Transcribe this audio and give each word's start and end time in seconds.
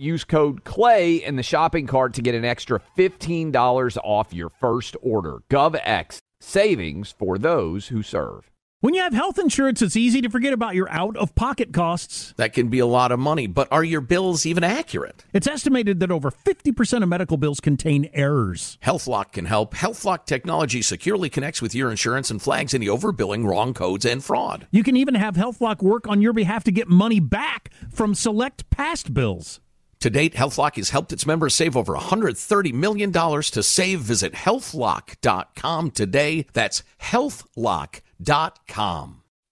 Use 0.00 0.22
code 0.22 0.62
CLAY 0.62 1.16
in 1.16 1.34
the 1.34 1.42
shopping 1.42 1.88
cart 1.88 2.14
to 2.14 2.22
get 2.22 2.36
an 2.36 2.44
extra 2.44 2.80
$15 2.96 3.98
off 4.04 4.32
your 4.32 4.48
first 4.48 4.96
order. 5.02 5.38
GovX, 5.50 6.18
savings 6.40 7.10
for 7.10 7.36
those 7.36 7.88
who 7.88 8.04
serve. 8.04 8.48
When 8.78 8.94
you 8.94 9.02
have 9.02 9.12
health 9.12 9.40
insurance, 9.40 9.82
it's 9.82 9.96
easy 9.96 10.20
to 10.20 10.30
forget 10.30 10.52
about 10.52 10.76
your 10.76 10.88
out 10.88 11.16
of 11.16 11.34
pocket 11.34 11.72
costs. 11.72 12.32
That 12.36 12.52
can 12.52 12.68
be 12.68 12.78
a 12.78 12.86
lot 12.86 13.10
of 13.10 13.18
money, 13.18 13.48
but 13.48 13.66
are 13.72 13.82
your 13.82 14.00
bills 14.00 14.46
even 14.46 14.62
accurate? 14.62 15.24
It's 15.32 15.48
estimated 15.48 15.98
that 15.98 16.12
over 16.12 16.30
50% 16.30 17.02
of 17.02 17.08
medical 17.08 17.36
bills 17.36 17.58
contain 17.58 18.08
errors. 18.12 18.78
HealthLock 18.84 19.32
can 19.32 19.46
help. 19.46 19.74
HealthLock 19.74 20.26
technology 20.26 20.80
securely 20.80 21.28
connects 21.28 21.60
with 21.60 21.74
your 21.74 21.90
insurance 21.90 22.30
and 22.30 22.40
flags 22.40 22.72
any 22.72 22.86
overbilling, 22.86 23.44
wrong 23.44 23.74
codes, 23.74 24.04
and 24.04 24.22
fraud. 24.22 24.68
You 24.70 24.84
can 24.84 24.96
even 24.96 25.16
have 25.16 25.34
HealthLock 25.34 25.82
work 25.82 26.06
on 26.06 26.22
your 26.22 26.32
behalf 26.32 26.62
to 26.62 26.70
get 26.70 26.86
money 26.86 27.18
back 27.18 27.72
from 27.90 28.14
select 28.14 28.70
past 28.70 29.12
bills. 29.12 29.58
To 30.00 30.10
date, 30.10 30.34
HealthLock 30.34 30.76
has 30.76 30.90
helped 30.90 31.12
its 31.12 31.26
members 31.26 31.54
save 31.54 31.76
over 31.76 31.94
$130 31.94 32.72
million. 32.72 33.12
To 33.12 33.62
save, 33.62 34.00
visit 34.00 34.32
healthlock.com 34.32 35.90
today. 35.90 36.46
That's 36.52 36.84
healthlock.com. 37.00 38.02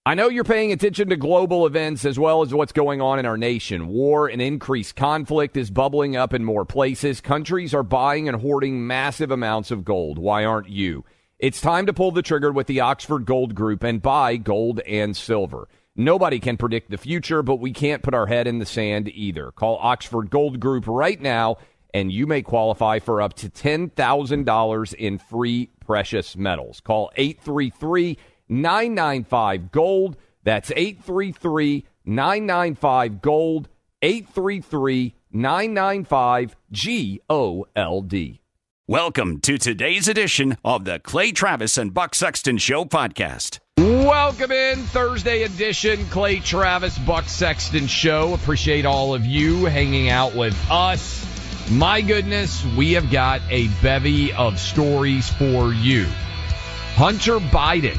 I 0.07 0.15
know 0.15 0.29
you're 0.29 0.45
paying 0.45 0.71
attention 0.71 1.09
to 1.09 1.17
global 1.17 1.67
events 1.67 2.05
as 2.05 2.17
well 2.17 2.43
as 2.43 2.55
what's 2.55 2.71
going 2.71 3.01
on 3.01 3.19
in 3.19 3.27
our 3.27 3.37
nation. 3.37 3.89
War 3.89 4.29
and 4.29 4.41
increased 4.41 4.95
conflict 4.95 5.57
is 5.57 5.69
bubbling 5.69 6.15
up 6.17 6.33
in 6.33 6.45
more 6.45 6.65
places. 6.65 7.21
Countries 7.21 7.75
are 7.75 7.83
buying 7.83 8.29
and 8.29 8.41
hoarding 8.41 8.87
massive 8.87 9.33
amounts 9.33 9.73
of 9.73 9.85
gold. 9.85 10.17
Why 10.17 10.45
aren't 10.45 10.69
you? 10.69 11.05
It's 11.41 11.61
time 11.61 11.87
to 11.87 11.93
pull 11.93 12.13
the 12.13 12.23
trigger 12.23 12.53
with 12.53 12.69
the 12.69 12.79
Oxford 12.81 13.27
Gold 13.27 13.57
Group 13.57 13.83
and 13.83 14.01
buy 14.01 14.37
gold 14.37 14.79
and 14.87 15.17
silver. 15.17 15.67
Nobody 15.99 16.41
can 16.41 16.59
predict 16.59 16.91
the 16.91 16.99
future, 16.99 17.43
but 17.43 17.57
we 17.57 17.73
can't 17.73 18.03
put 18.03 18.13
our 18.13 18.27
head 18.27 18.47
in 18.47 18.59
the 18.59 18.67
sand 18.67 19.09
either. 19.09 19.51
Call 19.51 19.79
Oxford 19.81 20.29
Gold 20.29 20.61
Group 20.61 20.85
right 20.87 21.19
now, 21.19 21.57
and 21.95 22.13
you 22.13 22.27
may 22.27 22.43
qualify 22.43 22.99
for 22.99 23.23
up 23.23 23.33
to 23.35 23.49
$10,000 23.49 24.95
in 24.95 25.17
free 25.17 25.71
precious 25.81 26.37
metals. 26.37 26.81
Call 26.81 27.11
833 27.17 28.19
995 28.47 29.73
Gold. 29.73 30.19
That's 30.45 30.71
833 30.71 31.87
995 32.05 33.23
Gold. 33.23 33.69
833 34.03 35.15
995 35.33 36.57
G 36.73 37.21
O 37.31 37.67
L 37.75 38.03
D. 38.03 38.43
Welcome 38.87 39.41
to 39.41 39.57
today's 39.57 40.09
edition 40.09 40.59
of 40.63 40.85
the 40.85 40.99
Clay 40.99 41.33
Travis 41.33 41.79
and 41.79 41.95
Buck 41.95 42.15
Sexton 42.15 42.59
Show 42.59 42.85
podcast. 42.85 43.61
Welcome 43.79 44.53
in 44.53 44.85
Thursday 44.85 45.43
edition, 45.43 46.07
Clay 46.07 46.41
Travis, 46.41 46.97
Buck 46.97 47.29
Sexton 47.29 47.87
Show. 47.89 48.33
Appreciate 48.33 48.87
all 48.87 49.15
of 49.15 49.27
you 49.27 49.67
hanging 49.67 50.09
out 50.09 50.35
with 50.35 50.57
us. 50.71 51.23
My 51.71 52.01
goodness, 52.01 52.65
we 52.65 52.93
have 52.93 53.11
got 53.11 53.43
a 53.51 53.69
bevy 53.83 54.33
of 54.33 54.59
stories 54.59 55.29
for 55.29 55.75
you. 55.75 56.07
Hunter 56.95 57.39
Biden 57.39 57.99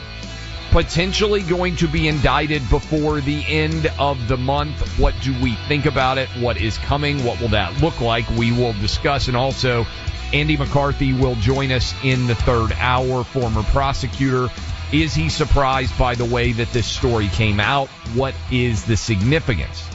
potentially 0.71 1.43
going 1.43 1.75
to 1.75 1.87
be 1.87 2.07
indicted 2.07 2.67
before 2.71 3.21
the 3.21 3.45
end 3.47 3.91
of 3.99 4.27
the 4.27 4.37
month. 4.37 4.97
What 4.97 5.13
do 5.21 5.39
we 5.43 5.53
think 5.67 5.85
about 5.85 6.17
it? 6.17 6.29
What 6.39 6.59
is 6.59 6.79
coming? 6.79 7.23
What 7.23 7.39
will 7.39 7.49
that 7.49 7.79
look 7.83 8.01
like? 8.01 8.27
We 8.31 8.51
will 8.51 8.73
discuss. 8.73 9.27
And 9.27 9.37
also, 9.37 9.85
Andy 10.33 10.57
McCarthy 10.57 11.13
will 11.13 11.35
join 11.35 11.71
us 11.71 11.93
in 12.03 12.25
the 12.25 12.35
third 12.35 12.71
hour, 12.79 13.23
former 13.23 13.61
prosecutor 13.61 14.49
is 14.93 15.13
he 15.13 15.27
surprised 15.27 15.97
by 15.99 16.15
the 16.15 16.25
way 16.25 16.53
that 16.53 16.71
this 16.71 16.87
story 16.87 17.27
came 17.27 17.59
out? 17.59 17.89
What 18.15 18.33
is 18.51 18.85
the 18.85 18.95
significance? 18.95 19.85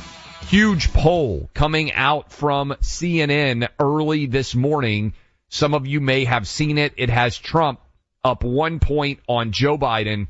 Huge 0.49 0.93
poll 0.93 1.49
coming 1.55 1.93
out 1.93 2.31
from 2.31 2.75
CNN 2.83 3.69
early 3.79 4.27
this 4.27 4.55
morning. 4.55 5.15
Some 5.49 5.73
of 5.73 5.87
you 5.87 6.01
may 6.01 6.25
have 6.25 6.47
seen 6.47 6.77
it. 6.77 6.93
It 6.99 7.09
has 7.09 7.39
Trump 7.39 7.81
up 8.23 8.45
one 8.45 8.81
point 8.81 9.21
on 9.27 9.53
Joe 9.53 9.79
Biden, 9.79 10.29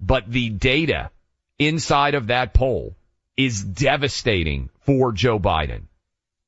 but 0.00 0.30
the 0.30 0.48
data 0.48 1.10
inside 1.58 2.14
of 2.14 2.28
that 2.28 2.54
poll 2.54 2.94
is 3.36 3.64
devastating 3.64 4.70
for 4.82 5.10
Joe 5.10 5.40
Biden. 5.40 5.82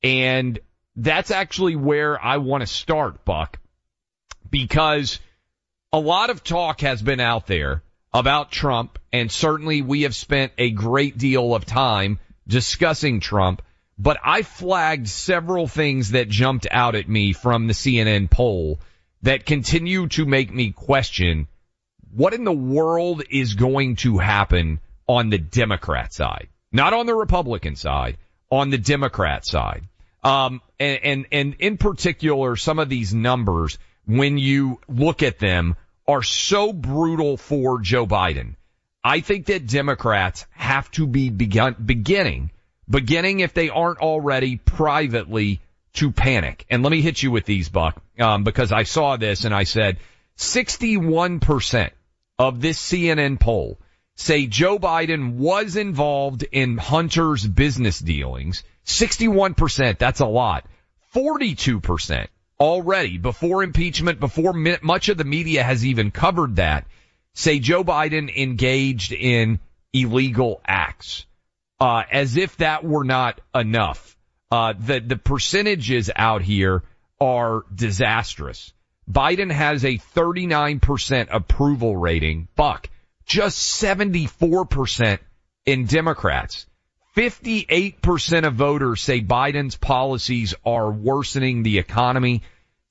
And 0.01 0.57
that's 0.95 1.31
actually 1.31 1.75
where 1.75 2.23
I 2.23 2.37
want 2.37 2.61
to 2.61 2.67
start, 2.67 3.25
Buck, 3.25 3.59
because 4.49 5.19
a 5.93 5.99
lot 5.99 6.29
of 6.29 6.43
talk 6.43 6.81
has 6.81 7.01
been 7.01 7.19
out 7.19 7.47
there 7.47 7.81
about 8.13 8.51
Trump, 8.51 8.99
and 9.13 9.31
certainly 9.31 9.81
we 9.81 10.03
have 10.03 10.15
spent 10.15 10.51
a 10.57 10.71
great 10.71 11.17
deal 11.17 11.55
of 11.55 11.65
time 11.65 12.19
discussing 12.47 13.19
Trump, 13.19 13.61
but 13.97 14.17
I 14.23 14.41
flagged 14.41 15.07
several 15.07 15.67
things 15.67 16.11
that 16.11 16.29
jumped 16.29 16.67
out 16.69 16.95
at 16.95 17.09
me 17.09 17.33
from 17.33 17.67
the 17.67 17.73
CNN 17.73 18.29
poll 18.29 18.79
that 19.23 19.45
continue 19.45 20.07
to 20.09 20.25
make 20.25 20.53
me 20.53 20.71
question 20.71 21.47
what 22.13 22.33
in 22.33 22.43
the 22.43 22.51
world 22.51 23.23
is 23.29 23.55
going 23.55 23.97
to 23.97 24.17
happen 24.17 24.79
on 25.07 25.29
the 25.29 25.37
Democrat 25.37 26.13
side, 26.13 26.47
not 26.71 26.93
on 26.93 27.05
the 27.05 27.15
Republican 27.15 27.75
side, 27.75 28.17
on 28.49 28.69
the 28.69 28.77
Democrat 28.77 29.45
side. 29.45 29.83
Um, 30.23 30.61
and, 30.79 30.99
and, 31.03 31.25
and 31.31 31.55
in 31.59 31.77
particular, 31.77 32.55
some 32.55 32.79
of 32.79 32.89
these 32.89 33.13
numbers 33.13 33.77
when 34.07 34.37
you 34.37 34.79
look 34.87 35.21
at 35.21 35.37
them 35.37 35.75
are 36.07 36.23
so 36.23 36.73
brutal 36.73 37.37
for 37.37 37.81
Joe 37.81 38.07
Biden. 38.07 38.55
I 39.03 39.19
think 39.19 39.45
that 39.47 39.67
Democrats 39.67 40.45
have 40.51 40.89
to 40.91 41.05
be 41.05 41.29
begun, 41.29 41.75
beginning, 41.83 42.51
beginning 42.89 43.41
if 43.41 43.53
they 43.53 43.69
aren't 43.69 43.99
already 43.99 44.57
privately 44.57 45.59
to 45.93 46.11
panic. 46.11 46.65
And 46.69 46.83
let 46.83 46.91
me 46.91 47.01
hit 47.01 47.21
you 47.21 47.31
with 47.31 47.45
these, 47.45 47.69
Buck, 47.69 48.01
um, 48.19 48.43
because 48.43 48.71
I 48.71 48.83
saw 48.83 49.17
this 49.17 49.45
and 49.45 49.53
I 49.53 49.63
said 49.63 49.97
61% 50.37 51.91
of 52.39 52.61
this 52.61 52.79
CNN 52.79 53.39
poll 53.39 53.77
say 54.15 54.47
Joe 54.47 54.79
Biden 54.79 55.35
was 55.35 55.75
involved 55.75 56.43
in 56.51 56.77
Hunter's 56.77 57.45
business 57.45 57.99
dealings. 57.99 58.63
61%, 58.85 59.97
that's 59.97 60.21
a 60.21 60.25
lot. 60.25 60.65
42% 61.13 62.27
already 62.59 63.17
before 63.17 63.63
impeachment, 63.63 64.19
before 64.19 64.53
much 64.53 65.09
of 65.09 65.17
the 65.17 65.23
media 65.23 65.63
has 65.63 65.85
even 65.85 66.11
covered 66.11 66.57
that, 66.57 66.85
say 67.33 67.59
Joe 67.59 67.83
Biden 67.83 68.35
engaged 68.35 69.13
in 69.13 69.59
illegal 69.93 70.61
acts, 70.65 71.25
uh, 71.79 72.03
as 72.11 72.37
if 72.37 72.57
that 72.57 72.83
were 72.83 73.03
not 73.03 73.41
enough. 73.53 74.15
Uh, 74.49 74.73
the, 74.79 74.99
the 74.99 75.17
percentages 75.17 76.09
out 76.15 76.41
here 76.41 76.83
are 77.19 77.63
disastrous. 77.73 78.73
Biden 79.09 79.51
has 79.51 79.85
a 79.85 79.97
39% 79.97 81.27
approval 81.31 81.95
rating, 81.95 82.47
Buck, 82.55 82.89
just 83.25 83.81
74% 83.81 85.19
in 85.65 85.85
Democrats. 85.85 86.65
58% 87.15 88.45
of 88.45 88.53
voters 88.53 89.01
say 89.01 89.21
Biden's 89.21 89.75
policies 89.75 90.53
are 90.65 90.91
worsening 90.91 91.63
the 91.63 91.79
economy. 91.79 92.43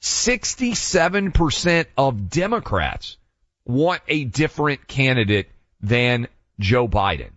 67% 0.02 1.86
of 1.96 2.30
Democrats 2.30 3.16
want 3.64 4.02
a 4.08 4.24
different 4.24 4.86
candidate 4.86 5.48
than 5.80 6.28
Joe 6.58 6.88
Biden. 6.88 7.30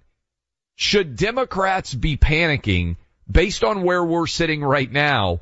Should 0.75 1.15
Democrats 1.15 1.93
be 1.93 2.17
panicking 2.17 2.97
based 3.29 3.63
on 3.63 3.83
where 3.83 4.03
we're 4.03 4.27
sitting 4.27 4.63
right 4.63 4.91
now? 4.91 5.41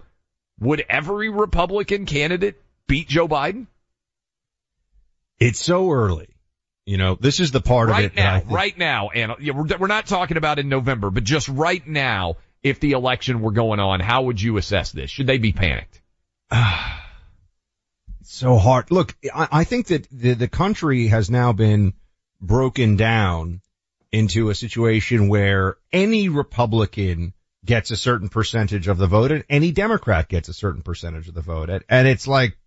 Would 0.59 0.83
every 0.89 1.29
Republican 1.29 2.05
candidate 2.05 2.59
beat 2.87 3.07
Joe 3.07 3.27
Biden? 3.27 3.67
It's 5.39 5.59
so 5.59 5.91
early. 5.91 6.29
You 6.85 6.97
know, 6.97 7.15
this 7.19 7.39
is 7.39 7.51
the 7.51 7.61
part 7.61 7.89
right 7.89 8.05
of 8.05 8.11
it. 8.13 8.15
Now, 8.15 8.41
right 8.45 8.75
now, 8.77 9.09
and 9.09 9.33
we're 9.39 9.87
not 9.87 10.07
talking 10.07 10.37
about 10.37 10.57
in 10.57 10.69
November, 10.69 11.11
but 11.11 11.23
just 11.23 11.49
right 11.49 11.85
now, 11.85 12.37
if 12.63 12.79
the 12.79 12.93
election 12.93 13.41
were 13.41 13.51
going 13.51 13.79
on, 13.79 13.99
how 13.99 14.23
would 14.23 14.41
you 14.41 14.57
assess 14.57 14.91
this? 14.91 15.11
Should 15.11 15.27
they 15.27 15.37
be 15.37 15.51
panicked? 15.51 16.01
so 18.29 18.57
hard. 18.57 18.91
Look, 18.91 19.15
I, 19.33 19.47
I 19.51 19.63
think 19.63 19.87
that 19.87 20.07
the, 20.09 20.33
the 20.33 20.47
country 20.47 21.07
has 21.07 21.29
now 21.29 21.53
been 21.53 21.93
broken 22.41 22.95
down 22.95 23.61
into 24.11 24.49
a 24.49 24.55
situation 24.55 25.27
where 25.27 25.77
any 25.91 26.29
Republican 26.29 27.33
gets 27.65 27.91
a 27.91 27.97
certain 27.97 28.29
percentage 28.29 28.87
of 28.87 28.97
the 28.97 29.07
vote 29.07 29.31
and 29.31 29.43
any 29.49 29.71
Democrat 29.71 30.29
gets 30.29 30.49
a 30.49 30.53
certain 30.53 30.81
percentage 30.81 31.27
of 31.27 31.33
the 31.33 31.41
vote. 31.41 31.69
And 31.89 32.07
it's 32.07 32.27
like 32.27 32.57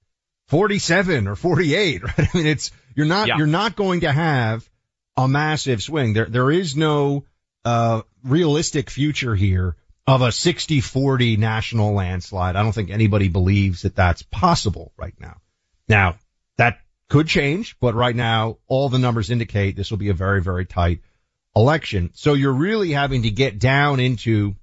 47 0.48 1.26
or 1.26 1.36
48, 1.36 2.02
right? 2.04 2.18
I 2.18 2.28
mean, 2.36 2.46
it's, 2.46 2.70
you're 2.94 3.06
not, 3.06 3.28
yeah. 3.28 3.36
you're 3.38 3.46
not 3.46 3.76
going 3.76 4.00
to 4.00 4.12
have 4.12 4.68
a 5.16 5.28
massive 5.28 5.82
swing. 5.82 6.12
There, 6.12 6.26
there 6.26 6.50
is 6.50 6.76
no, 6.76 7.24
uh, 7.64 8.02
realistic 8.24 8.90
future 8.90 9.34
here 9.34 9.76
of 10.06 10.22
a 10.22 10.28
60-40 10.28 11.38
national 11.38 11.92
landslide. 11.92 12.56
I 12.56 12.62
don't 12.62 12.72
think 12.72 12.90
anybody 12.90 13.28
believes 13.28 13.82
that 13.82 13.94
that's 13.94 14.22
possible 14.22 14.92
right 14.96 15.14
now. 15.18 15.36
Now, 15.90 16.16
that 16.56 16.78
could 17.08 17.26
change, 17.26 17.76
but 17.80 17.96
right 17.96 18.14
now, 18.14 18.58
all 18.68 18.88
the 18.88 19.00
numbers 19.00 19.28
indicate 19.28 19.74
this 19.74 19.90
will 19.90 19.98
be 19.98 20.10
a 20.10 20.14
very, 20.14 20.40
very 20.40 20.64
tight 20.64 21.00
election. 21.56 22.10
So 22.14 22.34
you're 22.34 22.52
really 22.52 22.92
having 22.92 23.22
to 23.22 23.30
get 23.30 23.58
down 23.58 23.98
into 23.98 24.54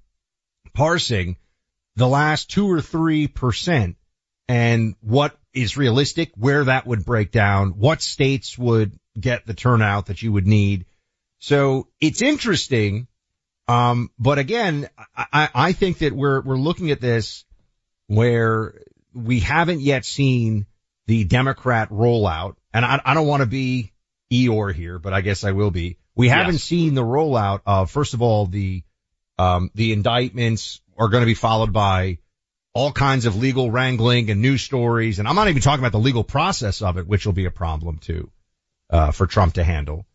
parsing 0.73 1.35
the 1.97 2.07
last 2.07 2.49
two 2.49 2.71
or 2.71 2.79
three 2.79 3.27
percent 3.27 3.97
and 4.47 4.95
what 5.01 5.37
is 5.53 5.75
realistic, 5.75 6.31
where 6.35 6.63
that 6.63 6.87
would 6.87 7.03
break 7.03 7.31
down, 7.31 7.71
what 7.71 8.01
states 8.01 8.57
would 8.57 8.97
get 9.19 9.45
the 9.45 9.53
turnout 9.53 10.05
that 10.05 10.21
you 10.21 10.31
would 10.31 10.47
need. 10.47 10.85
So 11.39 11.89
it's 11.99 12.21
interesting. 12.21 13.07
Um, 13.67 14.11
but 14.17 14.39
again, 14.39 14.87
I, 15.13 15.49
I 15.53 15.71
think 15.73 15.97
that 15.97 16.13
we're, 16.13 16.39
we're 16.39 16.55
looking 16.55 16.91
at 16.91 17.01
this 17.01 17.43
where 18.07 18.75
we 19.13 19.41
haven't 19.41 19.81
yet 19.81 20.05
seen 20.05 20.67
the 21.07 21.23
Democrat 21.23 21.89
rollout. 21.89 22.55
And 22.73 22.85
I, 22.85 23.01
I 23.03 23.13
don't 23.13 23.27
want 23.27 23.41
to 23.41 23.47
be 23.47 23.93
Eeyore 24.31 24.73
here, 24.73 24.99
but 24.99 25.13
I 25.13 25.21
guess 25.21 25.43
I 25.43 25.51
will 25.51 25.71
be. 25.71 25.97
We 26.15 26.29
haven't 26.29 26.55
yes. 26.55 26.63
seen 26.63 26.93
the 26.93 27.03
rollout 27.03 27.61
of, 27.65 27.89
first 27.91 28.13
of 28.13 28.21
all, 28.21 28.45
the, 28.45 28.83
um, 29.37 29.71
the 29.75 29.93
indictments 29.93 30.81
are 30.97 31.09
going 31.09 31.21
to 31.21 31.27
be 31.27 31.33
followed 31.33 31.73
by 31.73 32.19
all 32.73 32.91
kinds 32.91 33.25
of 33.25 33.35
legal 33.35 33.71
wrangling 33.71 34.29
and 34.29 34.41
news 34.41 34.61
stories. 34.61 35.19
And 35.19 35.27
I'm 35.27 35.35
not 35.35 35.47
even 35.47 35.61
talking 35.61 35.79
about 35.79 35.91
the 35.91 35.99
legal 35.99 36.23
process 36.23 36.81
of 36.81 36.97
it, 36.97 37.07
which 37.07 37.25
will 37.25 37.33
be 37.33 37.45
a 37.45 37.51
problem 37.51 37.97
too, 37.97 38.31
uh, 38.89 39.11
for 39.11 39.25
Trump 39.25 39.55
to 39.55 39.63
handle. 39.63 40.05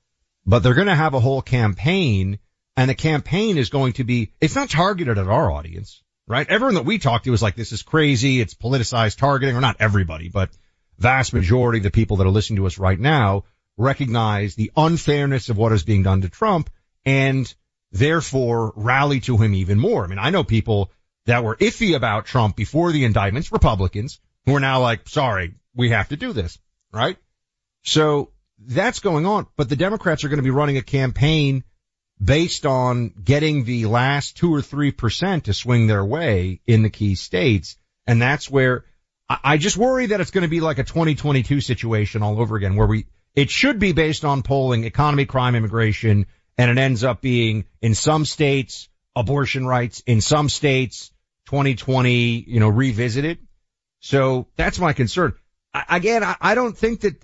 But 0.46 0.60
they're 0.60 0.74
going 0.74 0.88
to 0.88 0.94
have 0.94 1.14
a 1.14 1.20
whole 1.20 1.42
campaign 1.42 2.38
and 2.76 2.88
the 2.88 2.94
campaign 2.94 3.58
is 3.58 3.68
going 3.68 3.94
to 3.94 4.04
be, 4.04 4.32
it's 4.40 4.54
not 4.54 4.70
targeted 4.70 5.18
at 5.18 5.28
our 5.28 5.50
audience, 5.50 6.02
right? 6.26 6.48
Everyone 6.48 6.76
that 6.76 6.84
we 6.84 6.98
talked 6.98 7.26
to 7.26 7.32
is 7.32 7.42
like, 7.42 7.54
this 7.54 7.72
is 7.72 7.82
crazy. 7.82 8.40
It's 8.40 8.54
politicized 8.54 9.18
targeting 9.18 9.56
or 9.56 9.60
not 9.60 9.76
everybody, 9.78 10.28
but 10.28 10.50
vast 11.02 11.34
majority 11.34 11.78
of 11.78 11.84
the 11.84 11.90
people 11.90 12.16
that 12.18 12.26
are 12.26 12.30
listening 12.30 12.58
to 12.58 12.66
us 12.66 12.78
right 12.78 12.98
now 12.98 13.44
recognize 13.76 14.54
the 14.54 14.70
unfairness 14.76 15.48
of 15.48 15.58
what 15.58 15.72
is 15.72 15.82
being 15.82 16.02
done 16.02 16.22
to 16.22 16.28
Trump 16.28 16.70
and 17.04 17.52
therefore 17.90 18.72
rally 18.76 19.20
to 19.20 19.36
him 19.36 19.54
even 19.54 19.78
more. 19.78 20.04
I 20.04 20.06
mean, 20.06 20.18
I 20.18 20.30
know 20.30 20.44
people 20.44 20.90
that 21.26 21.44
were 21.44 21.56
iffy 21.56 21.94
about 21.94 22.26
Trump 22.26 22.56
before 22.56 22.92
the 22.92 23.04
indictments, 23.04 23.52
Republicans, 23.52 24.20
who 24.46 24.56
are 24.56 24.60
now 24.60 24.80
like, 24.80 25.08
sorry, 25.08 25.54
we 25.74 25.90
have 25.90 26.08
to 26.08 26.16
do 26.16 26.32
this, 26.32 26.58
right? 26.92 27.16
So 27.82 28.30
that's 28.58 29.00
going 29.00 29.26
on, 29.26 29.46
but 29.56 29.68
the 29.68 29.76
Democrats 29.76 30.24
are 30.24 30.28
going 30.28 30.38
to 30.38 30.44
be 30.44 30.50
running 30.50 30.76
a 30.76 30.82
campaign 30.82 31.64
based 32.22 32.66
on 32.66 33.12
getting 33.22 33.64
the 33.64 33.86
last 33.86 34.36
two 34.36 34.54
or 34.54 34.62
three 34.62 34.92
percent 34.92 35.44
to 35.44 35.54
swing 35.54 35.86
their 35.86 36.04
way 36.04 36.60
in 36.66 36.82
the 36.82 36.90
key 36.90 37.14
states. 37.16 37.76
And 38.06 38.22
that's 38.22 38.50
where 38.50 38.84
I 39.28 39.56
just 39.56 39.76
worry 39.76 40.06
that 40.06 40.20
it's 40.20 40.30
going 40.30 40.42
to 40.42 40.48
be 40.48 40.60
like 40.60 40.78
a 40.78 40.84
2022 40.84 41.60
situation 41.60 42.22
all 42.22 42.40
over 42.40 42.56
again 42.56 42.76
where 42.76 42.86
we, 42.86 43.06
it 43.34 43.50
should 43.50 43.78
be 43.78 43.92
based 43.92 44.24
on 44.24 44.42
polling, 44.42 44.84
economy, 44.84 45.24
crime, 45.24 45.54
immigration, 45.54 46.26
and 46.58 46.70
it 46.70 46.78
ends 46.78 47.02
up 47.02 47.20
being 47.20 47.64
in 47.80 47.94
some 47.94 48.24
states, 48.24 48.88
abortion 49.16 49.66
rights, 49.66 50.02
in 50.06 50.20
some 50.20 50.48
states, 50.48 51.12
2020, 51.46 52.44
you 52.46 52.60
know, 52.60 52.68
revisited. 52.68 53.38
So 54.00 54.48
that's 54.56 54.78
my 54.78 54.92
concern. 54.92 55.34
I, 55.72 55.84
again, 55.96 56.22
I, 56.24 56.36
I 56.40 56.54
don't 56.54 56.76
think 56.76 57.00
that 57.00 57.22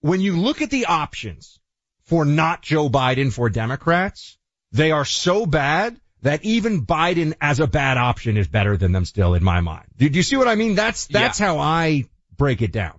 when 0.00 0.20
you 0.20 0.36
look 0.36 0.62
at 0.62 0.70
the 0.70 0.86
options 0.86 1.58
for 2.04 2.24
not 2.24 2.62
Joe 2.62 2.88
Biden 2.88 3.32
for 3.32 3.50
Democrats, 3.50 4.38
they 4.72 4.92
are 4.92 5.04
so 5.04 5.46
bad 5.46 5.98
that 6.22 6.44
even 6.44 6.84
Biden 6.84 7.34
as 7.40 7.60
a 7.60 7.66
bad 7.66 7.96
option 7.96 8.36
is 8.36 8.48
better 8.48 8.76
than 8.76 8.92
them 8.92 9.04
still 9.04 9.34
in 9.34 9.44
my 9.44 9.60
mind. 9.60 9.86
Do, 9.96 10.08
do 10.08 10.16
you 10.16 10.22
see 10.22 10.36
what 10.36 10.48
I 10.48 10.54
mean? 10.54 10.74
That's, 10.74 11.06
that's 11.06 11.40
yeah. 11.40 11.46
how 11.46 11.58
I 11.58 12.04
break 12.36 12.62
it 12.62 12.72
down. 12.72 12.98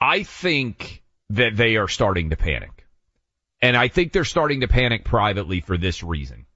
I 0.00 0.22
think 0.22 1.02
that 1.30 1.56
they 1.56 1.76
are 1.76 1.88
starting 1.88 2.30
to 2.30 2.36
panic. 2.36 2.86
And 3.60 3.76
I 3.76 3.88
think 3.88 4.12
they're 4.12 4.24
starting 4.24 4.60
to 4.60 4.68
panic 4.68 5.04
privately 5.04 5.60
for 5.60 5.76
this 5.76 6.02
reason. 6.02 6.46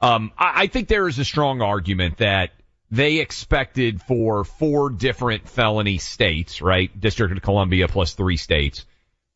Um, 0.00 0.32
I, 0.36 0.62
I 0.62 0.66
think 0.66 0.88
there 0.88 1.08
is 1.08 1.18
a 1.18 1.24
strong 1.24 1.62
argument 1.62 2.18
that 2.18 2.50
they 2.90 3.18
expected 3.18 4.02
for 4.02 4.44
four 4.44 4.90
different 4.90 5.48
felony 5.48 5.98
states, 5.98 6.60
right? 6.60 6.90
District 7.00 7.34
of 7.34 7.42
Columbia 7.42 7.88
plus 7.88 8.12
three 8.12 8.36
states 8.36 8.84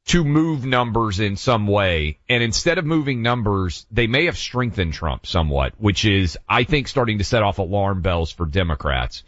to 0.06 0.22
move 0.22 0.64
numbers 0.64 1.18
in 1.18 1.36
some 1.36 1.66
way. 1.66 2.18
And 2.28 2.42
instead 2.42 2.78
of 2.78 2.84
moving 2.84 3.22
numbers, 3.22 3.86
they 3.90 4.06
may 4.06 4.26
have 4.26 4.38
strengthened 4.38 4.94
Trump 4.94 5.26
somewhat, 5.26 5.74
which 5.78 6.04
is, 6.04 6.38
I 6.48 6.64
think, 6.64 6.88
starting 6.88 7.18
to 7.18 7.24
set 7.24 7.42
off 7.42 7.58
alarm 7.58 8.02
bells 8.02 8.30
for 8.30 8.46
Democrats. 8.46 9.24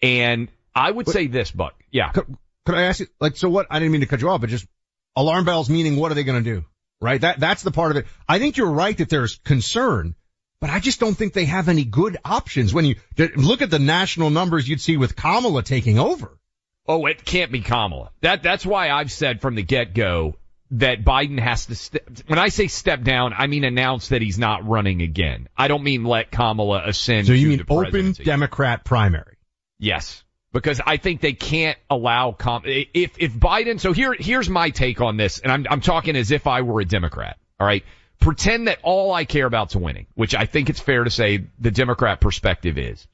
And 0.00 0.48
I 0.74 0.90
would 0.90 1.08
say 1.08 1.26
this, 1.26 1.50
Buck. 1.50 1.74
Yeah. 1.90 2.10
Could, 2.10 2.36
could 2.64 2.74
I 2.74 2.82
ask 2.82 3.00
you, 3.00 3.06
like, 3.20 3.36
so 3.36 3.50
what? 3.50 3.66
I 3.70 3.78
didn't 3.78 3.92
mean 3.92 4.00
to 4.00 4.06
cut 4.06 4.22
you 4.22 4.30
off, 4.30 4.40
but 4.40 4.50
just 4.50 4.66
alarm 5.14 5.44
bells 5.44 5.68
meaning 5.68 5.96
what 5.96 6.10
are 6.10 6.14
they 6.14 6.24
going 6.24 6.42
to 6.42 6.54
do? 6.54 6.64
Right? 7.00 7.20
That, 7.20 7.38
that's 7.38 7.62
the 7.62 7.70
part 7.70 7.90
of 7.90 7.98
it. 7.98 8.06
I 8.26 8.38
think 8.38 8.56
you're 8.56 8.70
right 8.70 8.96
that 8.96 9.10
there's 9.10 9.36
concern, 9.36 10.14
but 10.58 10.70
I 10.70 10.80
just 10.80 11.00
don't 11.00 11.14
think 11.14 11.34
they 11.34 11.44
have 11.44 11.68
any 11.68 11.84
good 11.84 12.16
options. 12.24 12.72
When 12.72 12.86
you 12.86 12.96
look 13.36 13.60
at 13.60 13.70
the 13.70 13.78
national 13.78 14.30
numbers 14.30 14.66
you'd 14.66 14.80
see 14.80 14.96
with 14.96 15.16
Kamala 15.16 15.62
taking 15.62 15.98
over. 15.98 16.38
Oh, 16.86 17.06
it 17.06 17.24
can't 17.24 17.50
be 17.50 17.60
Kamala. 17.60 18.10
That 18.20 18.42
that's 18.42 18.66
why 18.66 18.90
I've 18.90 19.10
said 19.10 19.40
from 19.40 19.54
the 19.54 19.62
get 19.62 19.94
go 19.94 20.36
that 20.72 21.04
Biden 21.04 21.38
has 21.38 21.66
to 21.66 21.74
step. 21.74 22.02
When 22.26 22.38
I 22.38 22.48
say 22.48 22.66
step 22.66 23.02
down, 23.02 23.32
I 23.36 23.46
mean 23.46 23.64
announce 23.64 24.08
that 24.08 24.22
he's 24.22 24.38
not 24.38 24.66
running 24.68 25.02
again. 25.02 25.48
I 25.56 25.68
don't 25.68 25.82
mean 25.82 26.04
let 26.04 26.30
Kamala 26.30 26.82
ascend. 26.86 27.26
So 27.26 27.32
you 27.32 27.48
mean 27.48 27.64
open 27.68 28.12
Democrat 28.12 28.84
primary? 28.84 29.36
Yes, 29.78 30.22
because 30.52 30.80
I 30.84 30.98
think 30.98 31.20
they 31.20 31.32
can't 31.32 31.78
allow 31.88 32.32
Kam. 32.32 32.62
If 32.64 33.18
if 33.18 33.32
Biden. 33.32 33.80
So 33.80 33.92
here 33.92 34.14
here's 34.18 34.50
my 34.50 34.70
take 34.70 35.00
on 35.00 35.16
this, 35.16 35.38
and 35.38 35.50
I'm 35.50 35.66
I'm 35.70 35.80
talking 35.80 36.16
as 36.16 36.30
if 36.30 36.46
I 36.46 36.62
were 36.62 36.80
a 36.80 36.84
Democrat. 36.84 37.38
All 37.58 37.66
right. 37.66 37.84
Pretend 38.20 38.68
that 38.68 38.78
all 38.82 39.12
I 39.12 39.24
care 39.24 39.44
about 39.44 39.70
is 39.72 39.76
winning, 39.76 40.06
which 40.14 40.34
I 40.34 40.46
think 40.46 40.70
it's 40.70 40.80
fair 40.80 41.04
to 41.04 41.10
say 41.10 41.46
the 41.58 41.70
Democrat 41.70 42.20
perspective 42.20 42.78
is. 42.78 43.06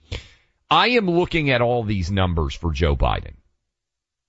I 0.70 0.90
am 0.90 1.10
looking 1.10 1.50
at 1.50 1.62
all 1.62 1.82
these 1.82 2.12
numbers 2.12 2.54
for 2.54 2.70
Joe 2.70 2.94
Biden. 2.94 3.34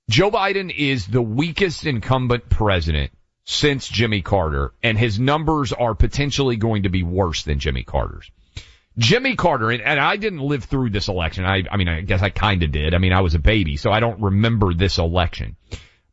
Joe 0.09 0.31
Biden 0.31 0.73
is 0.75 1.07
the 1.07 1.21
weakest 1.21 1.85
incumbent 1.85 2.49
president 2.49 3.11
since 3.45 3.87
Jimmy 3.87 4.21
Carter, 4.21 4.73
and 4.83 4.97
his 4.97 5.19
numbers 5.19 5.73
are 5.73 5.95
potentially 5.95 6.57
going 6.57 6.83
to 6.83 6.89
be 6.89 7.03
worse 7.03 7.43
than 7.43 7.59
Jimmy 7.59 7.83
Carter's. 7.83 8.29
Jimmy 8.97 9.35
Carter, 9.35 9.71
and, 9.71 9.81
and 9.81 9.99
I 9.99 10.17
didn't 10.17 10.39
live 10.39 10.65
through 10.65 10.89
this 10.89 11.07
election. 11.07 11.45
I, 11.45 11.63
I 11.71 11.77
mean, 11.77 11.87
I 11.87 12.01
guess 12.01 12.21
I 12.21 12.29
kind 12.29 12.61
of 12.63 12.71
did. 12.71 12.93
I 12.93 12.97
mean, 12.97 13.13
I 13.13 13.21
was 13.21 13.35
a 13.35 13.39
baby, 13.39 13.77
so 13.77 13.91
I 13.91 13.99
don't 13.99 14.21
remember 14.21 14.73
this 14.73 14.97
election. 14.97 15.55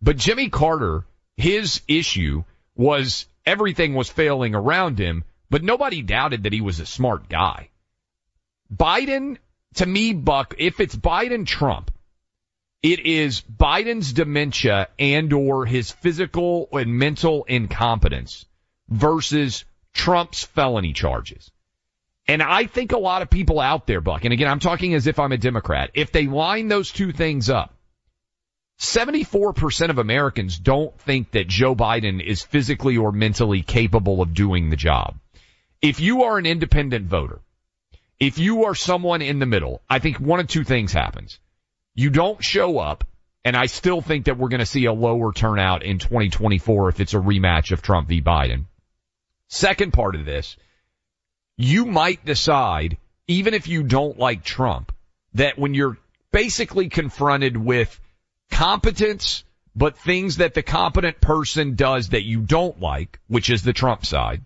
But 0.00 0.16
Jimmy 0.16 0.48
Carter, 0.48 1.04
his 1.36 1.82
issue 1.88 2.44
was 2.76 3.26
everything 3.44 3.94
was 3.94 4.08
failing 4.08 4.54
around 4.54 4.98
him, 4.98 5.24
but 5.50 5.64
nobody 5.64 6.02
doubted 6.02 6.44
that 6.44 6.52
he 6.52 6.60
was 6.60 6.78
a 6.78 6.86
smart 6.86 7.28
guy. 7.28 7.70
Biden, 8.72 9.38
to 9.74 9.86
me, 9.86 10.12
Buck, 10.12 10.54
if 10.58 10.78
it's 10.78 10.94
Biden 10.94 11.46
Trump, 11.46 11.90
it 12.82 13.00
is 13.00 13.40
Biden's 13.42 14.12
dementia 14.12 14.88
and 14.98 15.32
or 15.32 15.66
his 15.66 15.90
physical 15.90 16.68
and 16.72 16.96
mental 16.98 17.44
incompetence 17.44 18.46
versus 18.88 19.64
Trump's 19.92 20.44
felony 20.44 20.92
charges. 20.92 21.50
And 22.28 22.42
I 22.42 22.66
think 22.66 22.92
a 22.92 22.98
lot 22.98 23.22
of 23.22 23.30
people 23.30 23.58
out 23.58 23.86
there, 23.86 24.00
Buck, 24.00 24.24
and 24.24 24.32
again, 24.32 24.48
I'm 24.48 24.60
talking 24.60 24.94
as 24.94 25.06
if 25.06 25.18
I'm 25.18 25.32
a 25.32 25.38
Democrat, 25.38 25.90
if 25.94 26.12
they 26.12 26.26
line 26.26 26.68
those 26.68 26.92
two 26.92 27.10
things 27.10 27.48
up, 27.50 27.74
74% 28.78 29.90
of 29.90 29.98
Americans 29.98 30.58
don't 30.58 30.96
think 31.00 31.32
that 31.32 31.48
Joe 31.48 31.74
Biden 31.74 32.22
is 32.22 32.42
physically 32.42 32.96
or 32.96 33.10
mentally 33.10 33.62
capable 33.62 34.22
of 34.22 34.34
doing 34.34 34.70
the 34.70 34.76
job. 34.76 35.18
If 35.82 36.00
you 36.00 36.24
are 36.24 36.38
an 36.38 36.46
independent 36.46 37.06
voter, 37.06 37.40
if 38.20 38.38
you 38.38 38.66
are 38.66 38.74
someone 38.74 39.22
in 39.22 39.40
the 39.40 39.46
middle, 39.46 39.82
I 39.90 39.98
think 39.98 40.20
one 40.20 40.38
of 40.38 40.46
two 40.46 40.64
things 40.64 40.92
happens. 40.92 41.40
You 41.98 42.10
don't 42.10 42.44
show 42.44 42.78
up, 42.78 43.02
and 43.44 43.56
I 43.56 43.66
still 43.66 44.00
think 44.00 44.26
that 44.26 44.38
we're 44.38 44.50
going 44.50 44.60
to 44.60 44.66
see 44.66 44.84
a 44.84 44.92
lower 44.92 45.32
turnout 45.32 45.82
in 45.82 45.98
2024 45.98 46.90
if 46.90 47.00
it's 47.00 47.12
a 47.12 47.18
rematch 47.18 47.72
of 47.72 47.82
Trump 47.82 48.06
v. 48.06 48.22
Biden. 48.22 48.66
Second 49.48 49.92
part 49.92 50.14
of 50.14 50.24
this, 50.24 50.56
you 51.56 51.86
might 51.86 52.24
decide, 52.24 52.98
even 53.26 53.52
if 53.52 53.66
you 53.66 53.82
don't 53.82 54.16
like 54.16 54.44
Trump, 54.44 54.94
that 55.34 55.58
when 55.58 55.74
you're 55.74 55.98
basically 56.30 56.88
confronted 56.88 57.56
with 57.56 57.98
competence, 58.52 59.42
but 59.74 59.98
things 59.98 60.36
that 60.36 60.54
the 60.54 60.62
competent 60.62 61.20
person 61.20 61.74
does 61.74 62.10
that 62.10 62.22
you 62.22 62.42
don't 62.42 62.80
like, 62.80 63.18
which 63.26 63.50
is 63.50 63.64
the 63.64 63.72
Trump 63.72 64.06
side, 64.06 64.42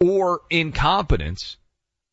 or 0.00 0.40
incompetence, 0.50 1.58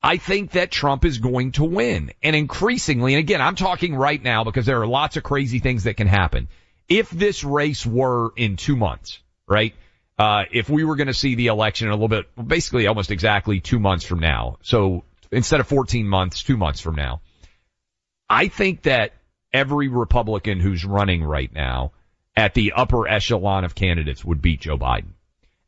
I 0.01 0.17
think 0.17 0.51
that 0.51 0.71
Trump 0.71 1.03
is 1.03 1.17
going 1.17 1.51
to 1.53 1.63
win. 1.63 2.11
And 2.23 2.35
increasingly, 2.35 3.13
and 3.15 3.19
again, 3.19 3.41
I'm 3.41 3.55
talking 3.55 3.95
right 3.95 4.21
now 4.21 4.43
because 4.43 4.65
there 4.65 4.81
are 4.81 4.87
lots 4.87 5.17
of 5.17 5.23
crazy 5.23 5.59
things 5.59 5.83
that 5.83 5.97
can 5.97 6.07
happen. 6.07 6.47
If 6.87 7.09
this 7.09 7.43
race 7.43 7.85
were 7.85 8.31
in 8.35 8.55
two 8.55 8.75
months, 8.75 9.19
right? 9.47 9.75
Uh, 10.17 10.43
if 10.51 10.69
we 10.69 10.83
were 10.83 10.95
going 10.95 11.07
to 11.07 11.13
see 11.13 11.35
the 11.35 11.47
election 11.47 11.87
in 11.87 11.91
a 11.91 11.95
little 11.95 12.07
bit, 12.07 12.25
basically 12.47 12.87
almost 12.87 13.11
exactly 13.11 13.59
two 13.59 13.79
months 13.79 14.05
from 14.05 14.19
now. 14.19 14.57
So 14.61 15.03
instead 15.31 15.59
of 15.59 15.67
14 15.67 16.07
months, 16.07 16.43
two 16.43 16.57
months 16.57 16.81
from 16.81 16.95
now, 16.95 17.21
I 18.29 18.47
think 18.47 18.83
that 18.83 19.13
every 19.53 19.87
Republican 19.87 20.59
who's 20.59 20.85
running 20.85 21.23
right 21.23 21.53
now 21.53 21.91
at 22.35 22.53
the 22.53 22.73
upper 22.73 23.07
echelon 23.07 23.63
of 23.63 23.75
candidates 23.75 24.23
would 24.23 24.41
beat 24.41 24.61
Joe 24.61 24.77
Biden. 24.77 25.13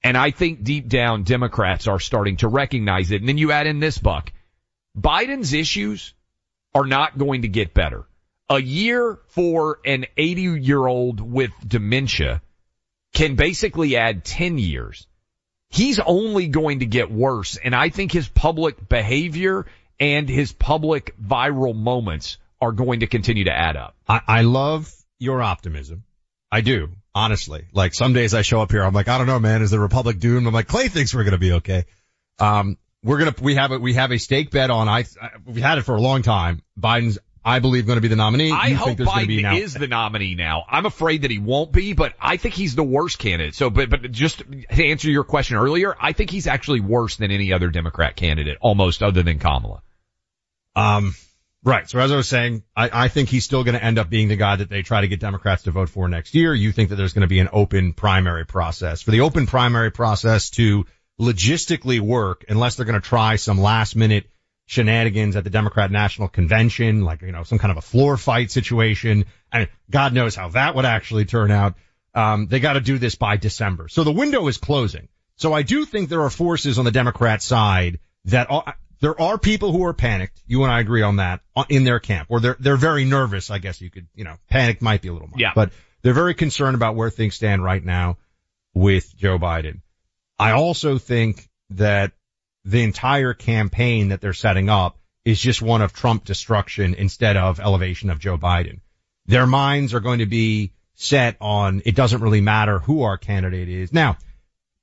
And 0.04 0.18
I 0.18 0.32
think 0.32 0.64
deep 0.64 0.88
down 0.88 1.24
Democrats 1.24 1.88
are 1.88 2.00
starting 2.00 2.38
to 2.38 2.48
recognize 2.48 3.12
it. 3.12 3.22
And 3.22 3.30
then 3.30 3.38
you 3.38 3.52
add 3.52 3.68
in 3.68 3.80
this 3.80 3.98
buck. 3.98 4.32
Biden's 4.98 5.54
issues 5.54 6.14
are 6.74 6.86
not 6.86 7.18
going 7.18 7.44
to 7.44 7.48
get 7.48 7.74
better. 7.74 8.08
A 8.50 8.60
year 8.62 9.20
for 9.28 9.80
an 9.86 10.06
80 10.18 10.42
year 10.62 10.86
old 10.86 11.22
with 11.22 11.52
dementia 11.66 12.42
can 13.14 13.36
basically 13.36 13.96
add 13.96 14.26
10 14.26 14.58
years. 14.58 15.08
He's 15.70 16.00
only 16.00 16.48
going 16.48 16.80
to 16.80 16.86
get 16.86 17.12
worse. 17.12 17.58
And 17.58 17.74
I 17.74 17.90
think 17.90 18.12
his 18.12 18.28
public 18.28 18.90
behavior 18.90 19.68
and 20.00 20.28
his 20.28 20.52
public 20.52 21.16
viral 21.22 21.76
moments 21.76 22.38
are 22.60 22.72
going 22.72 23.02
to 23.02 23.08
continue 23.08 23.46
to 23.46 23.54
add 23.54 23.78
up. 23.78 23.96
I, 24.08 24.22
I 24.28 24.42
love 24.42 24.92
your 25.20 25.42
optimism. 25.42 26.04
I 26.52 26.62
do, 26.62 26.90
honestly. 27.14 27.66
Like 27.74 27.94
some 27.94 28.14
days 28.14 28.34
I 28.34 28.42
show 28.42 28.62
up 28.62 28.72
here, 28.72 28.84
I'm 28.84 28.94
like, 28.94 29.08
I 29.08 29.18
don't 29.18 29.28
know, 29.28 29.40
man, 29.40 29.62
is 29.62 29.72
the 29.72 29.80
Republic 29.80 30.20
doomed? 30.20 30.48
I'm 30.48 30.54
like, 30.54 30.68
Clay 30.68 30.88
thinks 30.88 31.14
we're 31.14 31.24
going 31.24 31.34
to 31.34 31.38
be 31.38 31.54
okay. 31.54 31.86
Um, 32.40 32.78
we're 33.04 33.18
going 33.18 33.34
to, 33.34 33.44
we 33.44 33.56
have 33.56 33.72
a, 33.72 33.80
we 33.80 33.94
have 33.96 34.12
a 34.12 34.18
steak 34.18 34.52
bet 34.52 34.70
on, 34.70 34.88
I, 34.88 35.06
I, 35.22 35.30
we've 35.46 35.64
had 35.64 35.78
it 35.78 35.84
for 35.84 35.96
a 35.96 36.02
long 36.02 36.22
time. 36.22 36.62
Biden's, 36.80 37.20
I 37.44 37.58
believe, 37.58 37.88
going 37.88 37.98
to 37.98 38.02
be 38.02 38.08
the 38.08 38.16
nominee. 38.16 38.52
I 38.52 38.68
you 38.68 38.76
hope 38.76 38.86
think 38.86 38.98
there's 39.00 39.10
going 39.10 39.22
to 39.22 39.28
be 39.28 39.42
Biden 39.42 39.62
is 39.62 39.74
the 39.74 39.88
nominee 39.88 40.36
now. 40.36 40.64
I'm 40.70 40.86
afraid 40.86 41.24
that 41.24 41.32
he 41.32 41.40
won't 41.40 41.72
be, 41.72 41.94
but 41.94 42.14
I 42.22 42.38
think 42.38 42.54
he's 42.54 42.76
the 42.76 42.84
worst 42.84 43.18
candidate. 43.18 43.56
So, 43.56 43.72
but, 43.72 43.90
but 43.90 44.12
just 44.12 44.44
to 44.50 44.86
answer 44.86 45.10
your 45.10 45.24
question 45.24 45.58
earlier, 45.58 45.96
I 46.00 46.14
think 46.14 46.30
he's 46.30 46.46
actually 46.46 46.82
worse 46.82 47.16
than 47.16 47.32
any 47.32 47.52
other 47.52 47.70
Democrat 47.70 48.16
candidate, 48.16 48.60
almost 48.62 49.02
other 49.02 49.24
than 49.24 49.40
Kamala. 49.40 49.82
Um, 50.76 51.16
right. 51.64 51.90
So 51.90 52.00
as 52.00 52.12
I 52.12 52.16
was 52.16 52.28
saying, 52.28 52.64
I, 52.76 53.06
I 53.06 53.08
think 53.08 53.30
he's 53.30 53.46
still 53.46 53.64
going 53.64 53.76
to 53.76 53.84
end 53.84 54.00
up 54.00 54.10
being 54.10 54.28
the 54.28 54.36
guy 54.36 54.56
that 54.56 54.70
they 54.70 54.82
try 54.82 55.02
to 55.02 55.08
get 55.08 55.20
Democrats 55.20 55.64
to 55.64 55.72
vote 55.72 55.90
for 55.90 56.08
next 56.08 56.36
year. 56.36 56.54
You 56.54 56.72
think 56.72 56.90
that 56.90 56.96
there's 56.96 57.14
going 57.14 57.22
to 57.22 57.28
be 57.28 57.40
an 57.40 57.50
open 57.52 57.94
primary 57.94 58.46
process. 58.46 59.02
For 59.02 59.12
the 59.12 59.22
open 59.22 59.48
primary 59.48 59.92
process 59.92 60.50
to 60.52 60.86
logistically 61.20 62.00
work, 62.00 62.46
unless 62.50 62.76
they're 62.76 62.86
going 62.86 63.00
to 63.00 63.08
try 63.08 63.36
some 63.36 63.60
last 63.60 63.96
minute 63.96 64.26
shenanigans 64.66 65.36
at 65.36 65.44
the 65.44 65.50
Democrat 65.50 65.92
National 65.92 66.28
Convention, 66.28 67.02
like, 67.04 67.22
you 67.22 67.32
know, 67.32 67.44
some 67.44 67.60
kind 67.60 67.72
of 67.72 67.78
a 67.78 67.82
floor 67.82 68.18
fight 68.18 68.52
situation. 68.52 69.26
And 69.52 69.68
God 69.90 70.14
knows 70.14 70.36
how 70.36 70.50
that 70.50 70.76
would 70.76 70.86
actually 70.86 71.26
turn 71.26 71.52
out. 71.52 71.76
Um, 72.16 72.48
they 72.48 72.60
got 72.60 72.74
to 72.74 72.82
do 72.82 72.98
this 72.98 73.16
by 73.16 73.38
December. 73.38 73.88
So 73.88 74.04
the 74.04 74.12
window 74.12 74.48
is 74.48 74.58
closing. 74.58 75.10
So 75.36 75.54
I 75.54 75.64
do 75.64 75.86
think 75.86 76.10
there 76.10 76.22
are 76.22 76.30
forces 76.30 76.80
on 76.80 76.86
the 76.86 76.92
Democrat 76.92 77.42
side 77.42 78.00
that 78.26 78.50
are, 78.50 78.76
there 79.02 79.20
are 79.20 79.38
people 79.38 79.72
who 79.72 79.84
are 79.86 79.94
panicked. 79.94 80.42
You 80.48 80.64
and 80.64 80.72
I 80.72 80.80
agree 80.80 81.02
on 81.02 81.18
that 81.18 81.42
uh, 81.56 81.66
in 81.70 81.84
their 81.84 82.00
camp, 82.00 82.28
or 82.30 82.40
they're 82.40 82.58
they're 82.60 82.78
very 82.78 83.04
nervous. 83.06 83.50
I 83.52 83.58
guess 83.58 83.82
you 83.82 83.90
could, 83.90 84.08
you 84.16 84.24
know, 84.24 84.36
panic 84.50 84.82
might 84.82 85.02
be 85.02 85.10
a 85.10 85.14
little 85.14 85.28
much, 85.28 85.40
Yeah. 85.40 85.52
but 85.56 85.72
they're 86.02 86.14
very 86.14 86.34
concerned 86.34 86.76
about 86.76 86.96
where 86.96 87.10
things 87.10 87.36
stand 87.36 87.64
right 87.64 87.84
now 87.84 88.18
with 88.74 89.16
Joe 89.18 89.38
Biden. 89.38 89.82
I 90.40 90.52
also 90.52 90.98
think 90.98 91.48
that 91.72 92.12
the 92.64 92.84
entire 92.84 93.34
campaign 93.34 94.10
that 94.10 94.22
they're 94.22 94.34
setting 94.34 94.70
up 94.70 94.98
is 95.26 95.40
just 95.40 95.62
one 95.62 95.82
of 95.82 95.94
Trump 95.94 96.26
destruction 96.26 96.94
instead 96.96 97.38
of 97.38 97.60
elevation 97.60 98.10
of 98.10 98.20
Joe 98.20 98.38
Biden. 98.38 98.80
Their 99.28 99.46
minds 99.46 99.94
are 99.94 100.00
going 100.00 100.20
to 100.20 100.26
be 100.26 100.74
set 100.96 101.38
on 101.42 101.82
it 101.86 101.96
doesn't 101.96 102.22
really 102.22 102.42
matter 102.42 102.80
who 102.80 103.04
our 103.04 103.18
candidate 103.18 103.70
is. 103.70 103.94
Now, 103.94 104.18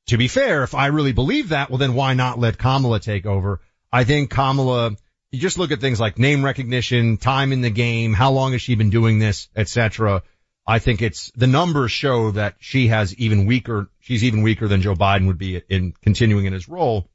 to 0.06 0.16
be 0.16 0.26
fair, 0.28 0.62
if 0.64 0.75
I 0.75 0.87
really 0.87 1.12
believe 1.12 1.50
that, 1.50 1.70
well 1.70 1.78
then 1.78 1.94
why 1.94 2.14
not 2.14 2.38
let 2.38 2.58
Kamala 2.58 3.00
take 3.00 3.26
over? 3.26 3.60
I 3.92 4.04
think 4.04 4.30
Kamala, 4.30 4.97
you 5.30 5.38
just 5.38 5.59
look 5.59 5.73
at 5.73 5.80
things 5.80 6.00
like 6.00 6.18
name 6.18 6.45
recognition, 6.45 7.16
time 7.16 7.52
in 7.52 7.61
the 7.61 7.71
game, 7.71 8.12
how 8.12 8.33
long 8.33 8.52
has 8.52 8.62
she 8.62 8.75
been 8.75 8.90
doing 8.90 9.18
this, 9.18 9.49
etc. 9.57 10.23
I 10.66 10.78
think 10.78 11.00
it's, 11.00 11.30
the 11.35 11.47
numbers 11.47 11.90
show 11.90 12.33
that 12.33 12.57
she 12.59 12.88
has 12.88 13.14
even 13.16 13.47
weaker, 13.47 13.90
she's 14.00 14.25
even 14.25 14.42
weaker 14.42 14.68
than 14.68 14.83
Joe 14.83 14.95
Biden 14.95 15.26
would 15.26 15.38
be 15.38 15.57
in 15.68 15.95
continuing 16.02 16.45
in 16.45 16.52
his 16.52 16.68
role. 16.68 17.09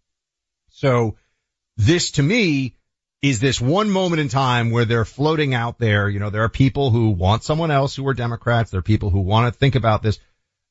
So 0.69 1.17
this 1.77 2.11
to 2.11 2.23
me 2.23 2.75
is 3.21 3.39
this 3.39 3.61
one 3.61 3.89
moment 3.89 4.19
in 4.19 4.27
time 4.27 4.71
where 4.71 4.85
they're 4.85 5.05
floating 5.05 5.53
out 5.53 5.79
there. 5.79 6.09
You 6.09 6.19
know, 6.19 6.29
there 6.29 6.43
are 6.43 6.49
people 6.49 6.89
who 6.89 7.11
want 7.11 7.43
someone 7.43 7.71
else 7.71 7.95
who 7.95 8.07
are 8.07 8.13
Democrats. 8.13 8.71
There 8.71 8.79
are 8.79 8.83
people 8.83 9.09
who 9.09 9.21
want 9.21 9.53
to 9.53 9.57
think 9.57 9.75
about 9.75 10.03
this. 10.03 10.19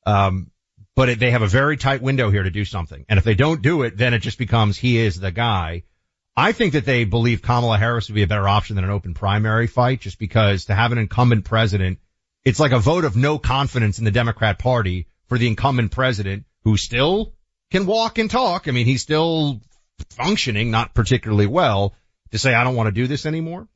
Um, 0.05 0.51
but 0.95 1.09
it, 1.09 1.19
they 1.19 1.31
have 1.31 1.41
a 1.41 1.47
very 1.47 1.77
tight 1.77 2.01
window 2.01 2.29
here 2.29 2.43
to 2.43 2.51
do 2.51 2.65
something. 2.65 3.05
And 3.09 3.17
if 3.17 3.23
they 3.23 3.33
don't 3.33 3.61
do 3.61 3.81
it, 3.83 3.97
then 3.97 4.13
it 4.13 4.19
just 4.19 4.37
becomes 4.37 4.77
he 4.77 4.99
is 4.99 5.19
the 5.19 5.31
guy. 5.31 5.83
I 6.35 6.51
think 6.51 6.73
that 6.73 6.85
they 6.85 7.03
believe 7.03 7.41
Kamala 7.41 7.77
Harris 7.77 8.09
would 8.09 8.15
be 8.15 8.23
a 8.23 8.27
better 8.27 8.47
option 8.47 8.75
than 8.75 8.85
an 8.85 8.91
open 8.91 9.13
primary 9.13 9.67
fight 9.67 10.01
just 10.01 10.17
because 10.17 10.65
to 10.65 10.75
have 10.75 10.91
an 10.91 10.97
incumbent 10.97 11.45
president, 11.45 11.99
it's 12.43 12.59
like 12.59 12.71
a 12.71 12.79
vote 12.79 13.05
of 13.05 13.15
no 13.15 13.37
confidence 13.37 13.99
in 13.99 14.05
the 14.05 14.11
Democrat 14.11 14.57
party 14.57 15.07
for 15.27 15.37
the 15.37 15.47
incumbent 15.47 15.91
president 15.91 16.45
who 16.63 16.75
still 16.75 17.33
can 17.71 17.85
walk 17.85 18.17
and 18.17 18.31
talk. 18.31 18.67
I 18.67 18.71
mean, 18.71 18.87
he's 18.87 19.03
still 19.03 19.61
functioning, 20.09 20.71
not 20.71 20.95
particularly 20.95 21.47
well 21.47 21.93
to 22.31 22.39
say, 22.39 22.53
I 22.53 22.63
don't 22.63 22.75
want 22.75 22.87
to 22.87 22.91
do 22.91 23.05
this 23.05 23.27
anymore. 23.27 23.67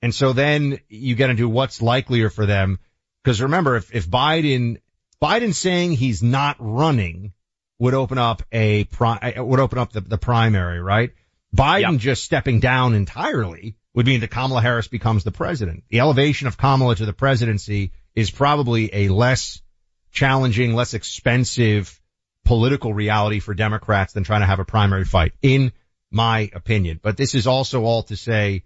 And 0.00 0.14
so 0.14 0.32
then 0.32 0.80
you 0.88 1.14
get 1.14 1.28
into 1.28 1.48
what's 1.48 1.82
likelier 1.82 2.30
for 2.30 2.46
them. 2.46 2.78
Cause 3.24 3.42
remember, 3.42 3.76
if, 3.76 3.94
if 3.94 4.08
Biden, 4.08 4.78
Biden 5.22 5.54
saying 5.54 5.92
he's 5.92 6.22
not 6.22 6.56
running 6.58 7.34
would 7.78 7.92
open 7.92 8.16
up 8.16 8.42
a 8.50 8.84
pri- 8.84 9.34
would 9.36 9.60
open 9.60 9.78
up 9.78 9.92
the, 9.92 10.00
the 10.00 10.18
primary, 10.18 10.80
right? 10.80 11.10
Biden 11.54 11.92
Yep. 11.92 12.00
just 12.00 12.24
stepping 12.24 12.60
down 12.60 12.94
entirely 12.94 13.76
would 13.94 14.06
mean 14.06 14.20
that 14.20 14.30
Kamala 14.30 14.62
Harris 14.62 14.88
becomes 14.88 15.24
the 15.24 15.32
president. 15.32 15.84
The 15.88 16.00
elevation 16.00 16.46
of 16.46 16.56
Kamala 16.56 16.94
to 16.96 17.06
the 17.06 17.12
presidency 17.12 17.92
is 18.14 18.30
probably 18.30 18.90
a 18.92 19.08
less 19.08 19.60
challenging, 20.12 20.74
less 20.74 20.94
expensive 20.94 22.00
political 22.44 22.94
reality 22.94 23.40
for 23.40 23.54
Democrats 23.54 24.12
than 24.12 24.24
trying 24.24 24.40
to 24.40 24.46
have 24.46 24.60
a 24.60 24.64
primary 24.64 25.04
fight, 25.04 25.32
in 25.42 25.72
my 26.10 26.50
opinion. 26.54 27.00
But 27.02 27.16
this 27.16 27.34
is 27.34 27.46
also 27.46 27.84
all 27.84 28.04
to 28.04 28.16
say, 28.16 28.64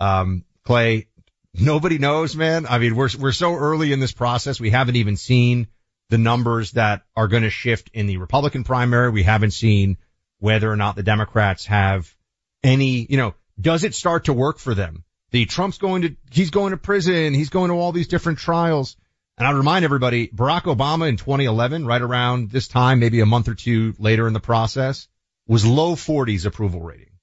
um, 0.00 0.44
Clay, 0.64 1.08
nobody 1.54 1.98
knows, 1.98 2.34
man. 2.36 2.66
I 2.68 2.78
mean, 2.78 2.96
we're, 2.96 3.10
we're 3.18 3.32
so 3.32 3.54
early 3.54 3.92
in 3.92 4.00
this 4.00 4.12
process. 4.12 4.60
We 4.60 4.70
haven't 4.70 4.96
even 4.96 5.16
seen 5.16 5.68
the 6.10 6.18
numbers 6.18 6.72
that 6.72 7.02
are 7.16 7.28
going 7.28 7.44
to 7.44 7.50
shift 7.50 7.90
in 7.94 8.06
the 8.06 8.18
Republican 8.18 8.64
primary. 8.64 9.10
We 9.10 9.22
haven't 9.22 9.52
seen 9.52 9.98
whether 10.44 10.70
or 10.70 10.76
not 10.76 10.94
the 10.94 11.02
Democrats 11.02 11.64
have 11.64 12.14
any, 12.62 13.06
you 13.08 13.16
know, 13.16 13.34
does 13.58 13.82
it 13.82 13.94
start 13.94 14.26
to 14.26 14.34
work 14.34 14.58
for 14.58 14.74
them? 14.74 15.02
The 15.30 15.46
Trump's 15.46 15.78
going 15.78 16.02
to, 16.02 16.16
he's 16.30 16.50
going 16.50 16.72
to 16.72 16.76
prison. 16.76 17.32
He's 17.32 17.48
going 17.48 17.70
to 17.70 17.76
all 17.76 17.92
these 17.92 18.08
different 18.08 18.38
trials. 18.38 18.94
And 19.38 19.48
I'll 19.48 19.54
remind 19.54 19.86
everybody, 19.86 20.28
Barack 20.28 20.64
Obama 20.64 21.08
in 21.08 21.16
2011, 21.16 21.86
right 21.86 22.02
around 22.02 22.50
this 22.50 22.68
time, 22.68 23.00
maybe 23.00 23.20
a 23.20 23.26
month 23.26 23.48
or 23.48 23.54
two 23.54 23.94
later 23.98 24.26
in 24.26 24.34
the 24.34 24.38
process, 24.38 25.08
was 25.48 25.64
low 25.64 25.94
40s 25.94 26.44
approval 26.44 26.82
rating. 26.82 27.14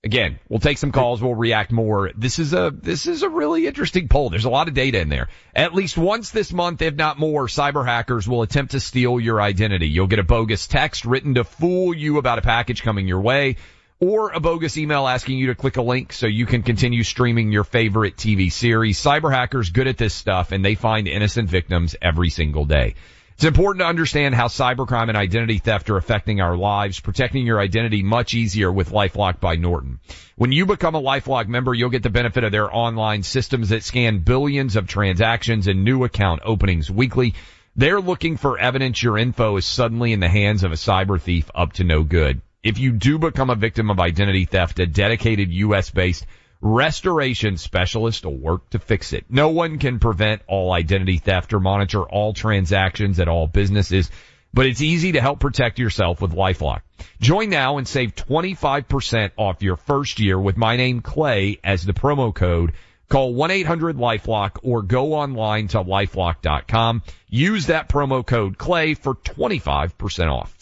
Again, 0.04 0.40
we'll 0.48 0.58
take 0.58 0.78
some 0.78 0.90
calls. 0.90 1.22
We'll 1.22 1.36
react 1.36 1.70
more. 1.70 2.10
This 2.16 2.40
is 2.40 2.52
a, 2.52 2.72
this 2.74 3.06
is 3.06 3.22
a 3.22 3.28
really 3.28 3.68
interesting 3.68 4.08
poll. 4.08 4.30
There's 4.30 4.44
a 4.46 4.50
lot 4.50 4.66
of 4.66 4.74
data 4.74 4.98
in 4.98 5.08
there. 5.08 5.28
At 5.54 5.74
least 5.74 5.96
once 5.96 6.30
this 6.30 6.52
month, 6.52 6.82
if 6.82 6.96
not 6.96 7.20
more, 7.20 7.46
cyber 7.46 7.86
hackers 7.86 8.26
will 8.26 8.42
attempt 8.42 8.72
to 8.72 8.80
steal 8.80 9.20
your 9.20 9.40
identity. 9.40 9.88
You'll 9.88 10.08
get 10.08 10.18
a 10.18 10.24
bogus 10.24 10.66
text 10.66 11.04
written 11.04 11.34
to 11.34 11.44
fool 11.44 11.94
you 11.94 12.18
about 12.18 12.38
a 12.38 12.42
package 12.42 12.82
coming 12.82 13.06
your 13.06 13.20
way 13.20 13.56
or 14.00 14.32
a 14.32 14.40
bogus 14.40 14.76
email 14.76 15.06
asking 15.06 15.38
you 15.38 15.46
to 15.46 15.54
click 15.54 15.76
a 15.76 15.82
link 15.82 16.12
so 16.12 16.26
you 16.26 16.46
can 16.46 16.64
continue 16.64 17.04
streaming 17.04 17.52
your 17.52 17.62
favorite 17.62 18.16
TV 18.16 18.50
series. 18.50 19.00
Cyber 19.00 19.32
hackers 19.32 19.70
good 19.70 19.86
at 19.86 19.98
this 19.98 20.12
stuff 20.12 20.50
and 20.50 20.64
they 20.64 20.74
find 20.74 21.06
innocent 21.06 21.48
victims 21.48 21.94
every 22.02 22.28
single 22.28 22.64
day. 22.64 22.96
It's 23.34 23.44
important 23.44 23.80
to 23.80 23.86
understand 23.86 24.34
how 24.34 24.46
cybercrime 24.46 25.08
and 25.08 25.16
identity 25.16 25.58
theft 25.58 25.90
are 25.90 25.96
affecting 25.96 26.40
our 26.40 26.56
lives, 26.56 27.00
protecting 27.00 27.46
your 27.46 27.60
identity 27.60 28.02
much 28.02 28.34
easier 28.34 28.70
with 28.70 28.90
LifeLock 28.90 29.40
by 29.40 29.56
Norton. 29.56 30.00
When 30.36 30.52
you 30.52 30.66
become 30.66 30.94
a 30.94 31.02
LifeLock 31.02 31.48
member, 31.48 31.74
you'll 31.74 31.90
get 31.90 32.02
the 32.02 32.10
benefit 32.10 32.44
of 32.44 32.52
their 32.52 32.74
online 32.74 33.22
systems 33.22 33.70
that 33.70 33.84
scan 33.84 34.18
billions 34.18 34.76
of 34.76 34.86
transactions 34.86 35.66
and 35.66 35.82
new 35.82 36.04
account 36.04 36.42
openings 36.44 36.90
weekly. 36.90 37.34
They're 37.74 38.00
looking 38.00 38.36
for 38.36 38.58
evidence 38.58 39.02
your 39.02 39.16
info 39.16 39.56
is 39.56 39.64
suddenly 39.64 40.12
in 40.12 40.20
the 40.20 40.28
hands 40.28 40.62
of 40.62 40.72
a 40.72 40.76
cyber 40.76 41.20
thief 41.20 41.50
up 41.54 41.72
to 41.74 41.84
no 41.84 42.02
good. 42.02 42.42
If 42.62 42.78
you 42.78 42.92
do 42.92 43.18
become 43.18 43.50
a 43.50 43.56
victim 43.56 43.90
of 43.90 43.98
identity 43.98 44.44
theft, 44.44 44.78
a 44.78 44.86
dedicated 44.86 45.50
US 45.50 45.90
based 45.90 46.26
restoration 46.62 47.56
specialist 47.56 48.24
will 48.24 48.38
work 48.38 48.70
to 48.70 48.78
fix 48.78 49.12
it. 49.12 49.26
No 49.28 49.48
one 49.48 49.78
can 49.78 49.98
prevent 49.98 50.42
all 50.46 50.72
identity 50.72 51.18
theft 51.18 51.52
or 51.52 51.60
monitor 51.60 52.02
all 52.02 52.32
transactions 52.32 53.18
at 53.18 53.28
all 53.28 53.48
businesses, 53.48 54.10
but 54.54 54.66
it's 54.66 54.80
easy 54.80 55.12
to 55.12 55.20
help 55.20 55.40
protect 55.40 55.80
yourself 55.80 56.22
with 56.22 56.32
LifeLock. 56.32 56.82
Join 57.20 57.50
now 57.50 57.78
and 57.78 57.88
save 57.88 58.14
25% 58.14 59.32
off 59.36 59.62
your 59.62 59.76
first 59.76 60.20
year 60.20 60.38
with 60.38 60.56
my 60.56 60.76
name 60.76 61.00
Clay 61.00 61.58
as 61.64 61.84
the 61.84 61.92
promo 61.92 62.32
code. 62.32 62.72
Call 63.08 63.34
1-800-LifeLock 63.34 64.60
or 64.62 64.82
go 64.82 65.14
online 65.14 65.68
to 65.68 65.82
lifelock.com. 65.82 67.02
Use 67.28 67.66
that 67.66 67.88
promo 67.88 68.24
code 68.24 68.56
Clay 68.56 68.94
for 68.94 69.14
25% 69.14 70.32
off. 70.32 70.56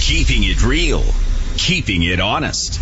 Keeping 0.00 0.44
it 0.44 0.62
real, 0.64 1.04
keeping 1.56 2.02
it 2.02 2.20
honest. 2.20 2.80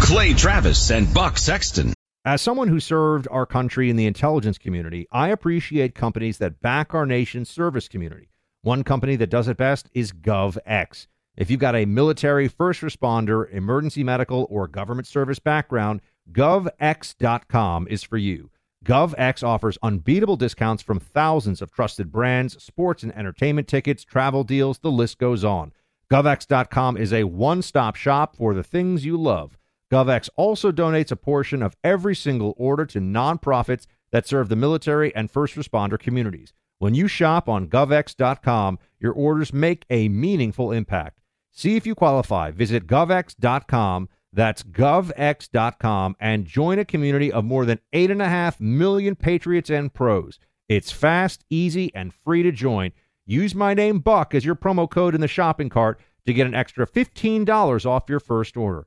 Clay 0.00 0.32
Travis 0.32 0.90
and 0.90 1.12
Buck 1.12 1.36
Sexton. 1.36 1.92
As 2.24 2.40
someone 2.40 2.68
who 2.68 2.80
served 2.80 3.28
our 3.30 3.44
country 3.44 3.90
in 3.90 3.96
the 3.96 4.06
intelligence 4.06 4.56
community, 4.56 5.06
I 5.12 5.28
appreciate 5.28 5.94
companies 5.94 6.38
that 6.38 6.60
back 6.60 6.94
our 6.94 7.04
nation's 7.04 7.50
service 7.50 7.88
community. 7.88 8.30
One 8.62 8.84
company 8.84 9.16
that 9.16 9.30
does 9.30 9.48
it 9.48 9.56
best 9.56 9.90
is 9.92 10.12
GovX. 10.12 11.06
If 11.36 11.50
you've 11.50 11.60
got 11.60 11.76
a 11.76 11.84
military, 11.84 12.48
first 12.48 12.80
responder, 12.80 13.50
emergency 13.52 14.02
medical, 14.02 14.46
or 14.50 14.66
government 14.66 15.06
service 15.06 15.38
background, 15.38 16.00
GovX.com 16.32 17.86
is 17.88 18.02
for 18.02 18.16
you. 18.16 18.50
GovX 18.84 19.42
offers 19.42 19.78
unbeatable 19.82 20.36
discounts 20.36 20.82
from 20.82 21.00
thousands 21.00 21.60
of 21.60 21.70
trusted 21.72 22.10
brands, 22.10 22.62
sports 22.62 23.02
and 23.02 23.14
entertainment 23.14 23.68
tickets, 23.68 24.04
travel 24.04 24.44
deals, 24.44 24.78
the 24.78 24.90
list 24.90 25.18
goes 25.18 25.44
on. 25.44 25.72
GovX.com 26.10 26.96
is 26.96 27.12
a 27.12 27.24
one 27.24 27.60
stop 27.62 27.94
shop 27.94 28.36
for 28.36 28.54
the 28.54 28.62
things 28.62 29.04
you 29.04 29.16
love. 29.16 29.58
GovX 29.90 30.28
also 30.36 30.70
donates 30.70 31.10
a 31.10 31.16
portion 31.16 31.62
of 31.62 31.76
every 31.82 32.14
single 32.14 32.54
order 32.56 32.84
to 32.86 33.00
nonprofits 33.00 33.86
that 34.10 34.26
serve 34.26 34.48
the 34.48 34.56
military 34.56 35.14
and 35.14 35.30
first 35.30 35.54
responder 35.54 35.98
communities. 35.98 36.52
When 36.78 36.94
you 36.94 37.08
shop 37.08 37.48
on 37.48 37.68
govx.com, 37.68 38.78
your 39.00 39.12
orders 39.12 39.52
make 39.52 39.84
a 39.90 40.08
meaningful 40.08 40.72
impact. 40.72 41.20
See 41.50 41.76
if 41.76 41.86
you 41.86 41.94
qualify. 41.94 42.50
Visit 42.50 42.86
govx.com. 42.86 44.08
That's 44.32 44.62
govx.com 44.62 46.16
and 46.20 46.44
join 46.44 46.78
a 46.78 46.84
community 46.84 47.32
of 47.32 47.44
more 47.44 47.64
than 47.64 47.80
8.5 47.92 48.60
million 48.60 49.16
patriots 49.16 49.70
and 49.70 49.92
pros. 49.92 50.38
It's 50.68 50.92
fast, 50.92 51.44
easy, 51.48 51.92
and 51.94 52.12
free 52.12 52.42
to 52.42 52.52
join. 52.52 52.92
Use 53.24 53.54
my 53.54 53.74
name 53.74 54.00
Buck 54.00 54.34
as 54.34 54.44
your 54.44 54.54
promo 54.54 54.88
code 54.88 55.14
in 55.14 55.20
the 55.20 55.28
shopping 55.28 55.70
cart 55.70 55.98
to 56.26 56.34
get 56.34 56.46
an 56.46 56.54
extra 56.54 56.86
$15 56.86 57.86
off 57.86 58.08
your 58.08 58.20
first 58.20 58.56
order. 58.56 58.86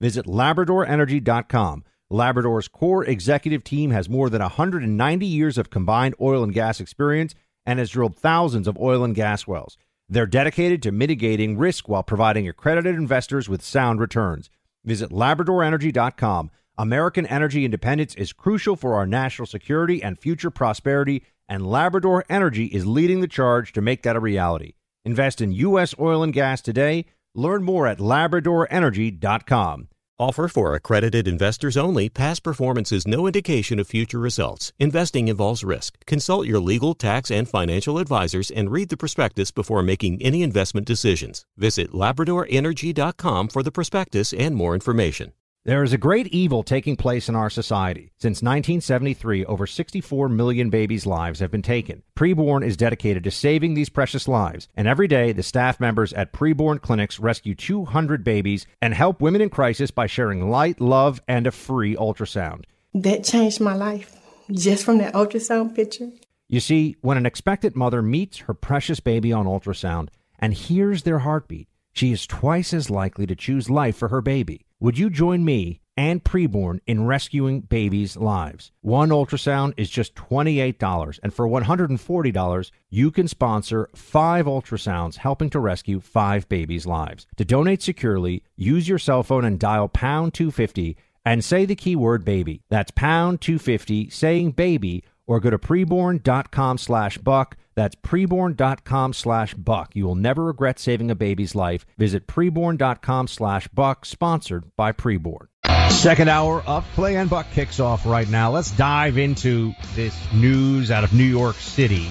Visit 0.00 0.26
LabradorEnergy.com. 0.26 1.84
Labrador's 2.08 2.68
core 2.68 3.04
executive 3.04 3.64
team 3.64 3.90
has 3.90 4.08
more 4.08 4.30
than 4.30 4.42
190 4.42 5.26
years 5.26 5.58
of 5.58 5.70
combined 5.70 6.14
oil 6.20 6.44
and 6.44 6.52
gas 6.52 6.80
experience 6.80 7.34
and 7.64 7.78
has 7.78 7.90
drilled 7.90 8.16
thousands 8.16 8.68
of 8.68 8.78
oil 8.78 9.02
and 9.02 9.14
gas 9.14 9.46
wells. 9.46 9.76
They're 10.08 10.26
dedicated 10.26 10.82
to 10.82 10.92
mitigating 10.92 11.58
risk 11.58 11.88
while 11.88 12.04
providing 12.04 12.46
accredited 12.46 12.94
investors 12.94 13.48
with 13.48 13.64
sound 13.64 13.98
returns. 13.98 14.50
Visit 14.84 15.10
LabradorEnergy.com. 15.10 16.50
American 16.78 17.26
energy 17.26 17.64
independence 17.64 18.14
is 18.14 18.32
crucial 18.32 18.76
for 18.76 18.94
our 18.94 19.06
national 19.06 19.46
security 19.46 20.02
and 20.02 20.18
future 20.18 20.50
prosperity, 20.50 21.24
and 21.48 21.66
Labrador 21.66 22.24
Energy 22.28 22.66
is 22.66 22.86
leading 22.86 23.20
the 23.20 23.26
charge 23.26 23.72
to 23.72 23.80
make 23.80 24.02
that 24.02 24.14
a 24.14 24.20
reality. 24.20 24.74
Invest 25.04 25.40
in 25.40 25.52
U.S. 25.52 25.94
oil 25.98 26.22
and 26.22 26.32
gas 26.32 26.60
today 26.60 27.06
Learn 27.36 27.62
more 27.62 27.86
at 27.86 27.98
labradorenergy.com. 27.98 29.88
Offer 30.18 30.48
for 30.48 30.74
accredited 30.74 31.28
investors 31.28 31.76
only. 31.76 32.08
Past 32.08 32.42
performance 32.42 32.90
is 32.90 33.06
no 33.06 33.26
indication 33.26 33.78
of 33.78 33.86
future 33.86 34.18
results. 34.18 34.72
Investing 34.78 35.28
involves 35.28 35.62
risk. 35.62 36.04
Consult 36.06 36.46
your 36.46 36.58
legal, 36.58 36.94
tax, 36.94 37.30
and 37.30 37.46
financial 37.46 37.98
advisors 37.98 38.50
and 38.50 38.70
read 38.70 38.88
the 38.88 38.96
prospectus 38.96 39.50
before 39.50 39.82
making 39.82 40.22
any 40.22 40.42
investment 40.42 40.86
decisions. 40.86 41.44
Visit 41.58 41.92
labradorenergy.com 41.92 43.48
for 43.48 43.62
the 43.62 43.72
prospectus 43.72 44.32
and 44.32 44.56
more 44.56 44.74
information. 44.74 45.34
There 45.66 45.82
is 45.82 45.92
a 45.92 45.98
great 45.98 46.28
evil 46.28 46.62
taking 46.62 46.94
place 46.94 47.28
in 47.28 47.34
our 47.34 47.50
society. 47.50 48.12
Since 48.18 48.36
1973, 48.40 49.44
over 49.46 49.66
64 49.66 50.28
million 50.28 50.70
babies' 50.70 51.06
lives 51.06 51.40
have 51.40 51.50
been 51.50 51.60
taken. 51.60 52.04
Preborn 52.14 52.64
is 52.64 52.76
dedicated 52.76 53.24
to 53.24 53.32
saving 53.32 53.74
these 53.74 53.88
precious 53.88 54.28
lives, 54.28 54.68
and 54.76 54.86
every 54.86 55.08
day 55.08 55.32
the 55.32 55.42
staff 55.42 55.80
members 55.80 56.12
at 56.12 56.32
preborn 56.32 56.80
clinics 56.80 57.18
rescue 57.18 57.56
200 57.56 58.22
babies 58.22 58.64
and 58.80 58.94
help 58.94 59.20
women 59.20 59.40
in 59.40 59.50
crisis 59.50 59.90
by 59.90 60.06
sharing 60.06 60.48
light, 60.48 60.80
love, 60.80 61.20
and 61.26 61.48
a 61.48 61.50
free 61.50 61.96
ultrasound. 61.96 62.62
That 62.94 63.24
changed 63.24 63.60
my 63.60 63.74
life 63.74 64.14
just 64.52 64.84
from 64.84 64.98
that 64.98 65.14
ultrasound 65.14 65.74
picture. 65.74 66.12
You 66.46 66.60
see, 66.60 66.94
when 67.00 67.16
an 67.16 67.26
expectant 67.26 67.74
mother 67.74 68.02
meets 68.02 68.38
her 68.38 68.54
precious 68.54 69.00
baby 69.00 69.32
on 69.32 69.46
ultrasound 69.46 70.10
and 70.38 70.54
hears 70.54 71.02
their 71.02 71.18
heartbeat, 71.18 71.66
she 71.96 72.12
is 72.12 72.26
twice 72.26 72.74
as 72.74 72.90
likely 72.90 73.26
to 73.26 73.34
choose 73.34 73.70
life 73.70 73.96
for 73.96 74.08
her 74.08 74.20
baby. 74.20 74.66
Would 74.80 74.98
you 74.98 75.08
join 75.08 75.44
me 75.44 75.80
and 75.96 76.22
preborn 76.22 76.80
in 76.86 77.06
rescuing 77.06 77.62
babies' 77.62 78.18
lives? 78.18 78.70
One 78.82 79.08
ultrasound 79.08 79.72
is 79.78 79.88
just 79.88 80.14
$28, 80.14 81.18
and 81.22 81.32
for 81.32 81.48
$140, 81.48 82.70
you 82.90 83.10
can 83.10 83.28
sponsor 83.28 83.88
five 83.94 84.44
ultrasounds 84.44 85.16
helping 85.16 85.48
to 85.48 85.58
rescue 85.58 86.00
five 86.00 86.46
babies' 86.50 86.86
lives. 86.86 87.26
To 87.36 87.46
donate 87.46 87.80
securely, 87.80 88.42
use 88.56 88.86
your 88.86 88.98
cell 88.98 89.22
phone 89.22 89.46
and 89.46 89.58
dial 89.58 89.88
pound 89.88 90.34
250 90.34 90.98
and 91.24 91.42
say 91.42 91.64
the 91.64 91.74
keyword 91.74 92.26
baby. 92.26 92.62
That's 92.68 92.90
pound 92.90 93.40
250 93.40 94.10
saying 94.10 94.50
baby 94.50 95.02
or 95.26 95.40
go 95.40 95.48
to 95.48 95.58
preborn.com 95.58 96.76
slash 96.76 97.16
buck. 97.18 97.56
That's 97.76 97.94
preborn.com 97.94 99.12
slash 99.12 99.54
buck. 99.54 99.94
You 99.94 100.06
will 100.06 100.14
never 100.14 100.44
regret 100.44 100.78
saving 100.78 101.10
a 101.10 101.14
baby's 101.14 101.54
life. 101.54 101.84
Visit 101.98 102.26
preborn.com 102.26 103.28
slash 103.28 103.68
buck, 103.68 104.06
sponsored 104.06 104.64
by 104.76 104.92
Preborn. 104.92 105.48
Second 105.90 106.28
hour 106.28 106.62
of 106.66 106.86
Clay 106.94 107.16
and 107.16 107.30
Buck 107.30 107.50
kicks 107.52 107.78
off 107.78 108.06
right 108.06 108.28
now. 108.28 108.50
Let's 108.50 108.70
dive 108.70 109.18
into 109.18 109.72
this 109.94 110.16
news 110.32 110.90
out 110.90 111.04
of 111.04 111.12
New 111.12 111.24
York 111.24 111.56
City. 111.56 112.08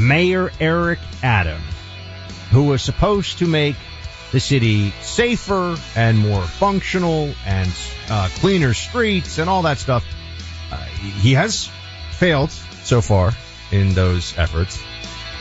Mayor 0.00 0.50
Eric 0.60 0.98
Adams, 1.22 1.64
who 2.50 2.64
was 2.64 2.80
supposed 2.80 3.38
to 3.38 3.46
make 3.46 3.76
the 4.30 4.40
city 4.40 4.90
safer 5.02 5.76
and 5.96 6.18
more 6.18 6.42
functional 6.42 7.34
and 7.44 7.72
uh, 8.08 8.28
cleaner 8.36 8.72
streets 8.72 9.38
and 9.38 9.50
all 9.50 9.62
that 9.62 9.78
stuff, 9.78 10.04
uh, 10.70 10.76
he 10.76 11.32
has 11.34 11.70
failed 12.12 12.50
so 12.50 13.00
far 13.00 13.32
in 13.72 13.94
those 13.94 14.36
efforts. 14.38 14.80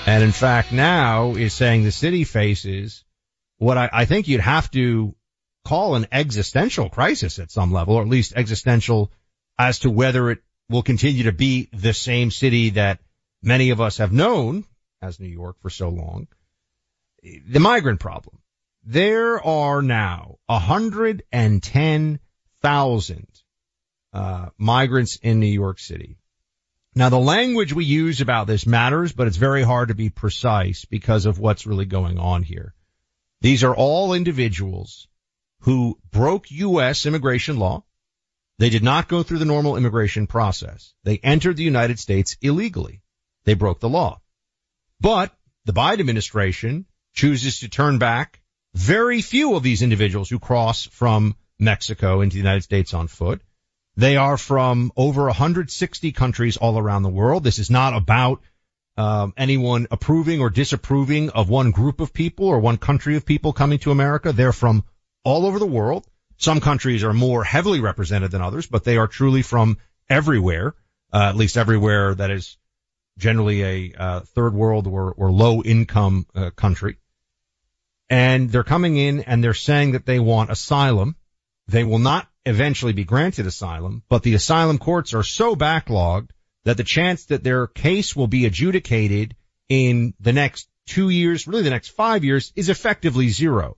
And 0.06 0.24
in 0.24 0.32
fact, 0.32 0.72
now 0.72 1.36
is 1.36 1.54
saying 1.54 1.84
the 1.84 1.92
city 1.92 2.24
faces 2.24 3.04
what 3.58 3.78
I, 3.78 3.90
I 3.92 4.06
think 4.06 4.28
you'd 4.28 4.42
have 4.42 4.70
to 4.72 5.16
call 5.64 5.96
an 5.96 6.08
existential 6.12 6.90
crisis 6.90 7.40
at 7.40 7.52
some 7.52 7.72
level, 7.72 7.96
or 7.96 8.04
at 8.04 8.08
least 8.08 8.34
existential 8.36 9.12
as 9.58 9.80
to 9.80 9.90
whether 9.90 10.30
it 10.30 10.44
will 10.70 10.84
continue 10.84 11.24
to 11.24 11.32
be 11.32 11.70
the 11.74 11.94
same 11.94 12.30
city 12.32 12.72
that 12.72 13.00
many 13.42 13.70
of 13.72 13.80
us 13.82 13.98
have 13.98 14.12
known 14.12 14.66
as 15.02 15.20
New 15.20 15.28
York 15.28 15.58
for 15.62 15.70
so 15.70 15.90
long. 15.90 16.28
The 17.24 17.60
migrant 17.60 18.00
problem. 18.00 18.40
There 18.84 19.44
are 19.44 19.82
now 19.82 20.38
110,000 20.46 23.28
uh, 24.14 24.50
migrants 24.58 25.16
in 25.18 25.40
New 25.40 25.48
York 25.48 25.80
City. 25.80 26.20
Now 26.98 27.10
the 27.10 27.20
language 27.20 27.74
we 27.74 27.84
use 27.84 28.22
about 28.22 28.48
this 28.48 28.66
matters, 28.66 29.12
but 29.12 29.28
it's 29.28 29.36
very 29.36 29.64
hard 29.64 29.90
to 29.90 29.96
be 29.96 30.10
precise 30.10 30.86
because 30.86 31.26
of 31.26 31.40
what's 31.40 31.68
really 31.68 31.86
going 31.86 32.18
on 32.18 32.42
here. 32.42 32.74
These 33.42 33.66
are 33.66 33.76
all 33.76 34.14
individuals 34.14 35.08
who 35.62 36.00
broke 36.12 36.50
U.S. 36.52 37.06
immigration 37.06 37.60
law. 37.60 37.84
They 38.60 38.70
did 38.70 38.84
not 38.84 39.10
go 39.10 39.24
through 39.24 39.40
the 39.40 39.46
normal 39.46 39.76
immigration 39.76 40.26
process. 40.26 40.94
They 41.04 41.18
entered 41.18 41.58
the 41.58 41.64
United 41.64 42.00
States 42.00 42.38
illegally. 42.42 43.02
They 43.44 43.56
broke 43.56 43.82
the 43.82 43.90
law. 43.90 44.22
But 45.02 45.36
the 45.66 45.74
Biden 45.74 46.00
administration 46.00 46.86
chooses 47.14 47.60
to 47.60 47.68
turn 47.68 47.98
back 47.98 48.42
very 48.74 49.22
few 49.22 49.56
of 49.56 49.64
these 49.64 49.82
individuals 49.82 50.30
who 50.30 50.40
cross 50.40 50.86
from 50.86 51.36
Mexico 51.60 52.22
into 52.22 52.36
the 52.36 52.42
United 52.42 52.64
States 52.64 52.94
on 52.94 53.08
foot. 53.08 53.42
They 53.98 54.18
are 54.18 54.38
from 54.38 54.92
over 54.98 55.26
160 55.26 56.12
countries 56.12 56.58
all 56.58 56.78
around 56.78 57.04
the 57.04 57.10
world. 57.10 57.44
This 57.44 57.60
is 57.60 57.70
not 57.70 57.96
about 57.96 58.42
um, 58.98 59.34
anyone 59.38 59.88
approving 59.92 60.42
or 60.42 60.50
disapproving 60.50 61.30
of 61.30 61.50
one 61.50 61.72
group 61.72 62.02
of 62.02 62.14
people 62.14 62.48
or 62.48 62.60
one 62.60 62.78
country 62.78 63.16
of 63.16 63.26
people 63.26 63.54
coming 63.54 63.80
to 63.80 63.92
America. 63.92 64.34
They're 64.34 64.54
from 64.54 64.84
all 65.24 65.46
over 65.46 65.60
the 65.60 65.66
world. 65.66 66.06
Some 66.38 66.60
countries 66.60 67.04
are 67.04 67.14
more 67.14 67.44
heavily 67.44 67.80
represented 67.80 68.32
than 68.32 68.42
others, 68.42 68.68
but 68.68 68.84
they 68.84 68.98
are 68.98 69.08
truly 69.08 69.42
from 69.42 69.78
everywhere, 70.10 70.76
uh, 71.14 71.30
at 71.30 71.38
least 71.38 71.56
everywhere 71.58 72.16
that 72.16 72.32
is 72.32 72.58
generally 73.18 73.64
a 73.64 73.94
uh, 73.98 74.20
third 74.22 74.54
world 74.54 74.88
or, 74.88 75.14
or 75.14 75.32
low 75.32 75.64
income 75.64 76.26
uh, 76.36 76.50
country. 76.50 76.98
And 78.10 78.50
they're 78.50 78.64
coming 78.64 78.98
in 78.98 79.22
and 79.22 79.44
they're 79.44 79.54
saying 79.54 79.94
that 79.94 80.06
they 80.06 80.20
want 80.20 80.52
asylum. 80.52 81.16
They 81.68 81.84
will 81.84 82.00
not 82.00 82.28
eventually 82.46 82.94
be 82.94 83.04
granted 83.04 83.46
asylum, 83.46 84.04
but 84.10 84.24
the 84.24 84.36
asylum 84.36 84.78
courts 84.78 85.14
are 85.14 85.24
so 85.24 85.56
backlogged 85.56 86.30
that 86.64 86.78
the 86.78 86.84
chance 86.84 87.26
that 87.26 87.44
their 87.44 87.68
case 87.68 88.16
will 88.16 88.28
be 88.28 88.46
adjudicated 88.46 89.36
in 89.70 90.14
the 90.20 90.34
next 90.34 90.68
two 90.86 91.10
years, 91.10 91.48
really 91.48 91.64
the 91.64 91.70
next 91.70 91.90
five 91.90 92.24
years, 92.24 92.54
is 92.56 92.70
effectively 92.70 93.30
zero. 93.30 93.78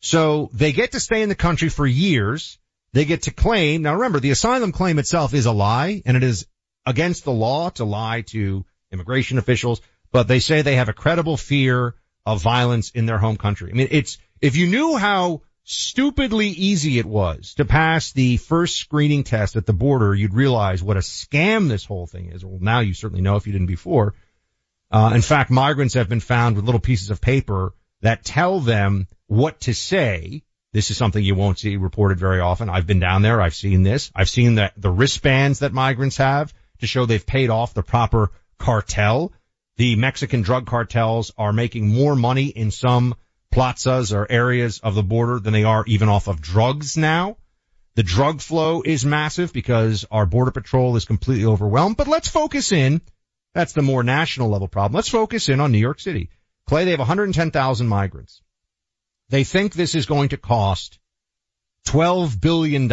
So 0.00 0.50
they 0.52 0.72
get 0.72 0.92
to 0.92 1.00
stay 1.00 1.22
in 1.22 1.28
the 1.28 1.34
country 1.34 1.68
for 1.68 1.86
years. 1.86 2.58
They 2.92 3.04
get 3.04 3.22
to 3.22 3.32
claim. 3.32 3.82
Now 3.82 3.94
remember, 3.94 4.20
the 4.20 4.30
asylum 4.30 4.72
claim 4.72 4.98
itself 4.98 5.34
is 5.34 5.46
a 5.46 5.52
lie 5.52 6.02
and 6.06 6.16
it 6.16 6.22
is 6.22 6.46
against 6.84 7.24
the 7.24 7.32
law 7.32 7.70
to 7.70 7.84
lie 7.84 8.22
to 8.28 8.64
immigration 8.92 9.38
officials, 9.38 9.80
but 10.12 10.28
they 10.28 10.38
say 10.38 10.62
they 10.62 10.76
have 10.76 10.88
a 10.88 10.94
credible 10.94 11.36
fear 11.36 11.94
of 12.24 12.42
violence 12.42 12.90
in 12.90 13.06
their 13.06 13.18
home 13.18 13.36
country. 13.36 13.70
I 13.70 13.74
mean, 13.74 13.88
it's, 13.90 14.18
if 14.40 14.56
you 14.56 14.66
knew 14.68 14.96
how 14.96 15.42
stupidly 15.68 16.46
easy 16.46 16.96
it 17.00 17.06
was 17.06 17.54
to 17.54 17.64
pass 17.64 18.12
the 18.12 18.36
first 18.36 18.76
screening 18.76 19.24
test 19.24 19.56
at 19.56 19.66
the 19.66 19.72
border, 19.72 20.14
you'd 20.14 20.32
realize 20.32 20.80
what 20.80 20.96
a 20.96 21.00
scam 21.00 21.68
this 21.68 21.84
whole 21.84 22.06
thing 22.06 22.30
is. 22.30 22.44
Well, 22.44 22.58
now 22.60 22.80
you 22.80 22.94
certainly 22.94 23.20
know 23.20 23.34
if 23.34 23.48
you 23.48 23.52
didn't 23.52 23.66
before. 23.66 24.14
Uh, 24.92 25.10
in 25.12 25.22
fact, 25.22 25.50
migrants 25.50 25.94
have 25.94 26.08
been 26.08 26.20
found 26.20 26.54
with 26.54 26.64
little 26.64 26.80
pieces 26.80 27.10
of 27.10 27.20
paper 27.20 27.74
that 28.02 28.24
tell 28.24 28.60
them 28.60 29.08
what 29.26 29.60
to 29.62 29.74
say. 29.74 30.44
This 30.72 30.92
is 30.92 30.96
something 30.96 31.22
you 31.22 31.34
won't 31.34 31.58
see 31.58 31.76
reported 31.76 32.20
very 32.20 32.38
often. 32.38 32.70
I've 32.70 32.86
been 32.86 33.00
down 33.00 33.22
there. 33.22 33.42
I've 33.42 33.54
seen 33.54 33.82
this. 33.82 34.12
I've 34.14 34.30
seen 34.30 34.54
the, 34.54 34.72
the 34.76 34.90
wristbands 34.90 35.58
that 35.60 35.72
migrants 35.72 36.18
have 36.18 36.54
to 36.78 36.86
show 36.86 37.06
they've 37.06 37.26
paid 37.26 37.50
off 37.50 37.74
the 37.74 37.82
proper 37.82 38.30
cartel. 38.56 39.32
The 39.78 39.96
Mexican 39.96 40.42
drug 40.42 40.66
cartels 40.66 41.32
are 41.36 41.52
making 41.52 41.88
more 41.88 42.14
money 42.14 42.46
in 42.46 42.70
some 42.70 43.16
plazas 43.50 44.12
or 44.12 44.30
areas 44.30 44.80
of 44.80 44.94
the 44.94 45.02
border 45.02 45.38
than 45.38 45.52
they 45.52 45.64
are 45.64 45.84
even 45.86 46.08
off 46.08 46.28
of 46.28 46.40
drugs 46.40 46.96
now. 46.96 47.36
The 47.94 48.02
drug 48.02 48.42
flow 48.42 48.82
is 48.82 49.06
massive 49.06 49.52
because 49.52 50.04
our 50.10 50.26
border 50.26 50.50
patrol 50.50 50.96
is 50.96 51.06
completely 51.06 51.46
overwhelmed. 51.46 51.96
But 51.96 52.08
let's 52.08 52.28
focus 52.28 52.72
in. 52.72 53.00
That's 53.54 53.72
the 53.72 53.82
more 53.82 54.02
national 54.02 54.50
level 54.50 54.68
problem. 54.68 54.96
Let's 54.96 55.08
focus 55.08 55.48
in 55.48 55.60
on 55.60 55.72
New 55.72 55.78
York 55.78 56.00
City. 56.00 56.28
Clay, 56.66 56.84
they 56.84 56.90
have 56.90 57.00
110,000 57.00 57.88
migrants. 57.88 58.42
They 59.30 59.44
think 59.44 59.72
this 59.72 59.94
is 59.94 60.04
going 60.04 60.28
to 60.30 60.36
cost 60.36 60.98
$12 61.86 62.38
billion 62.40 62.92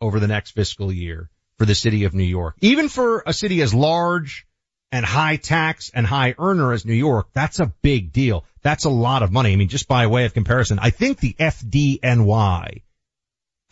over 0.00 0.20
the 0.20 0.28
next 0.28 0.52
fiscal 0.52 0.92
year 0.92 1.28
for 1.58 1.66
the 1.66 1.74
city 1.74 2.04
of 2.04 2.14
New 2.14 2.24
York. 2.24 2.54
Even 2.60 2.88
for 2.88 3.22
a 3.26 3.32
city 3.32 3.62
as 3.62 3.74
large 3.74 4.46
and 4.94 5.04
high 5.04 5.34
tax 5.34 5.90
and 5.92 6.06
high 6.06 6.36
earner 6.38 6.72
as 6.72 6.86
New 6.86 6.94
York, 6.94 7.26
that's 7.32 7.58
a 7.58 7.66
big 7.82 8.12
deal. 8.12 8.44
That's 8.62 8.84
a 8.84 8.90
lot 8.90 9.24
of 9.24 9.32
money. 9.32 9.52
I 9.52 9.56
mean, 9.56 9.66
just 9.66 9.88
by 9.88 10.06
way 10.06 10.24
of 10.24 10.34
comparison, 10.34 10.78
I 10.78 10.90
think 10.90 11.18
the 11.18 11.32
FDNY 11.32 12.82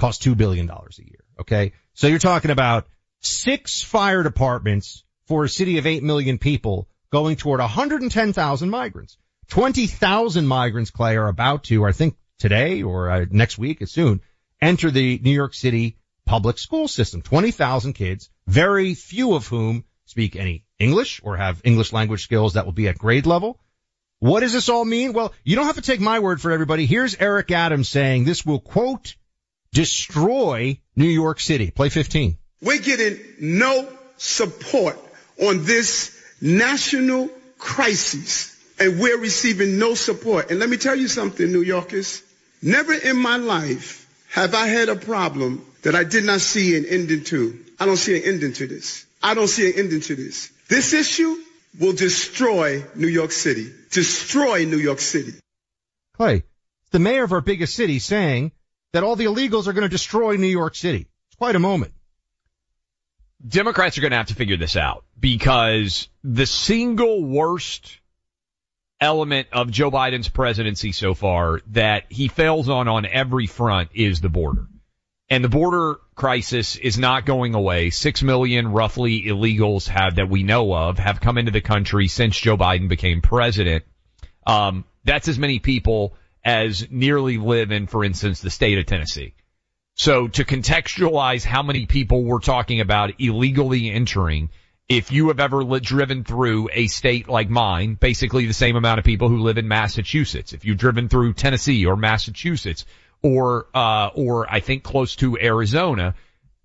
costs 0.01 0.27
$2 0.27 0.37
billion 0.37 0.69
a 0.69 0.83
year. 0.99 1.25
Okay. 1.39 1.75
So 1.95 2.09
you're 2.09 2.19
talking 2.19 2.51
about 2.51 2.89
six 3.21 3.83
fire 3.83 4.25
departments 4.25 5.05
for 5.29 5.45
a 5.45 5.49
city 5.49 5.79
of 5.79 5.87
8 5.87 6.03
million 6.03 6.39
people 6.39 6.89
going 7.13 7.37
toward 7.37 7.61
110,000 7.61 8.69
migrants. 8.69 9.17
20,000 9.47 10.45
migrants, 10.45 10.91
Clay, 10.91 11.17
are 11.17 11.29
about 11.29 11.63
to, 11.65 11.85
I 11.85 11.93
think 11.93 12.17
today 12.41 12.83
or 12.83 13.09
uh, 13.09 13.27
next 13.31 13.59
week, 13.59 13.87
soon, 13.87 14.23
enter 14.61 14.91
the 14.91 15.21
New 15.23 15.31
York 15.31 15.55
City 15.55 15.99
public 16.27 16.59
school 16.59 16.89
system. 16.89 17.23
20,000 17.23 17.93
kids, 17.93 18.29
very 18.49 18.95
few 18.95 19.35
of 19.35 19.47
whom 19.47 19.85
speak 20.05 20.35
any 20.35 20.65
English 20.83 21.21
or 21.25 21.37
have 21.37 21.61
English 21.65 21.93
language 21.93 22.25
skills 22.25 22.55
that 22.55 22.65
will 22.65 22.73
be 22.73 22.89
at 22.89 22.99
grade 22.99 23.27
level. 23.27 23.59
What 24.19 24.41
does 24.41 24.53
this 24.53 24.69
all 24.69 24.85
mean? 24.85 25.13
Well, 25.13 25.33
you 25.45 25.57
don't 25.57 25.67
have 25.67 25.77
to 25.77 25.83
take 25.83 26.01
my 26.01 26.21
word 26.21 26.41
for 26.41 26.53
everybody. 26.53 26.87
Here's 26.87 27.17
Eric 27.17 27.51
Adams 27.51 27.89
saying 27.89 28.25
this 28.25 28.45
will 28.45 28.61
quote, 28.61 29.17
destroy 29.73 30.79
New 30.95 31.09
York 31.09 31.41
City. 31.41 31.71
Play 31.71 31.89
15. 31.89 32.39
We're 32.61 32.79
getting 32.79 33.19
no 33.41 33.89
support 34.17 34.97
on 35.41 35.65
this 35.65 36.17
national 36.41 37.31
crisis 37.59 38.57
and 38.79 39.01
we're 39.01 39.19
receiving 39.19 39.79
no 39.79 39.95
support. 39.95 40.51
And 40.51 40.61
let 40.61 40.69
me 40.69 40.77
tell 40.77 40.97
you 40.97 41.09
something, 41.09 41.51
New 41.51 41.63
Yorkers. 41.63 42.23
Never 42.63 42.93
in 42.93 43.17
my 43.17 43.37
life 43.37 44.09
have 44.31 44.55
I 44.55 44.69
had 44.69 44.89
a 44.89 44.97
problem 44.97 45.65
that 45.83 45.97
I 45.97 46.05
did 46.05 46.25
not 46.25 46.41
see 46.41 46.77
an 46.77 46.85
ending 46.87 47.25
to. 47.25 47.59
I 47.81 47.87
don't 47.87 47.97
see 47.97 48.17
an 48.17 48.23
ending 48.25 48.53
to 48.55 48.67
this. 48.69 49.05
I 49.21 49.35
don't 49.35 49.49
see 49.49 49.71
an 49.71 49.79
ending 49.79 50.01
to 50.03 50.15
this. 50.15 50.52
This 50.73 50.95
issue 50.95 51.37
will 51.79 51.93
destroy 51.93 52.83
New 52.95 53.07
York 53.07 53.31
City. 53.31 53.71
Destroy 53.91 54.65
New 54.65 54.79
York 54.79 55.01
City. 55.01 55.35
Clay, 56.17 56.45
the 56.93 56.99
mayor 56.99 57.25
of 57.25 57.33
our 57.33 57.43
biggest 57.43 57.75
city 57.75 57.99
saying 57.99 58.53
that 58.95 59.05
all 59.05 59.15
the 59.15 59.27
illegals 59.27 59.67
are 59.67 59.75
going 59.75 59.83
to 59.83 59.91
destroy 59.91 60.37
New 60.37 60.47
York 60.47 60.75
City. 60.75 61.09
It's 61.29 61.37
quite 61.37 61.57
a 61.57 61.59
moment. 61.59 61.93
Democrats 63.47 63.99
are 63.99 64.01
going 64.01 64.13
to 64.13 64.17
have 64.17 64.29
to 64.29 64.35
figure 64.35 64.57
this 64.57 64.75
out 64.75 65.05
because 65.21 66.09
the 66.25 66.47
single 66.47 67.23
worst 67.23 67.99
element 68.99 69.49
of 69.53 69.71
Joe 69.71 69.91
Biden's 69.91 70.31
presidency 70.31 70.93
so 70.93 71.13
far 71.13 71.61
that 71.73 72.05
he 72.09 72.29
fails 72.29 72.71
on 72.71 72.89
on 72.89 73.05
every 73.05 73.47
front 73.47 73.91
is 73.93 74.23
the 74.23 74.31
border. 74.31 74.69
And 75.33 75.43
the 75.43 75.49
border 75.49 75.99
crisis 76.15 76.77
is 76.77 76.99
not 76.99 77.25
going 77.25 77.55
away. 77.55 77.89
Six 77.89 78.23
million 78.23 78.69
roughly 78.69 79.23
illegals 79.23 79.89
have 79.89 80.17
that 80.17 80.29
we 80.29 80.43
know 80.43 80.75
of 80.75 80.99
have 80.99 81.23
come 81.23 81.39
into 81.39 81.51
the 81.51 81.63
country 81.63 82.07
since 82.09 82.39
Joe 82.39 82.59
Biden 82.59 82.87
became 82.87 83.23
president. 83.23 83.85
Um, 84.47 84.85
that's 85.05 85.29
as 85.29 85.39
many 85.39 85.59
people 85.59 86.17
as 86.45 86.87
nearly 86.91 87.39
live 87.39 87.73
in, 87.73 87.87
for 87.87 88.05
instance, 88.05 88.43
the 88.43 88.51
state 88.51 88.77
of 88.77 88.85
Tennessee. 88.85 89.33
So 89.95 90.29
to 90.29 90.45
contextualize 90.45 91.45
how 91.45 91.63
many 91.63 91.87
people 91.87 92.25
we're 92.25 92.39
talking 92.39 92.81
about 92.81 93.19
illegally 93.19 93.91
entering, 93.91 94.51
if 94.87 95.13
you 95.13 95.29
have 95.29 95.41
ever 95.41 95.65
li- 95.65 95.81
driven 95.81 96.25
through 96.25 96.69
a 96.75 96.89
state 96.89 97.27
like 97.27 97.49
mine, 97.49 97.95
basically 97.95 98.45
the 98.45 98.53
same 98.53 98.77
amount 98.77 98.99
of 98.99 99.07
people 99.07 99.31
who 99.31 99.39
live 99.39 99.57
in 99.57 99.67
Massachusetts. 99.67 100.53
If 100.53 100.67
you've 100.67 100.77
driven 100.77 101.09
through 101.09 101.33
Tennessee 101.33 101.87
or 101.87 101.97
Massachusetts, 101.97 102.85
or 103.23 103.67
uh, 103.75 104.11
or 104.15 104.51
I 104.51 104.61
think 104.61 104.83
close 104.83 105.17
to 105.17 105.39
Arizona. 105.39 106.15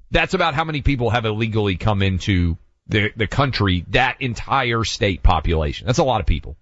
That's 0.10 0.34
about 0.34 0.56
how 0.56 0.64
many 0.64 0.82
people 0.82 1.10
have 1.10 1.26
illegally 1.26 1.78
come 1.78 2.02
into 2.02 2.58
the 2.88 3.12
the 3.16 3.28
country. 3.28 3.86
That 3.90 4.22
entire 4.22 4.84
state 4.84 5.24
population. 5.24 5.88
That's 5.88 6.00
a 6.00 6.04
lot 6.04 6.22
of 6.22 6.28
people. 6.28 6.58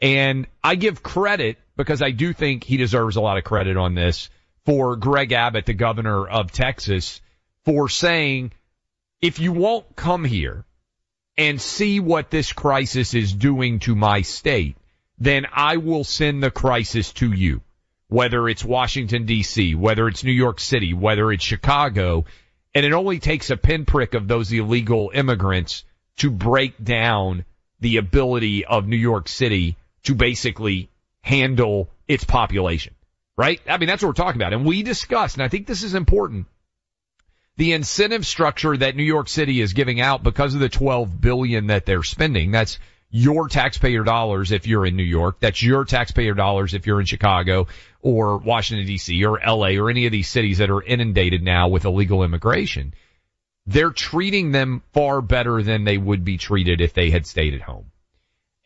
And 0.00 0.46
I 0.62 0.74
give 0.74 1.02
credit 1.02 1.58
because 1.76 2.02
I 2.02 2.10
do 2.10 2.32
think 2.32 2.64
he 2.64 2.76
deserves 2.76 3.16
a 3.16 3.20
lot 3.20 3.38
of 3.38 3.44
credit 3.44 3.76
on 3.76 3.94
this 3.94 4.28
for 4.64 4.96
Greg 4.96 5.32
Abbott, 5.32 5.66
the 5.66 5.74
governor 5.74 6.26
of 6.26 6.50
Texas, 6.50 7.20
for 7.64 7.88
saying, 7.88 8.52
if 9.20 9.38
you 9.38 9.52
won't 9.52 9.96
come 9.96 10.24
here 10.24 10.64
and 11.36 11.60
see 11.60 12.00
what 12.00 12.30
this 12.30 12.52
crisis 12.52 13.14
is 13.14 13.32
doing 13.32 13.80
to 13.80 13.94
my 13.94 14.22
state, 14.22 14.76
then 15.18 15.46
I 15.52 15.78
will 15.78 16.04
send 16.04 16.42
the 16.42 16.50
crisis 16.50 17.12
to 17.14 17.32
you 17.32 17.60
whether 18.14 18.48
it's 18.48 18.64
Washington 18.64 19.26
DC, 19.26 19.74
whether 19.74 20.06
it's 20.06 20.22
New 20.22 20.30
York 20.30 20.60
City, 20.60 20.94
whether 20.94 21.32
it's 21.32 21.42
Chicago, 21.42 22.24
and 22.72 22.86
it 22.86 22.92
only 22.92 23.18
takes 23.18 23.50
a 23.50 23.56
pinprick 23.56 24.14
of 24.14 24.28
those 24.28 24.52
illegal 24.52 25.10
immigrants 25.12 25.82
to 26.18 26.30
break 26.30 26.82
down 26.82 27.44
the 27.80 27.96
ability 27.96 28.64
of 28.64 28.86
New 28.86 28.96
York 28.96 29.26
City 29.26 29.76
to 30.04 30.14
basically 30.14 30.88
handle 31.22 31.90
its 32.06 32.22
population. 32.22 32.94
Right? 33.36 33.60
I 33.68 33.78
mean, 33.78 33.88
that's 33.88 34.00
what 34.00 34.10
we're 34.10 34.24
talking 34.24 34.40
about. 34.40 34.52
And 34.52 34.64
we 34.64 34.84
discussed, 34.84 35.36
and 35.36 35.42
I 35.42 35.48
think 35.48 35.66
this 35.66 35.82
is 35.82 35.96
important, 35.96 36.46
the 37.56 37.72
incentive 37.72 38.24
structure 38.24 38.76
that 38.76 38.94
New 38.94 39.02
York 39.02 39.28
City 39.28 39.60
is 39.60 39.72
giving 39.72 40.00
out 40.00 40.22
because 40.22 40.54
of 40.54 40.60
the 40.60 40.68
12 40.68 41.20
billion 41.20 41.66
that 41.66 41.84
they're 41.84 42.04
spending. 42.04 42.52
That's 42.52 42.78
your 43.10 43.48
taxpayer 43.48 44.02
dollars 44.02 44.50
if 44.50 44.66
you're 44.66 44.84
in 44.84 44.96
New 44.96 45.04
York. 45.04 45.36
That's 45.38 45.62
your 45.62 45.84
taxpayer 45.84 46.34
dollars 46.34 46.74
if 46.74 46.84
you're 46.86 46.98
in 46.98 47.06
Chicago 47.06 47.68
or 48.04 48.36
Washington 48.36 48.86
DC 48.86 49.26
or 49.26 49.40
LA 49.40 49.82
or 49.82 49.88
any 49.88 50.04
of 50.04 50.12
these 50.12 50.28
cities 50.28 50.58
that 50.58 50.70
are 50.70 50.82
inundated 50.82 51.42
now 51.42 51.68
with 51.68 51.86
illegal 51.86 52.22
immigration. 52.22 52.92
They're 53.66 53.90
treating 53.90 54.52
them 54.52 54.82
far 54.92 55.22
better 55.22 55.62
than 55.62 55.84
they 55.84 55.96
would 55.96 56.22
be 56.22 56.36
treated 56.36 56.82
if 56.82 56.92
they 56.92 57.08
had 57.08 57.26
stayed 57.26 57.54
at 57.54 57.62
home. 57.62 57.86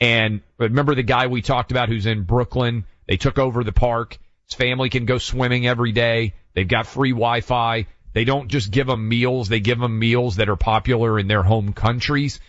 And 0.01 0.41
remember 0.59 0.97
the 0.97 1.05
guy 1.05 1.29
we 1.29 1.41
talked 1.41 1.71
about 1.71 1.89
who's 1.89 2.07
in 2.07 2.25
Brooklyn? 2.25 2.85
They 3.07 3.17
took 3.17 3.39
over 3.39 3.63
the 3.63 3.73
park. 3.73 4.19
His 4.47 4.55
family 4.55 4.91
can 4.91 5.05
go 5.05 5.19
swimming 5.19 5.69
every 5.69 5.93
day. 5.93 6.35
They've 6.55 6.67
got 6.67 6.89
free 6.89 7.13
Wi-Fi. 7.13 7.87
They 8.15 8.25
don't 8.25 8.49
just 8.49 8.73
give 8.73 8.89
them 8.89 9.09
meals. 9.09 9.49
They 9.49 9.61
give 9.61 9.79
them 9.79 10.01
meals 10.01 10.37
that 10.37 10.49
are 10.49 10.57
popular 10.57 11.17
in 11.17 11.29
their 11.29 11.45
home 11.45 11.73
countries. 11.73 12.41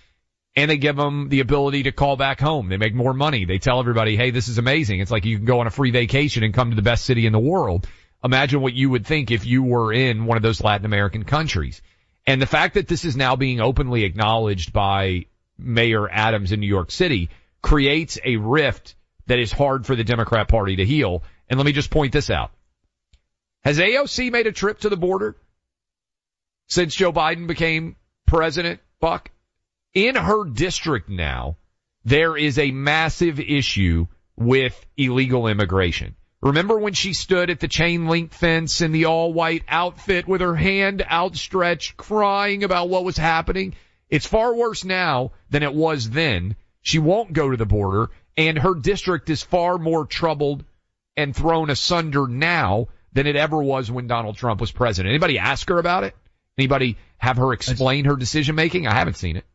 And 0.55 0.69
they 0.69 0.77
give 0.77 0.95
them 0.95 1.29
the 1.29 1.41
ability 1.41 1.83
to 1.83 1.91
call 1.91 2.17
back 2.17 2.39
home. 2.39 2.69
They 2.69 2.77
make 2.77 2.95
more 2.95 3.13
money. 3.13 3.45
They 3.45 3.59
tell 3.59 3.79
everybody, 3.79 4.17
hey, 4.17 4.31
this 4.31 4.47
is 4.47 4.57
amazing. 4.57 4.99
It's 4.99 5.11
like 5.11 5.25
you 5.25 5.37
can 5.37 5.45
go 5.45 5.59
on 5.59 5.67
a 5.67 5.71
free 5.71 5.91
vacation 5.91 6.43
and 6.43 6.53
come 6.53 6.71
to 6.71 6.75
the 6.75 6.81
best 6.81 7.05
city 7.05 7.25
in 7.25 7.33
the 7.33 7.39
world. 7.39 7.87
Imagine 8.23 8.61
what 8.61 8.73
you 8.73 8.89
would 8.89 9.05
think 9.05 9.31
if 9.31 9.45
you 9.45 9.63
were 9.63 9.93
in 9.93 10.25
one 10.25 10.37
of 10.37 10.43
those 10.43 10.61
Latin 10.61 10.85
American 10.85 11.23
countries. 11.23 11.81
And 12.25 12.41
the 12.41 12.47
fact 12.47 12.73
that 12.73 12.87
this 12.87 13.05
is 13.05 13.15
now 13.15 13.35
being 13.35 13.61
openly 13.61 14.03
acknowledged 14.03 14.73
by 14.73 15.25
Mayor 15.57 16.09
Adams 16.09 16.51
in 16.51 16.59
New 16.59 16.67
York 16.67 16.91
City 16.91 17.29
creates 17.61 18.19
a 18.23 18.37
rift 18.37 18.95
that 19.27 19.39
is 19.39 19.51
hard 19.51 19.85
for 19.85 19.95
the 19.95 20.03
Democrat 20.03 20.47
Party 20.47 20.77
to 20.77 20.85
heal. 20.85 21.23
And 21.49 21.57
let 21.57 21.65
me 21.65 21.71
just 21.71 21.91
point 21.91 22.11
this 22.11 22.29
out. 22.29 22.51
Has 23.63 23.79
AOC 23.79 24.31
made 24.31 24.47
a 24.47 24.51
trip 24.51 24.79
to 24.79 24.89
the 24.89 24.97
border 24.97 25.35
since 26.67 26.95
Joe 26.95 27.11
Biden 27.11 27.47
became 27.47 27.95
president, 28.25 28.79
Buck? 28.99 29.31
In 29.93 30.15
her 30.15 30.45
district 30.45 31.09
now, 31.09 31.57
there 32.05 32.37
is 32.37 32.59
a 32.59 32.71
massive 32.71 33.39
issue 33.39 34.05
with 34.35 34.85
illegal 34.97 35.47
immigration. 35.47 36.15
Remember 36.41 36.77
when 36.77 36.93
she 36.93 37.13
stood 37.13 37.49
at 37.49 37.59
the 37.59 37.67
chain 37.67 38.07
link 38.07 38.31
fence 38.31 38.81
in 38.81 38.91
the 38.91 39.05
all 39.05 39.33
white 39.33 39.63
outfit 39.67 40.27
with 40.27 40.41
her 40.41 40.55
hand 40.55 41.01
outstretched 41.01 41.97
crying 41.97 42.63
about 42.63 42.87
what 42.87 43.03
was 43.03 43.17
happening? 43.17 43.73
It's 44.09 44.27
far 44.27 44.55
worse 44.55 44.85
now 44.85 45.31
than 45.49 45.63
it 45.63 45.73
was 45.73 46.09
then. 46.09 46.55
She 46.81 46.99
won't 46.99 47.33
go 47.33 47.49
to 47.49 47.57
the 47.57 47.65
border 47.65 48.11
and 48.37 48.57
her 48.57 48.75
district 48.75 49.29
is 49.29 49.43
far 49.43 49.77
more 49.77 50.05
troubled 50.05 50.63
and 51.17 51.35
thrown 51.35 51.69
asunder 51.69 52.27
now 52.27 52.87
than 53.11 53.27
it 53.27 53.35
ever 53.35 53.61
was 53.61 53.91
when 53.91 54.07
Donald 54.07 54.37
Trump 54.37 54.61
was 54.61 54.71
president. 54.71 55.11
Anybody 55.11 55.39
ask 55.39 55.67
her 55.67 55.79
about 55.79 56.05
it? 56.05 56.15
Anybody 56.57 56.97
have 57.17 57.37
her 57.37 57.53
explain 57.53 58.05
her 58.05 58.15
decision 58.15 58.55
making? 58.55 58.87
I 58.87 58.93
haven't 58.93 59.17
seen 59.17 59.35
it. 59.35 59.45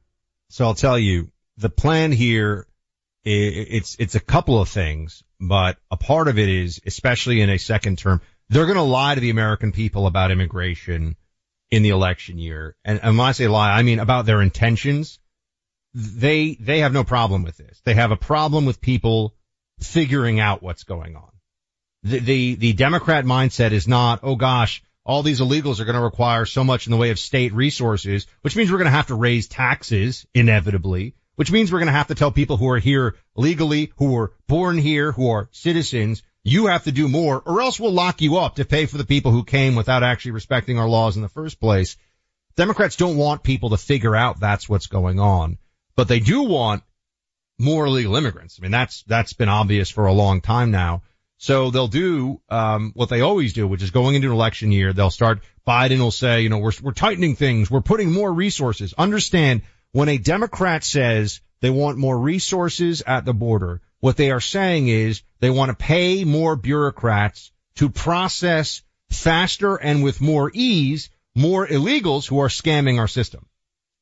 So 0.55 0.65
I'll 0.67 0.75
tell 0.75 0.97
you, 0.97 1.33
the 1.57 1.69
plan 1.69 2.13
here, 2.13 2.69
it's, 3.25 3.97
it's 3.99 4.15
a 4.15 4.21
couple 4.21 4.61
of 4.61 4.69
things, 4.69 5.25
but 5.41 5.79
a 5.91 5.97
part 5.97 6.29
of 6.29 6.39
it 6.39 6.49
is, 6.49 6.81
especially 6.87 7.41
in 7.41 7.51
a 7.51 7.59
second 7.59 7.99
term, 7.99 8.21
they're 8.51 8.67
going 8.67 8.77
to 8.77 8.83
lie 8.83 9.17
to 9.17 9.21
the 9.21 9.31
American 9.31 9.73
people 9.73 10.07
about 10.07 10.31
immigration 10.31 11.17
in 11.73 11.83
the 11.83 11.89
election 11.89 12.39
year. 12.39 12.77
And, 12.85 13.01
and 13.03 13.19
when 13.19 13.27
I 13.27 13.33
say 13.33 13.49
lie, 13.49 13.73
I 13.73 13.83
mean 13.83 13.99
about 13.99 14.27
their 14.27 14.41
intentions. 14.41 15.19
They, 15.93 16.57
they 16.61 16.79
have 16.79 16.93
no 16.93 17.03
problem 17.03 17.43
with 17.43 17.57
this. 17.57 17.81
They 17.85 17.95
have 17.95 18.13
a 18.13 18.17
problem 18.17 18.65
with 18.65 18.81
people 18.81 19.35
figuring 19.81 20.39
out 20.39 20.63
what's 20.63 20.85
going 20.85 21.17
on. 21.17 21.33
The, 22.05 22.21
the, 22.21 22.55
the 22.55 22.73
Democrat 22.75 23.25
mindset 23.25 23.73
is 23.73 23.89
not, 23.89 24.21
oh 24.23 24.37
gosh, 24.37 24.85
all 25.05 25.23
these 25.23 25.41
illegals 25.41 25.81
are 25.81 25.85
going 25.85 25.97
to 25.97 26.03
require 26.03 26.47
so 26.47 26.65
much 26.65 26.87
in 26.87 26.91
the 26.91 26.97
way 26.97 27.11
of 27.11 27.19
state 27.19 27.53
resources, 27.53 28.27
which 28.41 28.57
means 28.57 28.71
we're 28.71 28.79
going 28.79 28.91
to 28.91 28.97
have 28.97 29.09
to 29.09 29.15
raise 29.15 29.47
taxes 29.47 30.27
inevitably, 30.35 31.15
which 31.37 31.53
means 31.53 31.71
we're 31.71 31.79
going 31.79 31.87
to 31.87 31.93
have 31.93 32.09
to 32.09 32.15
tell 32.15 32.31
people 32.31 32.57
who 32.57 32.71
are 32.71 32.79
here 32.79 33.17
legally, 33.37 33.93
who 33.97 34.17
are 34.17 34.33
born 34.47 34.79
here, 34.79 35.13
who 35.13 35.31
are 35.31 35.49
citizens, 35.53 36.23
you 36.43 36.67
have 36.67 36.85
to 36.85 36.93
do 36.93 37.09
more 37.09 37.43
or 37.45 37.61
else 37.61 37.81
we'll 37.81 37.93
lock 37.93 38.21
you 38.21 38.37
up 38.37 38.57
to 38.57 38.65
pay 38.65 38.87
for 38.87 38.99
the 38.99 39.05
people 39.05 39.33
who 39.33 39.45
came 39.45 39.75
without 39.75 40.03
actually 40.03 40.33
respecting 40.33 40.79
our 40.79 40.89
laws 40.89 41.17
in 41.17 41.23
the 41.23 41.29
first 41.29 41.61
place. 41.61 41.97
Democrats 42.57 42.97
don't 42.97 43.17
want 43.17 43.43
people 43.43 43.71
to 43.71 43.77
figure 43.77 44.15
out 44.15 44.41
that's 44.41 44.69
what's 44.69 44.87
going 44.87 45.19
on, 45.19 45.59
but 45.97 46.07
they 46.07 46.21
do 46.21 46.43
want 46.43 46.83
more 47.59 47.87
illegal 47.87 48.17
immigrants. 48.17 48.59
I 48.59 48.63
mean, 48.63 48.71
that's, 48.71 49.03
that's 49.05 49.33
been 49.33 49.49
obvious 49.49 49.91
for 49.91 50.07
a 50.07 50.13
long 50.13 50.41
time 50.41 50.71
now. 50.71 51.03
So 51.45 51.71
they'll 51.71 51.89
do 51.89 52.41
um, 52.49 52.93
what 52.95 53.11
they 53.11 53.21
always 53.21 53.53
do, 53.53 53.69
which 53.69 53.83
is 53.83 53.91
going 53.91 54.15
into 54.15 54.29
an 54.29 54.33
election 54.33 54.73
year. 54.73 54.95
They'll 54.95 55.11
start. 55.11 55.41
Biden 55.69 55.99
will 55.99 56.11
say, 56.11 56.41
you 56.41 56.49
know, 56.49 56.57
we're 56.57 56.73
we're 56.83 56.93
tightening 56.93 57.37
things. 57.37 57.71
We're 57.71 57.83
putting 57.83 58.11
more 58.11 58.33
resources. 58.33 58.95
Understand 58.97 59.61
when 59.93 60.09
a 60.09 60.17
Democrat 60.17 60.85
says 60.85 61.43
they 61.61 61.69
want 61.69 61.99
more 61.99 62.19
resources 62.19 63.03
at 63.07 63.27
the 63.27 63.35
border, 63.35 63.83
what 64.01 64.17
they 64.17 64.31
are 64.31 64.41
saying 64.41 64.89
is 64.89 65.21
they 65.41 65.51
want 65.51 65.69
to 65.69 65.77
pay 65.77 66.25
more 66.25 66.57
bureaucrats 66.57 67.53
to 67.75 67.91
process 67.91 68.81
faster 69.11 69.77
and 69.77 70.03
with 70.03 70.23
more 70.23 70.51
ease 70.55 71.11
more 71.35 71.67
illegals 71.67 72.27
who 72.27 72.39
are 72.39 72.49
scamming 72.49 72.99
our 72.99 73.09
system. 73.09 73.45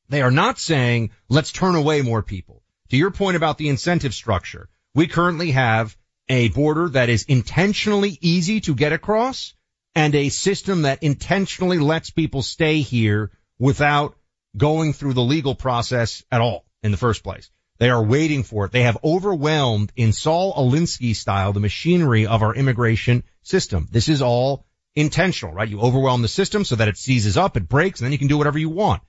They 0.07 0.21
are 0.21 0.31
not 0.31 0.59
saying 0.59 1.09
let's 1.27 1.51
turn 1.51 1.75
away 1.75 2.03
more 2.03 2.23
people. 2.23 2.63
To 2.91 2.95
your 2.95 3.11
point 3.11 3.35
about 3.35 3.57
the 3.57 3.67
incentive 3.67 4.13
structure, 4.13 4.69
we 4.95 5.07
currently 5.07 5.51
have 5.51 5.97
a 6.29 6.49
border 6.49 6.89
that 6.89 7.09
is 7.09 7.23
intentionally 7.23 8.17
easy 8.21 8.61
to 8.61 8.75
get 8.75 8.93
across 8.93 9.53
and 9.95 10.15
a 10.15 10.29
system 10.29 10.83
that 10.83 11.03
intentionally 11.03 11.77
lets 11.77 12.09
people 12.09 12.41
stay 12.41 12.81
here 12.81 13.31
without 13.59 14.15
going 14.55 14.93
through 14.93 15.13
the 15.13 15.21
legal 15.21 15.55
process 15.55 16.23
at 16.31 16.41
all 16.41 16.65
in 16.81 16.91
the 16.91 16.97
first 16.97 17.23
place. 17.23 17.49
They 17.79 17.89
are 17.89 18.03
waiting 18.03 18.43
for 18.43 18.65
it. 18.65 18.71
They 18.71 18.83
have 18.83 18.97
overwhelmed 19.03 19.91
in 19.95 20.13
Saul 20.13 20.53
Alinsky 20.53 21.15
style 21.15 21.53
the 21.53 21.59
machinery 21.59 22.27
of 22.27 22.41
our 22.43 22.55
immigration 22.55 23.23
system. 23.41 23.87
This 23.91 24.09
is 24.09 24.21
all 24.21 24.65
intentional, 24.95 25.53
right? 25.53 25.67
You 25.67 25.81
overwhelm 25.81 26.21
the 26.21 26.27
system 26.27 26.65
so 26.65 26.75
that 26.75 26.87
it 26.87 26.97
seizes 26.97 27.35
up, 27.35 27.57
it 27.57 27.67
breaks, 27.67 27.99
and 27.99 28.05
then 28.05 28.11
you 28.11 28.19
can 28.19 28.27
do 28.27 28.37
whatever 28.37 28.59
you 28.59 28.69
want. 28.69 29.01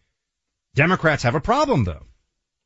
Democrats 0.74 1.22
have 1.22 1.35
a 1.35 1.40
problem 1.40 1.85
though. 1.85 2.07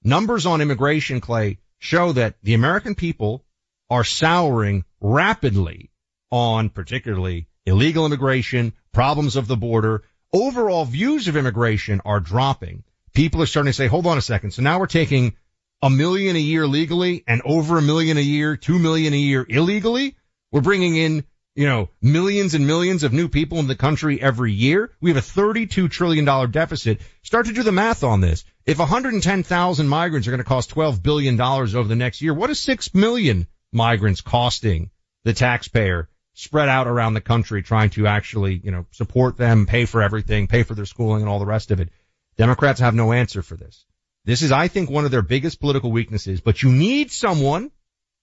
Numbers 0.03 0.47
on 0.47 0.61
immigration, 0.61 1.21
Clay, 1.21 1.59
show 1.79 2.13
that 2.13 2.37
the 2.43 2.55
American 2.55 2.95
people 2.95 3.45
are 3.91 4.05
souring 4.05 4.85
rapidly 5.01 5.91
on 6.31 6.71
particularly 6.71 7.49
illegal 7.67 8.07
immigration, 8.07 8.73
problems 8.93 9.37
of 9.37 9.47
the 9.47 9.57
border. 9.57 10.03
Overall 10.33 10.85
views 10.85 11.29
of 11.29 11.37
immigration 11.37 12.01
are 12.05 12.21
dropping. 12.21 12.85
People 13.15 13.43
are 13.43 13.47
starting 13.47 13.71
to 13.71 13.77
say, 13.77 13.87
hold 13.87 14.07
on 14.07 14.19
a 14.19 14.23
second. 14.23 14.53
So 14.53 14.63
now 14.63 14.79
we're 14.79 14.87
taking 14.87 15.35
a 15.83 15.89
million 15.89 16.37
a 16.37 16.41
year 16.41 16.67
legally 16.67 17.25
and 17.27 17.41
over 17.45 17.79
a 17.79 17.83
million 17.83 18.17
a 18.17 18.23
year, 18.23 18.57
two 18.57 18.79
million 18.79 19.15
a 19.15 19.19
year 19.19 19.47
illegally. 19.49 20.17
We're 20.53 20.61
bringing 20.61 20.97
in, 20.97 21.25
you 21.55 21.67
know, 21.67 21.89
millions 22.03 22.55
and 22.55 22.67
millions 22.67 23.05
of 23.05 23.13
new 23.13 23.29
people 23.29 23.59
in 23.59 23.67
the 23.67 23.77
country 23.77 24.21
every 24.21 24.53
year. 24.53 24.93
We 25.01 25.11
have 25.11 25.17
a 25.17 25.27
$32 25.27 25.91
trillion 25.91 26.51
deficit. 26.51 27.01
Start 27.23 27.47
to 27.47 27.53
do 27.53 27.63
the 27.63 27.73
math 27.73 28.05
on 28.05 28.21
this. 28.21 28.45
If 28.67 28.79
110,000 28.79 29.89
migrants 29.89 30.29
are 30.29 30.31
going 30.31 30.39
to 30.39 30.45
cost 30.45 30.75
$12 30.75 31.03
billion 31.03 31.41
over 31.41 31.85
the 31.85 31.97
next 31.97 32.21
year, 32.21 32.35
what 32.35 32.51
is 32.51 32.61
6 32.61 32.95
million 32.95 33.47
migrants 33.73 34.21
costing 34.21 34.91
the 35.25 35.33
taxpayer 35.33 36.09
spread 36.35 36.69
out 36.69 36.87
around 36.87 37.15
the 37.15 37.21
country 37.21 37.63
trying 37.63 37.91
to 37.91 38.07
actually, 38.07 38.61
you 38.63 38.71
know, 38.71 38.87
support 38.93 39.37
them, 39.37 39.67
pay 39.67 39.85
for 39.85 40.03
everything, 40.03 40.47
pay 40.47 40.63
for 40.63 40.75
their 40.75 40.87
schooling 40.87 41.23
and 41.23 41.29
all 41.29 41.41
the 41.41 41.47
rest 41.47 41.71
of 41.71 41.81
it. 41.81 41.89
Democrats 42.37 42.81
have 42.81 42.95
no 42.95 43.13
answer 43.13 43.43
for 43.43 43.57
this. 43.57 43.85
This 44.25 44.43
is, 44.43 44.53
I 44.53 44.69
think, 44.69 44.89
one 44.89 45.05
of 45.05 45.11
their 45.11 45.23
biggest 45.23 45.61
political 45.61 45.91
weaknesses, 45.91 46.41
but 46.41 46.63
you 46.63 46.71
need 46.71 47.11
someone 47.11 47.73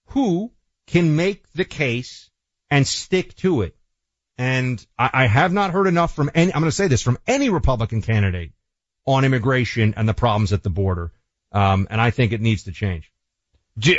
who 0.08 0.52
can 0.88 1.16
make 1.16 1.52
the 1.54 1.66
case 1.66 2.30
and 2.70 2.88
stick 2.88 3.36
to 3.38 3.64
it. 3.64 3.76
And 4.38 4.86
I, 4.98 5.10
I 5.14 5.28
have 5.28 5.52
not 5.52 5.72
heard 5.72 5.88
enough 5.88 6.16
from 6.16 6.30
any, 6.34 6.54
I'm 6.54 6.62
going 6.62 6.70
to 6.70 6.76
say 6.76 6.88
this, 6.88 7.02
from 7.02 7.18
any 7.28 7.50
Republican 7.50 8.02
candidate 8.02 8.52
on 9.06 9.26
immigration 9.26 9.94
and 9.98 10.08
the 10.08 10.14
problems 10.14 10.54
at 10.54 10.64
the 10.64 10.70
border. 10.70 11.12
Um, 11.52 11.88
and 11.90 12.00
I 12.00 12.12
think 12.12 12.32
it 12.32 12.42
needs 12.42 12.64
to 12.64 12.72
change. 12.72 13.12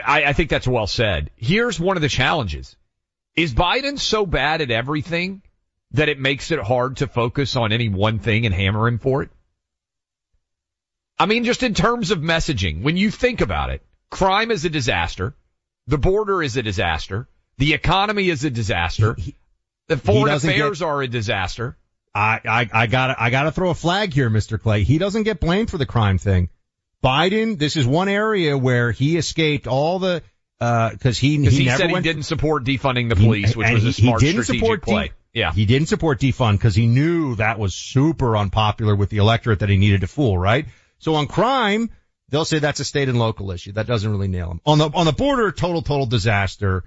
I, 0.04 0.24
I 0.26 0.32
think 0.32 0.50
that's 0.50 0.66
well 0.66 0.86
said. 0.86 1.30
Here's 1.36 1.78
one 1.78 1.96
of 1.96 2.02
the 2.02 2.08
challenges. 2.08 2.76
Is 3.36 3.52
Biden 3.52 3.98
so 3.98 4.24
bad 4.24 4.60
at 4.62 4.70
everything 4.70 5.42
that 5.92 6.08
it 6.08 6.18
makes 6.18 6.50
it 6.50 6.58
hard 6.58 6.98
to 6.98 7.06
focus 7.06 7.56
on 7.56 7.72
any 7.72 7.88
one 7.88 8.18
thing 8.18 8.46
and 8.46 8.54
hammer 8.54 8.88
him 8.88 8.98
for 8.98 9.22
it? 9.22 9.30
I 11.18 11.26
mean, 11.26 11.44
just 11.44 11.62
in 11.62 11.74
terms 11.74 12.10
of 12.10 12.18
messaging, 12.18 12.82
when 12.82 12.96
you 12.96 13.10
think 13.10 13.40
about 13.40 13.70
it, 13.70 13.82
crime 14.10 14.50
is 14.50 14.64
a 14.64 14.70
disaster. 14.70 15.34
The 15.86 15.98
border 15.98 16.42
is 16.42 16.56
a 16.56 16.62
disaster. 16.62 17.28
The 17.58 17.74
economy 17.74 18.28
is 18.28 18.44
a 18.44 18.50
disaster. 18.50 19.14
He- 19.14 19.22
he- 19.22 19.36
the 19.88 19.96
foreign 19.96 20.34
affairs 20.34 20.80
get- 20.80 20.86
are 20.86 21.02
a 21.02 21.08
disaster. 21.08 21.76
I, 22.14 22.40
I, 22.44 22.70
I 22.72 22.86
gotta, 22.86 23.22
I 23.22 23.28
gotta 23.30 23.52
throw 23.52 23.70
a 23.70 23.74
flag 23.74 24.12
here, 24.14 24.30
Mr. 24.30 24.60
Clay. 24.60 24.82
He 24.84 24.96
doesn't 24.98 25.24
get 25.24 25.38
blamed 25.38 25.70
for 25.70 25.76
the 25.78 25.84
crime 25.86 26.16
thing. 26.18 26.48
Biden, 27.06 27.58
this 27.58 27.76
is 27.76 27.86
one 27.86 28.08
area 28.08 28.56
where 28.58 28.90
he 28.92 29.16
escaped 29.16 29.66
all 29.66 29.98
the, 29.98 30.22
uh, 30.60 30.90
cause 31.00 31.18
he, 31.18 31.38
Because 31.38 31.56
he, 31.56 31.64
he, 31.64 31.70
said 31.70 31.90
he 31.90 32.00
didn't 32.00 32.24
support 32.24 32.64
defunding 32.64 33.08
the 33.08 33.14
he- 33.16 33.24
police, 33.24 33.54
which 33.54 33.70
was 33.70 33.82
he- 33.82 33.88
a 33.88 33.92
he 33.92 34.02
smart 34.02 34.20
didn't 34.20 34.42
strategic 34.42 34.60
support 34.64 34.80
de- 34.80 34.86
play. 34.86 35.10
yeah. 35.32 35.52
He 35.52 35.66
didn't 35.66 35.88
support 35.88 36.18
defund 36.20 36.52
because 36.52 36.74
he 36.74 36.86
knew 36.86 37.36
that 37.36 37.58
was 37.58 37.74
super 37.74 38.36
unpopular 38.36 38.96
with 38.96 39.10
the 39.10 39.18
electorate 39.18 39.60
that 39.60 39.68
he 39.68 39.76
needed 39.76 40.00
to 40.00 40.06
fool, 40.06 40.36
right? 40.36 40.66
So 40.98 41.14
on 41.14 41.26
crime, 41.26 41.90
they'll 42.30 42.44
say 42.46 42.58
that's 42.58 42.80
a 42.80 42.84
state 42.84 43.08
and 43.08 43.18
local 43.18 43.50
issue. 43.52 43.72
That 43.72 43.86
doesn't 43.86 44.10
really 44.10 44.28
nail 44.28 44.50
him. 44.50 44.60
On 44.66 44.78
the, 44.78 44.90
on 44.92 45.06
the 45.06 45.12
border, 45.12 45.52
total, 45.52 45.82
total 45.82 46.06
disaster. 46.06 46.84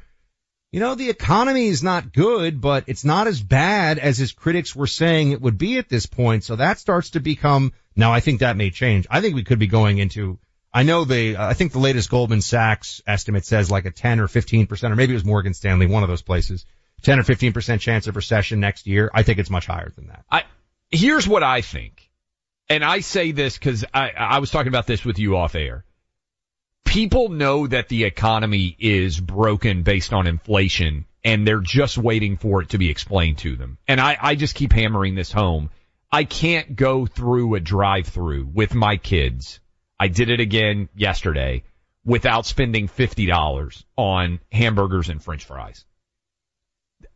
You 0.72 0.80
know, 0.80 0.94
the 0.96 1.10
economy 1.10 1.68
is 1.68 1.82
not 1.82 2.12
good, 2.14 2.62
but 2.62 2.84
it's 2.88 3.04
not 3.06 3.26
as 3.26 3.42
bad 3.42 3.98
as 3.98 4.18
his 4.20 4.34
critics 4.34 4.76
were 4.76 4.86
saying 4.88 5.32
it 5.32 5.42
would 5.42 5.58
be 5.58 5.78
at 5.80 5.90
this 5.90 6.06
point. 6.06 6.44
So 6.44 6.58
that 6.58 6.78
starts 6.78 7.12
to 7.12 7.20
become, 7.20 7.72
now 8.00 8.14
I 8.14 8.20
think 8.20 8.40
that 8.40 8.58
may 8.58 8.70
change. 8.72 9.08
I 9.10 9.22
think 9.22 9.36
we 9.36 9.44
could 9.44 9.60
be 9.60 9.68
going 9.68 9.98
into, 9.98 10.40
I 10.74 10.84
know 10.84 11.06
the, 11.06 11.38
I 11.38 11.54
think 11.54 11.72
the 11.72 11.80
latest 11.80 12.10
Goldman 12.10 12.42
Sachs 12.42 13.02
estimate 13.06 13.46
says 13.46 13.70
like 13.70 13.86
a 13.86 13.92
10 13.92 14.20
or 14.20 14.28
15%, 14.28 14.92
or 14.92 14.96
maybe 14.96 15.14
it 15.14 15.16
was 15.16 15.26
Morgan 15.26 15.54
Stanley, 15.54 15.88
one 15.88 16.04
of 16.04 16.10
those 16.10 16.22
places, 16.22 16.66
10 17.04 17.20
or 17.20 17.24
15% 17.24 17.80
chance 17.80 18.08
of 18.08 18.16
recession 18.16 18.60
next 18.60 18.88
year. 18.88 19.10
I 19.14 19.24
think 19.24 19.40
it's 19.40 19.50
much 19.50 19.66
higher 19.66 19.92
than 19.96 20.08
that. 20.08 20.26
I 20.32 20.44
here's 20.90 21.28
what 21.28 21.44
I 21.44 21.62
think, 21.62 22.10
and 22.68 22.84
I 22.84 23.00
say 23.00 23.32
this 23.32 23.58
because 23.58 23.86
I 23.94 24.10
I 24.10 24.40
was 24.40 24.52
talking 24.52 24.68
about 24.68 24.88
this 24.88 25.06
with 25.06 25.20
you 25.20 25.38
off 25.38 25.56
air. 25.56 25.86
People 26.86 27.30
know 27.30 27.68
that 27.68 27.88
the 27.88 28.06
economy 28.06 28.76
is 28.80 29.20
broken 29.20 29.84
based 29.84 30.12
on 30.12 30.28
inflation, 30.28 31.06
and 31.24 31.48
they're 31.48 31.62
just 31.62 31.98
waiting 31.98 32.38
for 32.38 32.62
it 32.62 32.70
to 32.70 32.78
be 32.78 32.90
explained 32.90 33.40
to 33.40 33.56
them. 33.56 33.78
And 33.88 34.02
I 34.02 34.18
I 34.20 34.36
just 34.36 34.56
keep 34.56 34.74
hammering 34.74 35.16
this 35.16 35.32
home. 35.32 35.70
I 36.12 36.24
can't 36.24 36.76
go 36.76 37.06
through 37.06 37.56
a 37.56 37.60
drive-through 37.60 38.50
with 38.54 38.74
my 38.74 38.98
kids. 38.98 39.60
I 40.00 40.08
did 40.08 40.30
it 40.30 40.40
again 40.40 40.90
yesterday 40.96 41.64
without 42.06 42.46
spending 42.46 42.88
fifty 42.88 43.26
dollars 43.26 43.86
on 43.96 44.40
hamburgers 44.52 45.10
and 45.10 45.24
French 45.24 45.46
fries. 45.46 45.86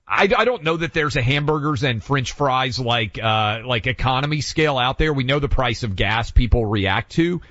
I, 0.08 0.30
I 0.38 0.46
don't 0.46 0.64
know 0.64 0.78
that 0.78 0.94
there's 0.94 1.16
a 1.16 1.22
hamburgers 1.22 1.84
and 1.84 2.04
French 2.04 2.34
fries 2.34 2.78
like 2.78 3.18
uh 3.18 3.62
like 3.66 3.88
economy 3.88 4.42
scale 4.42 4.78
out 4.78 4.98
there. 4.98 5.14
We 5.14 5.24
know 5.24 5.40
the 5.40 5.50
price 5.50 5.84
of 5.84 5.96
gas 5.96 6.30
people 6.30 6.66
react 6.66 7.14
to. 7.14 7.42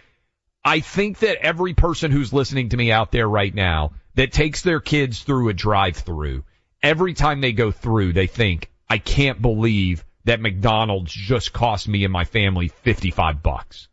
I 0.65 0.79
think 0.81 1.21
that 1.21 1.45
every 1.45 1.75
person 1.75 2.13
who's 2.13 2.33
listening 2.33 2.69
to 2.69 2.77
me 2.77 2.93
out 2.93 3.11
there 3.11 3.29
right 3.29 3.53
now 3.53 3.93
that 4.15 4.31
takes 4.31 4.63
their 4.63 4.79
kids 4.79 5.23
through 5.23 5.49
a 5.49 5.55
drive-through, 5.55 6.45
every 6.83 7.15
time 7.15 7.41
they 7.41 7.53
go 7.53 7.73
through, 7.73 8.13
they 8.13 8.29
think, 8.29 8.71
I 8.89 8.99
can't 8.99 9.43
believe 9.43 10.05
that 10.25 10.41
McDonald's 10.41 11.13
just 11.13 11.53
cost 11.53 11.89
me 11.89 12.05
and 12.05 12.13
my 12.13 12.25
family 12.25 12.69
55 12.69 13.43
bucks. 13.43 13.89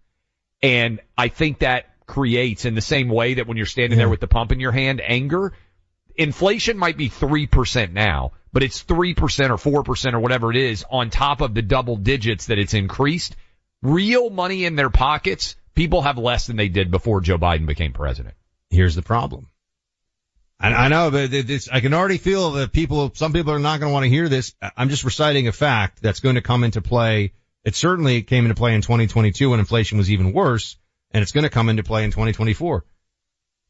And 0.62 1.00
I 1.18 1.30
think 1.30 1.60
that 1.60 1.86
creates 2.06 2.65
in 2.65 2.76
the 2.76 2.82
same 2.82 3.10
way 3.10 3.36
that 3.36 3.48
when 3.48 3.58
you're 3.58 3.65
standing 3.65 3.98
there 3.98 4.10
with 4.10 4.20
the 4.20 4.28
pump 4.28 4.52
in 4.52 4.60
your 4.60 4.72
hand, 4.72 5.02
anger, 5.04 5.54
inflation 6.15 6.78
might 6.78 6.98
be 6.98 7.10
3% 7.10 7.94
now, 7.94 8.32
but 8.52 8.63
it's 8.63 8.84
3% 8.84 9.15
or 9.65 9.84
4% 9.84 10.13
or 10.13 10.20
whatever 10.20 10.50
it 10.50 10.58
is 10.58 10.86
on 10.89 11.10
top 11.10 11.42
of 11.42 11.54
the 11.54 11.62
double 11.62 11.96
digits 11.96 12.48
that 12.48 12.60
it's 12.60 12.74
increased. 12.74 13.36
Real 13.82 14.30
money 14.30 14.65
in 14.65 14.76
their 14.76 14.89
pockets, 14.89 15.56
people 15.76 16.02
have 16.02 16.18
less 16.18 16.48
than 16.48 16.58
they 16.58 16.68
did 16.68 16.92
before 16.92 17.22
Joe 17.22 17.38
Biden 17.38 17.65
became 17.65 17.94
president. 17.94 18.36
Here's 18.70 18.96
the 18.96 19.02
problem. 19.02 19.49
I, 20.60 20.74
I 20.74 20.88
know, 20.89 21.10
but 21.12 21.34
it's, 21.34 21.69
I 21.69 21.80
can 21.80 21.93
already 21.93 22.17
feel 22.17 22.52
that 22.52 22.74
people, 22.74 23.12
some 23.13 23.32
people 23.32 23.54
are 23.54 23.60
not 23.60 23.80
going 23.80 23.89
to 23.89 23.93
want 23.93 24.04
to 24.04 24.10
hear 24.10 24.28
this. 24.28 24.54
I'm 24.76 24.89
just 24.89 25.04
reciting 25.04 25.48
a 25.48 25.52
fact 25.52 26.02
that's 26.02 26.19
going 26.19 26.36
to 26.36 26.41
come 26.41 26.63
into 26.63 26.82
play. 26.82 27.34
It 27.63 27.76
certainly 27.76 28.24
came 28.24 28.45
into 28.45 28.56
play 28.56 28.76
in 28.76 28.82
2022 28.82 29.50
when 29.50 29.60
inflation 29.60 29.98
was 29.98 30.12
even 30.12 30.34
worse, 30.34 30.78
and 31.12 31.22
it's 31.22 31.32
going 31.32 31.43
to 31.43 31.50
come 31.50 31.69
into 31.69 31.84
play 31.84 32.04
in 32.04 32.12
2024. 32.12 32.84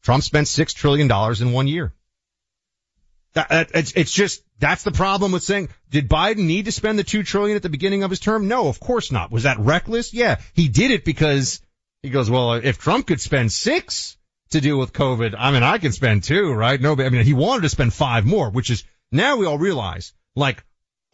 Trump 0.02 0.24
spent 0.24 0.48
six 0.48 0.72
trillion 0.72 1.06
dollars 1.06 1.40
in 1.40 1.52
one 1.52 1.68
year. 1.68 1.92
That, 3.34 3.70
it's, 3.74 3.92
it's 3.92 4.12
just, 4.12 4.42
that's 4.58 4.82
the 4.82 4.90
problem 4.90 5.30
with 5.30 5.44
saying, 5.44 5.68
did 5.90 6.08
Biden 6.08 6.46
need 6.46 6.64
to 6.64 6.72
spend 6.72 6.98
the 6.98 7.04
two 7.04 7.22
trillion 7.22 7.54
at 7.54 7.62
the 7.62 7.68
beginning 7.68 8.02
of 8.02 8.10
his 8.10 8.18
term? 8.18 8.48
No, 8.48 8.66
of 8.66 8.80
course 8.80 9.12
not. 9.12 9.30
Was 9.30 9.44
that 9.44 9.60
reckless? 9.60 10.12
Yeah, 10.12 10.40
he 10.54 10.68
did 10.68 10.90
it 10.90 11.04
because 11.04 11.60
he 12.02 12.10
goes, 12.10 12.28
well, 12.28 12.54
if 12.54 12.78
Trump 12.78 13.06
could 13.06 13.20
spend 13.20 13.52
six 13.52 14.16
to 14.50 14.60
deal 14.60 14.78
with 14.78 14.92
COVID, 14.92 15.34
I 15.38 15.50
mean, 15.52 15.62
I 15.62 15.78
can 15.78 15.92
spend 15.92 16.24
two, 16.24 16.52
right? 16.52 16.80
No, 16.80 16.92
I 16.92 17.08
mean, 17.08 17.24
he 17.24 17.34
wanted 17.34 17.62
to 17.62 17.68
spend 17.68 17.92
five 17.92 18.26
more, 18.26 18.50
which 18.50 18.70
is 18.70 18.84
now 19.12 19.36
we 19.36 19.46
all 19.46 19.58
realize, 19.58 20.12
like, 20.34 20.64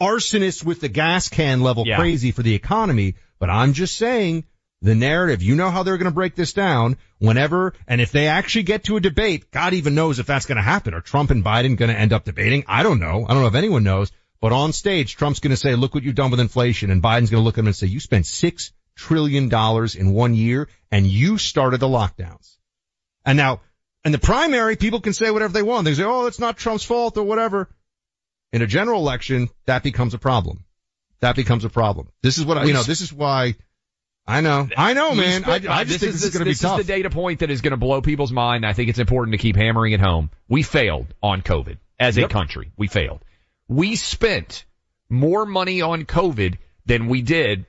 arsonist 0.01 0.64
with 0.64 0.81
the 0.81 0.88
gas 0.88 1.29
can 1.29 1.61
level 1.61 1.87
Yeah. 1.87 1.96
crazy 1.96 2.31
for 2.31 2.42
the 2.42 2.55
economy. 2.55 3.14
But 3.38 3.51
I'm 3.51 3.72
just 3.72 3.96
saying, 3.96 4.44
the 4.83 4.94
narrative, 4.94 5.42
you 5.42 5.55
know 5.55 5.70
how 5.70 5.83
they're 5.83 5.96
going 5.96 6.11
to 6.11 6.14
break 6.14 6.35
this 6.35 6.53
down 6.53 6.96
whenever, 7.18 7.72
and 7.88 8.01
if 8.01 8.12
they 8.12 8.29
actually 8.29 8.64
get 8.64 8.85
to 8.85 8.96
a 8.96 9.01
debate, 9.01 9.51
God 9.51 9.72
even 9.75 9.94
knows 9.94 10.18
if 10.18 10.27
that's 10.27 10.46
going 10.46 10.57
to 10.57 10.62
happen. 10.62 10.94
Are 10.94 11.01
Trump 11.01 11.31
and 11.31 11.44
Biden 11.44 11.77
going 11.77 11.90
to 11.90 11.99
end 11.99 12.12
up 12.12 12.25
debating? 12.25 12.64
I 12.66 12.83
don't 12.83 13.01
know. 13.01 13.25
I 13.27 13.33
don't 13.33 13.42
know 13.42 13.49
if 13.49 13.55
anyone 13.55 13.85
knows. 13.85 14.12
But 14.40 14.53
on 14.53 14.72
stage, 14.75 15.16
Trump's 15.16 15.40
going 15.40 15.51
to 15.51 15.57
say, 15.57 15.75
look 15.75 15.94
what 15.94 16.05
you've 16.05 16.14
done 16.14 16.31
with 16.31 16.40
inflation. 16.40 16.90
And 16.90 17.03
Biden's 17.03 17.31
going 17.31 17.40
to 17.40 17.44
look 17.44 17.57
at 17.57 17.61
him 17.61 17.68
and 17.68 17.77
say, 17.77 17.87
you 17.87 18.01
spent 18.01 18.27
six 18.27 18.70
trillion 18.94 19.49
dollars 19.49 19.94
in 19.94 20.12
one 20.12 20.35
year 20.35 20.68
and 20.90 21.07
you 21.07 21.38
started 21.38 21.81
the 21.81 21.88
lockdowns. 21.88 22.56
And 23.27 23.37
now, 23.37 23.61
in 24.05 24.12
the 24.12 24.19
primary, 24.19 24.77
people 24.77 25.01
can 25.01 25.12
say 25.12 25.31
whatever 25.31 25.53
they 25.53 25.62
want. 25.62 25.85
They 25.85 25.95
say, 25.95 26.05
oh, 26.05 26.27
it's 26.27 26.39
not 26.39 26.57
Trump's 26.57 26.85
fault 26.85 27.19
or 27.19 27.25
whatever. 27.25 27.69
In 28.53 28.62
a 28.62 28.67
general 28.67 29.01
election, 29.01 29.51
that 29.67 29.83
becomes 29.83 30.15
a 30.15 30.19
problem. 30.19 30.65
That 31.21 31.35
becomes 31.35 31.65
a 31.65 31.69
problem. 31.69 32.09
This 32.23 32.39
is 32.39 32.47
what 32.47 32.57
I, 32.57 32.65
you 32.65 32.73
know, 32.73 32.85
this 32.85 33.01
is 33.01 33.12
why 33.12 33.57
I 34.27 34.41
know, 34.41 34.69
I 34.77 34.93
know, 34.93 35.15
man. 35.15 35.45
I, 35.45 35.51
I 35.51 35.81
uh, 35.81 35.85
just 35.85 36.01
think 36.01 36.12
this 36.12 36.25
is 36.25 36.31
going 36.31 36.45
to 36.45 36.51
be 36.51 36.55
tough. 36.55 36.77
this 36.77 36.81
is 36.81 36.87
the 36.87 36.93
data 36.93 37.11
point 37.11 37.41
that 37.41 37.51
is 37.51 37.61
going 37.61 37.73
to 37.73 37.77
blow 37.77 38.01
people's 38.01 38.33
mind. 38.33 38.65
I 38.65 38.73
think 38.73 38.91
it's 38.91 38.99
important 38.99 39.33
to 39.33 39.39
keep 39.39 39.57
hammering 39.57 39.93
it 39.93 40.01
home. 40.01 40.31
We 40.49 40.62
failed 40.62 41.07
on 41.23 41.43
COVID 41.43 41.79
as 41.99 42.17
a 42.19 42.29
country. 42.29 42.73
We 42.77 42.87
failed. 42.87 43.25
We 43.69 43.97
spent 43.97 44.65
more 45.09 45.47
money 45.47 45.83
on 45.83 46.05
COVID 46.05 46.59
than 46.87 47.09
we 47.09 47.23
did 47.23 47.67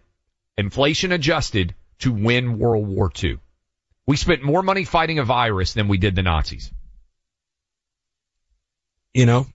inflation 0.57 1.11
adjusted 1.11 1.75
to 1.99 2.11
win 2.11 2.59
World 2.59 2.87
War 2.87 3.11
II. 3.23 3.39
We 4.07 4.15
spent 4.15 4.41
more 4.41 4.63
money 4.63 4.85
fighting 4.85 5.19
a 5.19 5.23
virus 5.23 5.73
than 5.73 5.87
we 5.87 5.97
did 5.97 6.15
the 6.15 6.23
Nazis. 6.23 6.71
you 9.17 9.25
know, 9.25 9.47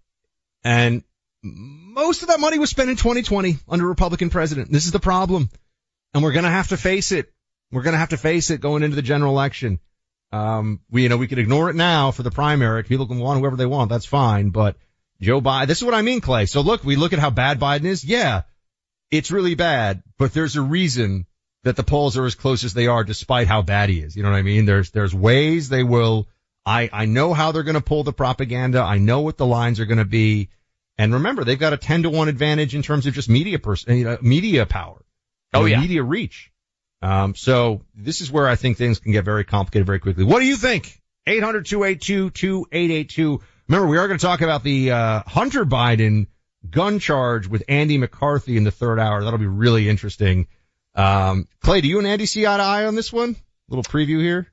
and 0.65 1.05
most 1.45 2.23
of 2.23 2.29
that 2.29 2.41
money 2.41 2.59
was 2.59 2.69
spent 2.69 2.91
in 2.91 2.97
2020 2.97 3.59
under 3.69 3.87
Republican 3.87 4.29
president. 4.29 4.73
This 4.73 4.87
is 4.87 4.91
the 4.91 4.99
problem. 4.99 5.51
And 6.13 6.25
we're 6.25 6.33
going 6.33 6.45
to 6.45 6.51
have 6.51 6.69
to 6.69 6.77
face 6.77 7.13
it. 7.13 7.33
We're 7.71 7.83
going 7.83 7.93
to 7.93 7.99
have 7.99 8.09
to 8.09 8.17
face 8.17 8.51
it 8.51 8.61
going 8.61 8.83
into 8.83 8.97
the 8.97 9.03
general 9.03 9.33
election. 9.33 9.79
Um, 10.33 10.81
we, 10.91 11.05
you 11.05 11.09
know, 11.09 11.17
we 11.17 11.29
could 11.29 11.39
ignore 11.39 11.71
it 11.71 11.77
now 11.77 12.11
for 12.11 12.25
the 12.25 12.33
primary. 12.33 12.83
People 12.83 13.07
can 13.07 13.21
want 13.21 13.39
whoever 13.39 13.55
they 13.55 13.67
want. 13.67 13.89
That's 13.89 14.05
fine. 14.05 14.51
But 14.51 14.77
Joe 15.21 15.41
Biden, 15.41 15.69
this 15.69 15.79
is 15.79 15.85
what 15.85 15.95
I 15.95 16.03
mean, 16.03 16.21
Clay. 16.21 16.47
So 16.47 16.61
look, 16.63 16.83
we 16.83 16.97
look 16.97 17.13
at 17.13 17.21
how 17.21 17.31
bad 17.31 17.61
Biden 17.61 17.85
is. 17.85 18.05
Yeah, 18.05 18.43
it's 19.13 19.31
really 19.31 19.55
bad, 19.55 20.03
but 20.19 20.35
there's 20.35 20.57
a 20.57 20.63
reason 20.63 21.27
that 21.65 21.77
the 21.77 21.83
polls 21.83 22.17
are 22.17 22.25
as 22.25 22.35
close 22.35 22.65
as 22.65 22.73
they 22.75 22.89
are 22.89 23.05
despite 23.05 23.47
how 23.47 23.63
bad 23.63 23.89
he 23.89 24.01
is. 24.01 24.17
You 24.17 24.23
know 24.23 24.31
what 24.31 24.37
I 24.37 24.43
mean? 24.43 24.65
There's, 24.65 24.91
there's 24.91 25.15
ways 25.15 25.69
they 25.69 25.85
will, 25.85 26.29
I, 26.67 26.91
I 26.93 27.07
know 27.07 27.35
how 27.35 27.53
they're 27.53 27.63
going 27.63 27.77
to 27.77 27.81
pull 27.81 28.03
the 28.03 28.13
propaganda. 28.13 28.81
I 28.81 28.99
know 28.99 29.21
what 29.21 29.37
the 29.37 29.47
lines 29.47 29.79
are 29.81 29.87
going 29.87 29.99
to 29.99 30.05
be. 30.05 30.49
And 30.99 31.15
remember, 31.15 31.45
they've 31.45 31.59
got 31.59 31.73
a 31.73 31.77
10 31.77 32.05
to 32.05 32.11
1 32.11 32.29
advantage 32.29 32.75
in 32.75 32.83
terms 32.83 33.07
of 33.07 33.15
just 33.15 33.29
media 33.29 33.59
person, 33.59 33.97
you 33.97 34.05
know, 34.05 34.19
media 34.21 34.67
power. 34.67 35.05
Oh, 35.55 35.65
yeah. 35.65 35.81
Media 35.81 36.03
reach. 36.03 36.51
Um, 37.01 37.35
so 37.35 37.83
this 37.95 38.21
is 38.21 38.31
where 38.31 38.47
I 38.49 38.57
think 38.57 38.77
things 38.77 39.01
can 39.01 39.13
get 39.13 39.25
very 39.25 39.45
complicated 39.45 39.87
very 39.87 40.01
quickly. 40.01 40.25
What 40.25 40.41
do 40.41 40.47
you 40.47 40.57
think? 40.57 41.01
800-282-2882. 41.29 43.41
Remember, 43.69 43.89
we 43.89 43.99
are 43.99 44.09
going 44.09 44.19
to 44.19 44.25
talk 44.25 44.41
about 44.41 44.65
the, 44.65 44.91
uh, 44.91 45.23
Hunter 45.27 45.65
Biden 45.65 46.27
gun 46.69 46.99
charge 46.99 47.47
with 47.47 47.63
Andy 47.69 47.99
McCarthy 47.99 48.57
in 48.57 48.65
the 48.65 48.71
third 48.71 48.99
hour. 48.99 49.25
That'll 49.25 49.39
be 49.39 49.47
really 49.47 49.89
interesting. 49.89 50.47
Um, 50.95 51.49
Clay, 51.61 51.81
do 51.81 51.89
you 51.89 51.99
and 51.99 52.07
Andy 52.07 52.27
see 52.27 52.47
eye 52.47 52.57
to 52.57 52.63
eye 52.63 52.87
on 52.87 52.95
this 52.95 53.13
one? 53.13 53.37
Little 53.69 53.85
preview 53.85 54.21
here. 54.21 54.49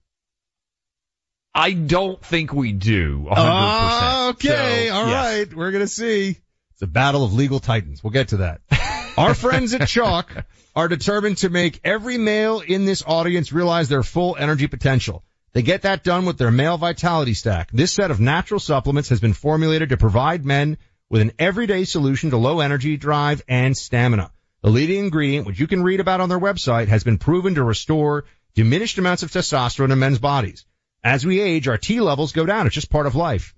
I 1.54 1.72
don't 1.74 2.24
think 2.24 2.54
we 2.54 2.72
do. 2.72 3.26
100%. 3.30 3.34
Ah, 3.36 4.30
okay. 4.30 4.88
So, 4.88 4.96
all 4.96 5.08
yes. 5.10 5.26
right. 5.26 5.54
We're 5.54 5.72
going 5.72 5.84
to 5.84 5.88
see. 5.88 6.38
It's 6.74 6.82
a 6.82 6.88
battle 6.88 7.24
of 7.24 7.34
legal 7.34 7.60
titans. 7.60 8.04
We'll 8.04 8.12
get 8.12 8.30
to 8.30 8.38
that. 8.38 8.62
Our 9.18 9.34
friends 9.34 9.74
at 9.74 9.82
Choq 9.82 10.46
are 10.76 10.88
determined 10.88 11.40
to 11.40 11.50
make 11.50 11.82
every 11.84 12.18
male 12.18 12.62
in 12.62 12.86
this 12.86 13.04
audience 13.06 13.52
realize 13.52 13.90
their 13.90 14.04
full 14.04 14.38
energy 14.40 14.68
potential. 14.68 15.26
They 15.52 15.64
get 15.64 15.82
that 15.82 16.04
done 16.04 16.26
with 16.26 16.38
their 16.38 16.52
male 16.52 16.78
vitality 16.78 17.34
stack. 17.34 17.72
This 17.72 17.92
set 17.92 18.12
of 18.12 18.20
natural 18.20 18.60
supplements 18.60 19.10
has 19.10 19.20
been 19.20 19.34
formulated 19.34 19.90
to 19.90 19.98
provide 19.98 20.46
men 20.46 20.78
with 21.10 21.22
an 21.22 21.32
everyday 21.40 21.84
solution 21.84 22.30
to 22.30 22.38
low 22.38 22.60
energy, 22.60 22.96
drive, 22.96 23.42
and 23.48 23.76
stamina. 23.76 24.32
The 24.62 24.70
leading 24.70 25.00
ingredient, 25.00 25.48
which 25.48 25.60
you 25.60 25.68
can 25.68 25.84
read 25.84 26.02
about 26.02 26.20
on 26.20 26.28
their 26.28 26.40
website, 26.40 26.90
has 26.90 27.06
been 27.06 27.18
proven 27.18 27.56
to 27.56 27.64
restore 27.64 28.26
diminished 28.56 28.98
amounts 28.98 29.24
of 29.24 29.32
testosterone 29.32 29.92
in 29.92 30.00
men's 30.00 30.20
bodies. 30.20 30.66
As 31.02 31.26
we 31.26 31.40
age, 31.40 31.70
our 31.70 31.78
T 31.78 32.02
levels 32.02 32.34
go 32.34 32.46
down. 32.46 32.66
It's 32.66 32.76
just 32.76 32.90
part 32.90 33.08
of 33.08 33.16
life. 33.16 33.56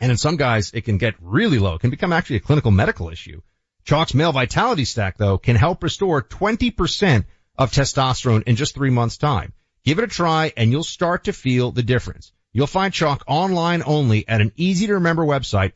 And 0.00 0.10
in 0.10 0.16
some 0.16 0.36
guys, 0.36 0.70
it 0.72 0.86
can 0.86 0.96
get 0.96 1.14
really 1.20 1.58
low. 1.58 1.74
It 1.74 1.82
can 1.82 1.90
become 1.90 2.14
actually 2.14 2.36
a 2.36 2.40
clinical 2.40 2.70
medical 2.70 3.10
issue. 3.10 3.42
Choq's 3.84 4.14
male 4.14 4.32
vitality 4.32 4.86
stack 4.86 5.18
though 5.18 5.36
can 5.36 5.56
help 5.56 5.82
restore 5.82 6.22
20% 6.22 7.26
of 7.58 7.70
testosterone 7.70 8.44
in 8.44 8.56
just 8.56 8.74
three 8.74 8.88
months 8.88 9.18
time. 9.18 9.52
Give 9.84 9.98
it 9.98 10.04
a 10.04 10.08
try 10.08 10.54
and 10.56 10.70
you'll 10.70 10.84
start 10.84 11.24
to 11.24 11.34
feel 11.34 11.70
the 11.70 11.82
difference. 11.82 12.32
You'll 12.52 12.66
find 12.66 12.94
Chalk 12.94 13.24
online 13.26 13.82
only 13.84 14.26
at 14.26 14.40
an 14.40 14.52
easy 14.56 14.86
to 14.86 14.94
remember 14.94 15.24
website, 15.24 15.74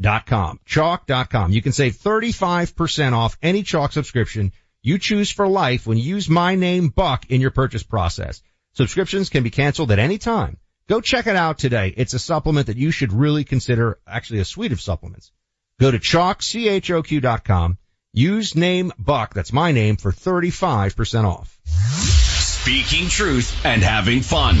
choq.com. 0.00 0.60
Choq.com. 0.66 1.52
You 1.52 1.62
can 1.62 1.72
save 1.72 1.96
35% 1.96 3.12
off 3.12 3.36
any 3.42 3.62
Choq 3.62 3.92
subscription 3.92 4.52
you 4.82 4.98
choose 4.98 5.30
for 5.30 5.46
life 5.46 5.86
when 5.86 5.98
you 5.98 6.04
use 6.04 6.28
my 6.28 6.54
name 6.54 6.88
Buck 6.88 7.26
in 7.30 7.40
your 7.40 7.50
purchase 7.50 7.82
process. 7.82 8.42
Subscriptions 8.72 9.28
can 9.28 9.42
be 9.42 9.50
canceled 9.50 9.90
at 9.90 9.98
any 9.98 10.16
time. 10.16 10.56
Go 10.88 11.00
check 11.00 11.26
it 11.26 11.36
out 11.36 11.58
today. 11.58 11.92
It's 11.96 12.14
a 12.14 12.18
supplement 12.18 12.68
that 12.68 12.78
you 12.78 12.90
should 12.90 13.12
really 13.12 13.44
consider, 13.44 13.98
actually 14.06 14.40
a 14.40 14.44
suite 14.44 14.72
of 14.72 14.80
supplements. 14.80 15.32
Go 15.78 15.90
to 15.90 15.98
choq, 15.98 16.42
C-H-O-Q 16.42 17.20
dot 17.20 17.44
com. 17.44 17.78
Use 18.12 18.56
name 18.56 18.92
Buck, 18.98 19.34
that's 19.34 19.52
my 19.52 19.70
name, 19.70 19.96
for 19.96 20.12
35% 20.12 21.24
off. 21.24 21.58
Speaking 21.66 23.08
truth 23.08 23.64
and 23.64 23.82
having 23.82 24.22
fun. 24.22 24.56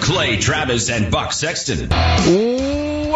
Clay 0.00 0.38
Travis 0.38 0.90
and 0.90 1.10
Buck 1.10 1.32
Sexton. 1.32 1.88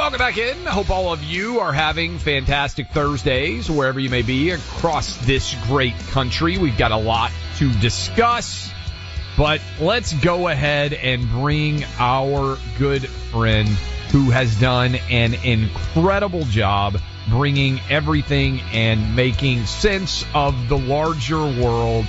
Welcome 0.01 0.19
back 0.19 0.39
in. 0.39 0.65
Hope 0.65 0.89
all 0.89 1.13
of 1.13 1.23
you 1.23 1.61
are 1.61 1.75
having 1.75 2.19
fantastic 2.19 2.89
Thursdays 2.89 3.71
wherever 3.71 4.01
you 4.01 4.09
may 4.09 4.23
be 4.23 4.49
across 4.49 5.15
this 5.27 5.55
great 5.65 5.93
country. 6.09 6.57
We've 6.57 6.79
got 6.79 6.91
a 6.91 6.97
lot 6.97 7.31
to 7.59 7.71
discuss, 7.81 8.73
but 9.37 9.61
let's 9.79 10.15
go 10.15 10.49
ahead 10.49 10.95
and 10.95 11.29
bring 11.29 11.85
our 11.99 12.57
good 12.79 13.07
friend 13.07 13.69
who 14.11 14.31
has 14.31 14.59
done 14.59 14.95
an 15.11 15.35
incredible 15.35 16.45
job 16.45 16.99
bringing 17.29 17.79
everything 17.91 18.63
and 18.73 19.15
making 19.15 19.67
sense 19.67 20.25
of 20.35 20.71
the 20.71 20.79
larger 20.79 21.43
world. 21.43 22.07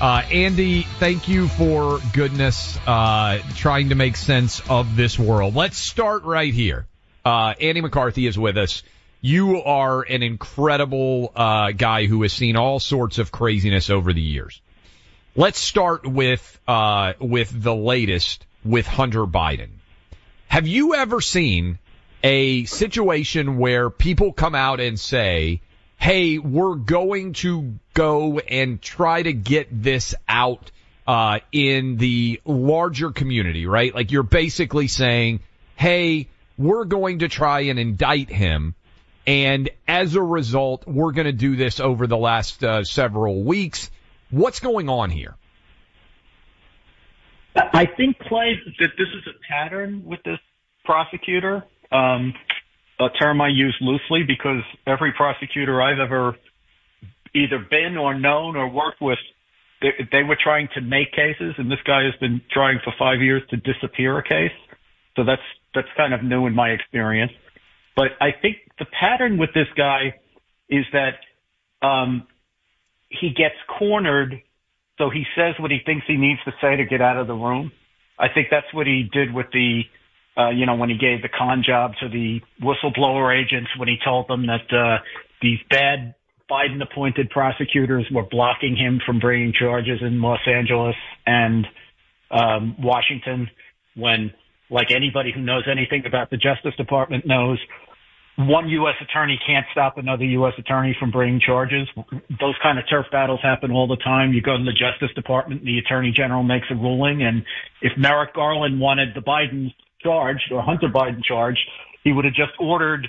Uh, 0.00 0.22
Andy, 0.32 0.82
thank 0.98 1.28
you 1.28 1.46
for 1.46 2.00
goodness, 2.12 2.76
uh, 2.84 3.38
trying 3.54 3.90
to 3.90 3.94
make 3.94 4.16
sense 4.16 4.60
of 4.68 4.96
this 4.96 5.16
world. 5.16 5.54
Let's 5.54 5.78
start 5.78 6.24
right 6.24 6.52
here. 6.52 6.88
Uh, 7.24 7.54
Andy 7.60 7.80
McCarthy 7.80 8.26
is 8.26 8.38
with 8.38 8.56
us. 8.56 8.82
You 9.20 9.62
are 9.62 10.02
an 10.02 10.22
incredible, 10.22 11.32
uh, 11.34 11.72
guy 11.72 12.06
who 12.06 12.22
has 12.22 12.32
seen 12.32 12.56
all 12.56 12.78
sorts 12.78 13.18
of 13.18 13.32
craziness 13.32 13.90
over 13.90 14.12
the 14.12 14.20
years. 14.20 14.60
Let's 15.34 15.58
start 15.58 16.06
with, 16.06 16.60
uh, 16.66 17.14
with 17.20 17.50
the 17.62 17.74
latest 17.74 18.46
with 18.64 18.86
Hunter 18.86 19.26
Biden. 19.26 19.68
Have 20.48 20.66
you 20.66 20.94
ever 20.94 21.20
seen 21.20 21.78
a 22.22 22.64
situation 22.64 23.58
where 23.58 23.90
people 23.90 24.32
come 24.32 24.54
out 24.54 24.80
and 24.80 24.98
say, 24.98 25.60
hey, 25.98 26.38
we're 26.38 26.76
going 26.76 27.32
to 27.34 27.74
go 27.94 28.38
and 28.38 28.80
try 28.80 29.22
to 29.22 29.32
get 29.32 29.68
this 29.70 30.14
out 30.28 30.70
uh, 31.06 31.40
in 31.52 31.96
the 31.96 32.40
larger 32.44 33.10
community, 33.10 33.66
right? 33.66 33.94
Like 33.94 34.12
you're 34.12 34.22
basically 34.22 34.88
saying, 34.88 35.40
hey, 35.76 36.28
we're 36.58 36.84
going 36.84 37.20
to 37.20 37.28
try 37.28 37.60
and 37.60 37.78
indict 37.78 38.28
him. 38.28 38.74
And 39.26 39.70
as 39.86 40.14
a 40.16 40.22
result, 40.22 40.86
we're 40.86 41.12
going 41.12 41.26
to 41.26 41.32
do 41.32 41.56
this 41.56 41.80
over 41.80 42.06
the 42.06 42.16
last 42.16 42.64
uh, 42.64 42.84
several 42.84 43.42
weeks. 43.42 43.90
What's 44.30 44.60
going 44.60 44.88
on 44.88 45.10
here? 45.10 45.36
I 47.54 47.86
think, 47.86 48.18
Clay, 48.18 48.54
that 48.78 48.90
this 48.96 49.08
is 49.08 49.26
a 49.26 49.52
pattern 49.52 50.02
with 50.04 50.20
this 50.24 50.38
prosecutor. 50.84 51.64
Um, 51.90 52.34
a 53.00 53.08
term 53.20 53.40
I 53.40 53.48
use 53.48 53.76
loosely 53.80 54.22
because 54.26 54.62
every 54.86 55.12
prosecutor 55.12 55.80
I've 55.80 55.98
ever 55.98 56.36
either 57.34 57.58
been 57.70 57.96
or 57.96 58.18
known 58.18 58.56
or 58.56 58.68
worked 58.68 59.00
with, 59.00 59.18
they, 59.80 59.90
they 60.10 60.22
were 60.22 60.38
trying 60.42 60.68
to 60.74 60.80
make 60.80 61.12
cases, 61.12 61.54
and 61.58 61.70
this 61.70 61.78
guy 61.86 62.04
has 62.04 62.14
been 62.20 62.40
trying 62.50 62.80
for 62.82 62.92
five 62.98 63.20
years 63.20 63.42
to 63.50 63.56
disappear 63.56 64.18
a 64.18 64.22
case. 64.22 64.52
So 65.18 65.24
that's 65.24 65.42
that's 65.74 65.88
kind 65.98 66.14
of 66.14 66.22
new 66.22 66.46
in 66.46 66.54
my 66.54 66.70
experience. 66.70 67.32
But 67.94 68.12
I 68.20 68.30
think 68.40 68.56
the 68.78 68.86
pattern 68.86 69.36
with 69.36 69.50
this 69.52 69.66
guy 69.76 70.14
is 70.70 70.86
that 70.92 71.86
um, 71.86 72.26
he 73.08 73.30
gets 73.30 73.56
cornered, 73.78 74.40
so 74.96 75.10
he 75.10 75.24
says 75.36 75.54
what 75.58 75.70
he 75.70 75.80
thinks 75.84 76.06
he 76.06 76.16
needs 76.16 76.40
to 76.44 76.52
say 76.60 76.76
to 76.76 76.84
get 76.84 77.02
out 77.02 77.18
of 77.18 77.26
the 77.26 77.34
room. 77.34 77.72
I 78.18 78.28
think 78.32 78.48
that's 78.50 78.72
what 78.72 78.86
he 78.86 79.10
did 79.12 79.34
with 79.34 79.46
the 79.52 79.82
uh, 80.38 80.50
you 80.50 80.66
know, 80.66 80.76
when 80.76 80.88
he 80.88 80.96
gave 80.96 81.20
the 81.20 81.28
con 81.28 81.64
job 81.66 81.92
to 82.00 82.08
the 82.08 82.40
whistleblower 82.62 83.36
agents, 83.36 83.70
when 83.76 83.88
he 83.88 83.96
told 84.04 84.28
them 84.28 84.46
that 84.46 84.72
uh, 84.72 85.02
these 85.42 85.58
bad 85.68 86.14
Biden 86.48 86.80
appointed 86.80 87.28
prosecutors 87.30 88.06
were 88.12 88.22
blocking 88.22 88.76
him 88.76 89.00
from 89.04 89.18
bringing 89.18 89.52
charges 89.52 89.98
in 90.00 90.22
Los 90.22 90.38
Angeles 90.46 90.94
and 91.26 91.66
um, 92.30 92.76
Washington, 92.80 93.50
when, 93.96 94.32
like 94.70 94.88
anybody 94.94 95.32
who 95.34 95.40
knows 95.40 95.64
anything 95.70 96.04
about 96.06 96.30
the 96.30 96.36
Justice 96.36 96.74
Department 96.76 97.26
knows, 97.26 97.58
one 98.38 98.68
U.S. 98.68 98.94
attorney 99.02 99.38
can't 99.44 99.66
stop 99.72 99.98
another 99.98 100.24
U.S. 100.24 100.52
attorney 100.58 100.96
from 101.00 101.10
bringing 101.10 101.40
charges. 101.40 101.88
Those 102.38 102.54
kind 102.62 102.78
of 102.78 102.84
turf 102.88 103.06
battles 103.10 103.40
happen 103.42 103.72
all 103.72 103.88
the 103.88 103.96
time. 103.96 104.32
You 104.32 104.40
go 104.40 104.56
to 104.56 104.62
the 104.62 104.72
Justice 104.72 105.12
Department, 105.16 105.64
the 105.64 105.78
Attorney 105.78 106.12
General 106.12 106.44
makes 106.44 106.66
a 106.70 106.74
ruling, 106.76 107.22
and 107.22 107.42
if 107.82 107.92
Merrick 107.98 108.34
Garland 108.34 108.78
wanted 108.80 109.08
the 109.14 109.20
Biden 109.20 109.74
charged 110.00 110.52
or 110.52 110.62
Hunter 110.62 110.88
Biden 110.88 111.24
charged, 111.24 111.60
he 112.04 112.12
would 112.12 112.24
have 112.24 112.34
just 112.34 112.52
ordered 112.60 113.08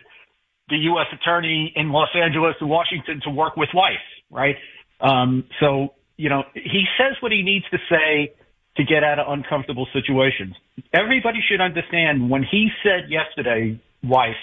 the 0.70 0.78
U.S. 0.78 1.07
attorney 1.14 1.74
in 1.76 1.91
Los 1.91 2.10
Angeles 2.16 2.55
and 2.60 2.70
Washington 2.70 3.22
to 3.24 3.30
work 3.30 3.55
with 3.55 3.70
Weiss, 3.74 3.97
right? 4.32 4.55
Um, 4.99 5.45
so, 5.60 5.93
you 6.18 6.30
know, 6.30 6.43
he 6.53 6.86
says 6.97 7.16
what 7.22 7.32
he 7.32 7.43
needs 7.43 7.66
to 7.70 7.78
say 7.89 8.34
to 8.80 8.86
get 8.86 9.03
out 9.03 9.19
of 9.19 9.27
uncomfortable 9.27 9.88
situations. 9.91 10.55
Everybody 10.93 11.39
should 11.45 11.59
understand 11.59 12.30
when 12.30 12.43
he 12.49 12.69
said 12.82 13.11
yesterday, 13.11 13.77
Weiss, 14.01 14.38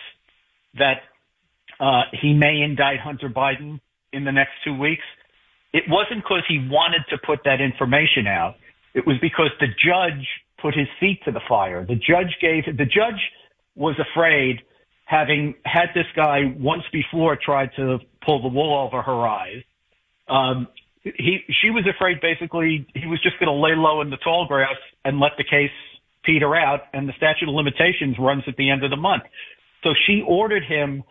that 0.74 1.00
uh, 1.80 2.02
he 2.20 2.34
may 2.34 2.60
indict 2.60 3.00
Hunter 3.00 3.30
Biden 3.30 3.80
in 4.12 4.24
the 4.24 4.32
next 4.32 4.52
two 4.62 4.78
weeks, 4.78 5.04
it 5.72 5.84
wasn't 5.88 6.22
because 6.22 6.42
he 6.46 6.68
wanted 6.70 7.02
to 7.08 7.16
put 7.24 7.40
that 7.46 7.62
information 7.62 8.26
out. 8.26 8.56
It 8.92 9.06
was 9.06 9.16
because 9.22 9.50
the 9.58 9.68
judge 9.68 10.26
put 10.60 10.74
his 10.74 10.88
feet 11.00 11.20
to 11.24 11.32
the 11.32 11.40
fire. 11.48 11.86
The 11.86 11.94
judge 11.94 12.36
gave, 12.42 12.64
the 12.66 12.84
judge 12.84 13.20
was 13.74 13.94
afraid, 13.98 14.60
having 15.06 15.54
had 15.64 15.86
this 15.94 16.06
guy 16.14 16.54
once 16.58 16.82
before 16.92 17.38
tried 17.42 17.70
to 17.76 18.00
pull 18.24 18.42
the 18.42 18.48
wool 18.48 18.86
over 18.86 19.00
her 19.00 19.26
eyes. 19.26 19.62
Um, 20.28 20.68
he, 21.16 21.38
she 21.62 21.70
was 21.70 21.84
afraid 21.86 22.20
basically 22.20 22.86
he 22.94 23.06
was 23.06 23.22
just 23.22 23.38
going 23.38 23.46
to 23.46 23.54
lay 23.54 23.74
low 23.76 24.00
in 24.00 24.10
the 24.10 24.16
tall 24.18 24.46
grass 24.46 24.76
and 25.04 25.20
let 25.20 25.32
the 25.38 25.44
case 25.44 25.70
peter 26.24 26.56
out 26.56 26.82
and 26.92 27.08
the 27.08 27.12
statute 27.16 27.48
of 27.48 27.54
limitations 27.54 28.16
runs 28.18 28.42
at 28.48 28.56
the 28.56 28.70
end 28.70 28.82
of 28.84 28.90
the 28.90 28.96
month. 28.96 29.22
So 29.84 29.90
she 30.06 30.22
ordered 30.26 30.64
him 30.64 31.04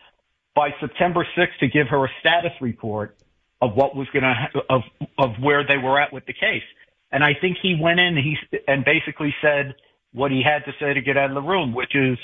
by 0.56 0.70
September 0.80 1.26
6th 1.38 1.58
to 1.60 1.68
give 1.68 1.88
her 1.88 2.06
a 2.06 2.10
status 2.20 2.52
report 2.60 3.16
of 3.62 3.76
what 3.76 3.96
was 3.96 4.08
going 4.12 4.24
to, 4.24 4.60
of, 4.70 4.82
of 5.18 5.32
where 5.42 5.66
they 5.66 5.78
were 5.78 6.00
at 6.00 6.12
with 6.12 6.26
the 6.26 6.34
case. 6.34 6.64
And 7.12 7.24
I 7.24 7.32
think 7.40 7.58
he 7.62 7.78
went 7.80 8.00
in 8.00 8.18
and 8.18 8.18
he 8.18 8.36
and 8.68 8.84
basically 8.84 9.34
said 9.42 9.76
what 10.12 10.32
he 10.32 10.44
had 10.44 10.66
to 10.66 10.72
say 10.80 10.94
to 10.94 11.02
get 11.02 11.18
out 11.18 11.30
of 11.30 11.36
the 11.36 11.42
room, 11.42 11.74
which 11.74 11.96
is, 11.96 12.18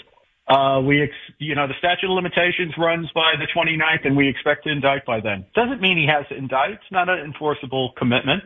uh, 0.47 0.81
we, 0.81 1.03
ex- 1.03 1.35
you 1.39 1.55
know, 1.55 1.67
the 1.67 1.73
statute 1.79 2.09
of 2.09 2.15
limitations 2.15 2.73
runs 2.77 3.09
by 3.13 3.33
the 3.39 3.47
29th 3.55 4.05
and 4.05 4.17
we 4.17 4.27
expect 4.27 4.65
to 4.65 4.71
indict 4.71 5.05
by 5.05 5.19
then. 5.21 5.45
Doesn't 5.55 5.81
mean 5.81 5.97
he 5.97 6.07
has 6.07 6.27
to 6.29 6.35
indict. 6.35 6.71
It's 6.71 6.91
not 6.91 7.09
an 7.09 7.19
enforceable 7.19 7.93
commitment. 7.97 8.43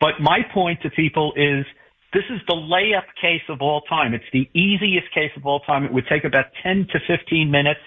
But 0.00 0.20
my 0.20 0.40
point 0.52 0.82
to 0.82 0.90
people 0.90 1.32
is 1.36 1.64
this 2.12 2.24
is 2.30 2.40
the 2.46 2.54
layup 2.54 3.06
case 3.20 3.42
of 3.48 3.60
all 3.60 3.82
time. 3.82 4.14
It's 4.14 4.24
the 4.32 4.48
easiest 4.58 5.12
case 5.14 5.30
of 5.36 5.46
all 5.46 5.60
time. 5.60 5.84
It 5.84 5.92
would 5.92 6.06
take 6.08 6.24
about 6.24 6.46
10 6.62 6.88
to 6.92 6.98
15 7.06 7.50
minutes 7.50 7.80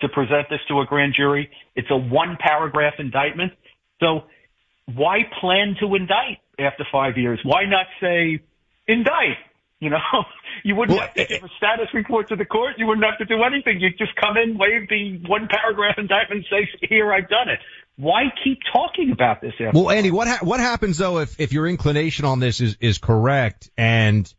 to 0.00 0.08
present 0.08 0.48
this 0.50 0.60
to 0.68 0.80
a 0.80 0.86
grand 0.86 1.14
jury. 1.16 1.50
It's 1.74 1.88
a 1.90 1.96
one 1.96 2.36
paragraph 2.40 2.94
indictment. 2.98 3.52
So 4.00 4.22
why 4.94 5.20
plan 5.40 5.76
to 5.80 5.94
indict 5.94 6.38
after 6.58 6.84
five 6.90 7.16
years? 7.16 7.40
Why 7.44 7.64
not 7.64 7.86
say 8.00 8.40
indict? 8.86 9.38
You 9.82 9.90
know, 9.90 9.98
you 10.62 10.76
wouldn't 10.76 10.96
well, 10.96 11.06
have 11.06 11.14
to 11.14 11.22
eh, 11.22 11.26
give 11.40 11.42
a 11.42 11.48
status 11.56 11.88
report 11.92 12.28
to 12.28 12.36
the 12.36 12.44
court. 12.44 12.74
You 12.78 12.86
wouldn't 12.86 13.04
have 13.04 13.18
to 13.18 13.24
do 13.24 13.42
anything. 13.42 13.80
You'd 13.80 13.98
just 13.98 14.14
come 14.14 14.36
in, 14.36 14.56
wave 14.56 14.88
the 14.88 15.20
one 15.26 15.48
paragraph 15.48 15.96
indictment, 15.98 16.46
say, 16.48 16.68
"Here, 16.88 17.12
I've 17.12 17.28
done 17.28 17.48
it." 17.48 17.58
Why 17.96 18.32
keep 18.44 18.60
talking 18.72 19.10
about 19.10 19.40
this? 19.40 19.54
After 19.54 19.72
well, 19.72 19.90
Andy, 19.90 20.12
what 20.12 20.28
ha- 20.28 20.38
what 20.42 20.60
happens 20.60 20.98
though 20.98 21.18
if 21.18 21.40
if 21.40 21.52
your 21.52 21.66
inclination 21.66 22.24
on 22.24 22.38
this 22.38 22.60
is 22.60 22.76
is 22.80 22.98
correct 22.98 23.70
and 23.76 24.32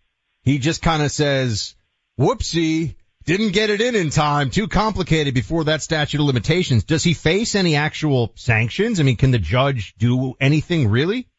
he 0.44 0.60
just 0.60 0.82
kind 0.82 1.04
of 1.04 1.12
says, 1.12 1.76
"Whoopsie." 2.18 2.96
Didn't 3.26 3.54
get 3.54 3.70
it 3.70 3.80
in 3.80 3.96
in 3.96 4.10
time. 4.10 4.50
Too 4.50 4.68
complicated 4.68 5.34
before 5.34 5.64
that 5.64 5.82
statute 5.82 6.20
of 6.20 6.26
limitations. 6.26 6.84
Does 6.84 7.06
he 7.06 7.14
face 7.14 7.56
any 7.56 7.78
actual 7.78 8.34
sanctions? 8.36 9.00
I 9.00 9.04
mean, 9.04 9.16
can 9.16 9.32
the 9.32 9.40
judge 9.40 9.96
do 9.98 10.34
anything 10.42 10.90
really? 10.90 11.30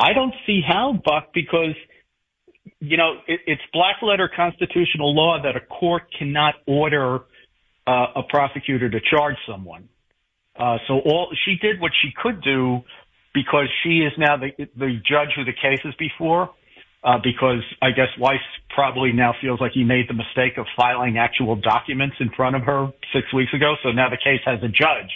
I 0.00 0.14
don't 0.14 0.32
see 0.46 0.62
how, 0.66 0.94
Buck, 0.94 1.34
because 1.34 1.74
you 2.80 2.96
know, 2.96 3.14
it, 3.26 3.40
it's 3.46 3.62
black 3.72 3.96
letter 4.02 4.30
constitutional 4.34 5.14
law 5.14 5.40
that 5.42 5.56
a 5.56 5.60
court 5.60 6.02
cannot 6.16 6.54
order 6.66 7.20
uh, 7.86 8.06
a 8.16 8.22
prosecutor 8.28 8.88
to 8.90 9.00
charge 9.00 9.36
someone. 9.48 9.88
Uh, 10.56 10.78
so 10.86 11.00
all 11.00 11.28
she 11.44 11.56
did 11.60 11.80
what 11.80 11.92
she 12.02 12.10
could 12.22 12.42
do 12.42 12.82
because 13.34 13.68
she 13.82 14.00
is 14.00 14.12
now 14.18 14.36
the 14.36 14.50
the 14.76 15.00
judge 15.08 15.30
who 15.34 15.44
the 15.44 15.52
case 15.52 15.80
is 15.84 15.94
before. 15.98 16.50
Uh, 17.04 17.18
because 17.20 17.64
I 17.82 17.90
guess 17.90 18.06
Weiss 18.16 18.38
probably 18.72 19.10
now 19.10 19.34
feels 19.40 19.60
like 19.60 19.72
he 19.72 19.82
made 19.82 20.08
the 20.08 20.14
mistake 20.14 20.56
of 20.56 20.66
filing 20.76 21.18
actual 21.18 21.56
documents 21.56 22.14
in 22.20 22.30
front 22.30 22.54
of 22.54 22.62
her 22.62 22.92
six 23.12 23.26
weeks 23.34 23.52
ago. 23.52 23.74
So 23.82 23.90
now 23.90 24.08
the 24.08 24.18
case 24.22 24.40
has 24.44 24.62
a 24.62 24.68
judge, 24.68 25.10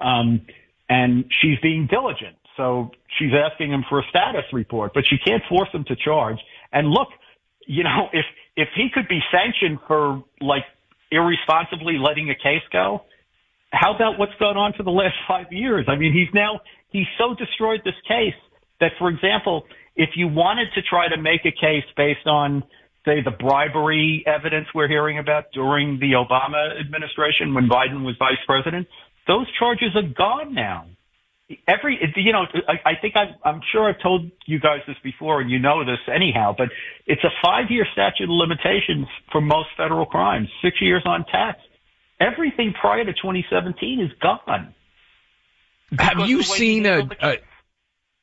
um, 0.00 0.40
and 0.88 1.26
she's 1.40 1.56
being 1.62 1.86
diligent. 1.88 2.34
So 2.56 2.90
she's 3.16 3.30
asking 3.32 3.70
him 3.70 3.84
for 3.88 4.00
a 4.00 4.02
status 4.10 4.42
report, 4.52 4.90
but 4.92 5.04
she 5.08 5.18
can't 5.24 5.42
force 5.48 5.68
him 5.72 5.84
to 5.84 5.94
charge. 5.94 6.38
And 6.72 6.88
look, 6.88 7.08
you 7.66 7.84
know, 7.84 8.08
if 8.12 8.24
if 8.56 8.68
he 8.76 8.88
could 8.92 9.08
be 9.08 9.20
sanctioned 9.32 9.78
for 9.86 10.22
like 10.40 10.64
irresponsibly 11.10 11.98
letting 11.98 12.30
a 12.30 12.34
case 12.34 12.62
go, 12.72 13.02
how 13.72 13.94
about 13.94 14.18
what's 14.18 14.34
gone 14.38 14.56
on 14.56 14.72
for 14.76 14.82
the 14.82 14.90
last 14.90 15.14
five 15.28 15.46
years? 15.50 15.86
I 15.88 15.96
mean, 15.96 16.12
he's 16.12 16.32
now 16.34 16.60
he's 16.90 17.06
so 17.18 17.34
destroyed 17.34 17.80
this 17.84 17.98
case 18.06 18.38
that, 18.80 18.92
for 18.98 19.08
example, 19.08 19.64
if 19.96 20.10
you 20.16 20.28
wanted 20.28 20.68
to 20.74 20.82
try 20.82 21.08
to 21.08 21.20
make 21.20 21.42
a 21.44 21.52
case 21.52 21.84
based 21.96 22.26
on 22.26 22.62
say 23.04 23.22
the 23.24 23.30
bribery 23.30 24.22
evidence 24.26 24.66
we're 24.74 24.88
hearing 24.88 25.18
about 25.18 25.44
during 25.54 25.98
the 26.00 26.12
Obama 26.12 26.78
administration 26.78 27.54
when 27.54 27.68
Biden 27.68 28.04
was 28.04 28.14
vice 28.18 28.40
president, 28.46 28.86
those 29.26 29.46
charges 29.58 29.88
are 29.96 30.08
gone 30.16 30.54
now 30.54 30.86
every 31.66 31.98
you 32.16 32.32
know 32.32 32.44
I, 32.68 32.90
I 32.90 32.92
think 33.00 33.16
I'm, 33.16 33.34
I'm 33.44 33.60
sure 33.72 33.88
I've 33.88 34.00
told 34.02 34.30
you 34.46 34.60
guys 34.60 34.80
this 34.86 34.96
before 35.02 35.40
and 35.40 35.50
you 35.50 35.58
know 35.58 35.84
this 35.84 35.98
anyhow, 36.12 36.54
but 36.56 36.68
it's 37.06 37.22
a 37.24 37.30
five 37.42 37.70
year 37.70 37.86
statute 37.92 38.24
of 38.24 38.30
limitations 38.30 39.06
for 39.32 39.40
most 39.40 39.68
federal 39.76 40.06
crimes, 40.06 40.48
six 40.62 40.80
years 40.80 41.02
on 41.04 41.24
tax. 41.24 41.58
Everything 42.20 42.74
prior 42.78 43.04
to 43.04 43.12
2017 43.12 44.00
is 44.00 44.10
gone. 44.20 44.74
Have 45.98 46.28
you 46.28 46.42
seen 46.42 46.86
a, 46.86 47.08
a 47.20 47.38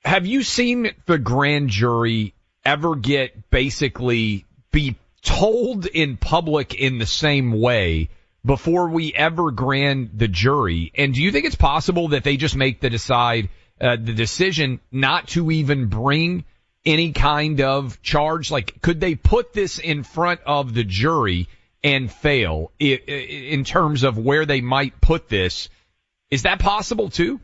have 0.06 0.26
you 0.26 0.44
seen 0.44 0.92
the 1.06 1.18
grand 1.18 1.70
jury 1.70 2.34
ever 2.64 2.96
get 2.96 3.50
basically 3.50 4.46
be 4.72 4.96
told 5.22 5.86
in 5.86 6.18
public 6.18 6.74
in 6.76 6.98
the 6.98 7.06
same 7.06 7.60
way 7.60 8.10
before 8.48 8.90
we 8.90 9.14
ever 9.14 9.52
grand 9.52 10.12
the 10.16 10.28
jury? 10.28 10.92
And 10.96 11.14
do 11.14 11.22
you 11.22 11.32
think 11.32 11.46
it's 11.46 11.56
possible 11.56 12.10
that 12.10 12.24
they 12.24 12.38
just 12.38 12.56
make 12.56 12.80
the 12.80 12.90
decide 12.90 13.50
uh, 13.80 13.98
the 13.98 14.14
decision 14.14 14.80
not 14.92 15.28
to 15.30 15.52
even 15.52 15.88
bring 15.88 16.46
any 16.86 17.12
kind 17.12 17.62
of 17.62 18.02
charge? 18.02 18.50
Like, 18.50 18.82
could 18.82 19.00
they 19.00 19.16
put 19.16 19.54
this 19.54 19.78
in 19.78 20.04
front 20.04 20.40
of 20.46 20.74
the 20.74 20.86
jury 20.86 21.50
and 21.84 22.12
fail 22.12 22.72
in 22.80 23.64
terms 23.66 24.04
of 24.04 24.18
where 24.18 24.46
they 24.46 24.62
might 24.62 25.00
put 25.02 25.28
this? 25.28 25.70
Is 26.32 26.44
that 26.44 26.60
possible 26.60 27.10
too? 27.10 27.40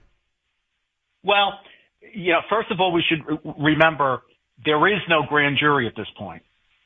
Well, 1.21 1.59
you 2.13 2.31
know, 2.31 2.41
first 2.49 2.71
of 2.71 2.79
all, 2.79 2.93
we 2.93 3.03
should 3.07 3.39
remember 3.59 4.23
there 4.65 4.87
is 4.87 5.01
no 5.09 5.23
grand 5.27 5.57
jury 5.59 5.87
at 5.87 5.95
this 5.95 6.07
point 6.17 6.43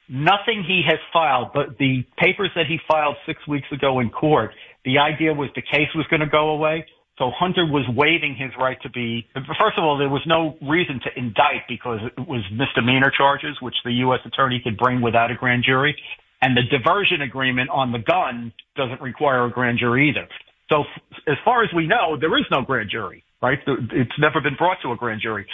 nothing 0.10 0.64
he 0.68 0.82
has 0.88 1.00
filed, 1.12 1.50
but 1.54 1.78
the 1.78 2.04
papers 2.18 2.50
that 2.56 2.66
he 2.68 2.80
filed 2.90 3.16
six 3.26 3.46
weeks 3.48 3.68
ago 3.72 4.00
in 4.00 4.10
court, 4.10 4.52
the 4.86 4.98
idea 5.00 5.34
was 5.34 5.50
the 5.56 5.62
case 5.62 5.90
was 5.96 6.06
going 6.10 6.22
to 6.22 6.30
go 6.30 6.50
away. 6.50 6.86
So 7.18 7.32
Hunter 7.34 7.66
was 7.66 7.84
waiving 7.96 8.36
his 8.36 8.52
right 8.60 8.78
to 8.84 8.90
be, 8.90 9.28
first 9.34 9.78
of 9.78 9.84
all, 9.84 9.98
there 9.98 10.10
was 10.10 10.22
no 10.28 10.56
reason 10.62 11.02
to 11.04 11.10
indict 11.18 11.66
because 11.68 12.00
it 12.06 12.28
was 12.28 12.44
misdemeanor 12.52 13.12
charges, 13.16 13.58
which 13.60 13.76
the 13.84 13.92
U.S. 14.06 14.20
attorney 14.24 14.62
could 14.64 14.78
bring 14.78 15.02
without 15.02 15.32
a 15.32 15.36
grand 15.36 15.64
jury. 15.66 15.96
And 16.44 16.56
the 16.56 16.62
diversion 16.70 17.24
agreement 17.24 17.72
on 17.72 17.92
the 17.92 17.98
gun 17.98 18.54
doesn't 18.76 19.02
require 19.02 19.46
a 19.46 19.50
grand 19.50 19.80
jury 19.80 20.10
either. 20.10 20.28
So 20.70 20.84
as 21.28 21.38
far 21.44 21.64
as 21.64 21.70
we 21.76 21.88
know, 21.88 22.18
there 22.20 22.38
is 22.38 22.46
no 22.52 22.62
grand 22.62 22.92
jury, 22.92 23.24
right? 23.42 23.58
It's 23.66 24.20
never 24.20 24.40
been 24.40 24.56
brought 24.56 24.78
to 24.84 24.92
a 24.92 24.96
grand 24.96 25.22
jury 25.22 25.48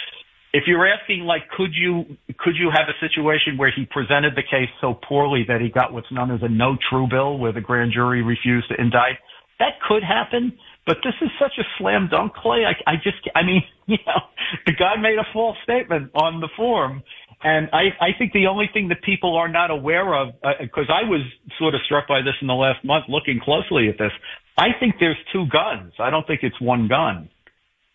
if 0.54 0.64
you're 0.68 0.86
asking 0.86 1.26
like 1.26 1.42
could 1.50 1.74
you 1.74 2.04
could 2.38 2.54
you 2.54 2.70
have 2.70 2.86
a 2.88 2.96
situation 3.02 3.58
where 3.58 3.72
he 3.74 3.84
presented 3.90 4.34
the 4.36 4.42
case 4.42 4.70
so 4.80 4.94
poorly 4.94 5.44
that 5.48 5.60
he 5.60 5.68
got 5.68 5.92
what's 5.92 6.10
known 6.12 6.30
as 6.30 6.40
a 6.42 6.48
no 6.48 6.78
true 6.88 7.08
bill 7.10 7.36
where 7.36 7.52
the 7.52 7.60
grand 7.60 7.92
jury 7.92 8.22
refused 8.22 8.68
to 8.68 8.80
indict 8.80 9.18
that 9.58 9.74
could 9.86 10.02
happen 10.02 10.56
but 10.86 10.96
this 11.02 11.14
is 11.20 11.28
such 11.42 11.58
a 11.58 11.64
slam 11.76 12.08
dunk 12.08 12.32
Clay 12.34 12.62
I, 12.64 12.92
I 12.92 12.94
just 13.02 13.18
I 13.34 13.42
mean 13.42 13.62
you 13.86 13.98
know 14.06 14.22
the 14.64 14.72
guy 14.72 14.94
made 14.96 15.18
a 15.18 15.26
false 15.32 15.58
statement 15.64 16.12
on 16.14 16.40
the 16.40 16.48
form 16.56 17.02
and 17.42 17.68
I, 17.74 17.92
I 18.00 18.08
think 18.16 18.32
the 18.32 18.46
only 18.46 18.70
thing 18.72 18.88
that 18.88 19.02
people 19.02 19.36
are 19.36 19.48
not 19.48 19.70
aware 19.70 20.14
of, 20.14 20.28
because 20.60 20.86
uh, 20.88 20.94
I 20.94 21.02
was 21.02 21.20
sort 21.58 21.74
of 21.74 21.82
struck 21.84 22.08
by 22.08 22.22
this 22.22 22.32
in 22.40 22.46
the 22.46 22.54
last 22.54 22.82
month 22.84 23.04
looking 23.06 23.38
closely 23.38 23.90
at 23.90 23.98
this, 23.98 24.12
I 24.56 24.68
think 24.80 24.94
there's 24.98 25.18
two 25.30 25.44
guns. 25.52 25.92
I 25.98 26.08
don't 26.08 26.26
think 26.26 26.40
it's 26.42 26.58
one 26.58 26.88
gun. 26.88 27.28